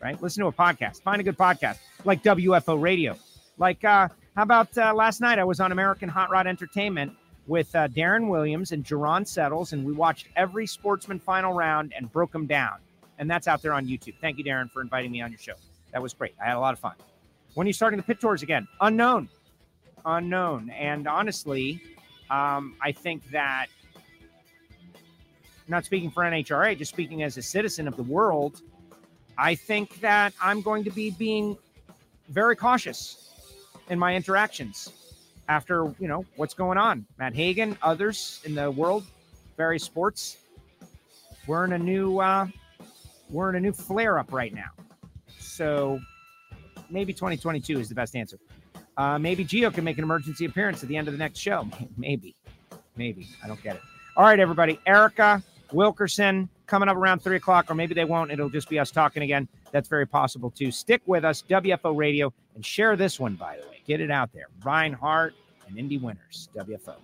[0.00, 0.20] right?
[0.22, 1.02] Listen to a podcast.
[1.02, 1.76] Find a good podcast
[2.06, 3.18] like WFO Radio.
[3.58, 5.38] Like, uh, how about uh, last night?
[5.38, 7.12] I was on American Hot Rod Entertainment
[7.46, 12.10] with uh, Darren Williams and Jerron Settles, and we watched every sportsman final round and
[12.10, 12.76] broke them down.
[13.18, 14.14] And that's out there on YouTube.
[14.20, 15.54] Thank you, Darren, for inviting me on your show.
[15.92, 16.34] That was great.
[16.42, 16.94] I had a lot of fun.
[17.54, 18.66] When are you starting the pit tours again?
[18.80, 19.28] Unknown.
[20.04, 20.70] Unknown.
[20.70, 21.80] And honestly,
[22.30, 23.66] um, I think that,
[25.68, 28.62] not speaking for NHRA, just speaking as a citizen of the world,
[29.38, 31.56] I think that I'm going to be being
[32.28, 33.30] very cautious
[33.88, 35.03] in my interactions
[35.48, 37.06] after you know what's going on.
[37.18, 39.04] Matt Hagan, others in the world,
[39.56, 40.38] various sports.
[41.46, 42.46] We're in a new uh,
[43.30, 44.70] we're in a new flare up right now.
[45.38, 46.00] So
[46.90, 48.38] maybe 2022 is the best answer.
[48.96, 51.68] Uh, maybe Geo can make an emergency appearance at the end of the next show.
[51.96, 52.36] Maybe,
[52.96, 53.82] maybe I don't get it.
[54.16, 54.78] All right, everybody.
[54.86, 55.42] Erica
[55.72, 58.30] Wilkerson coming up around three o'clock, or maybe they won't.
[58.30, 59.48] It'll just be us talking again.
[59.72, 60.70] That's very possible too.
[60.70, 63.82] Stick with us, WFO Radio, and share this one, by the way.
[63.86, 64.46] Get it out there.
[64.64, 65.34] Reinhart
[65.68, 66.96] and Indy Winners, WFO.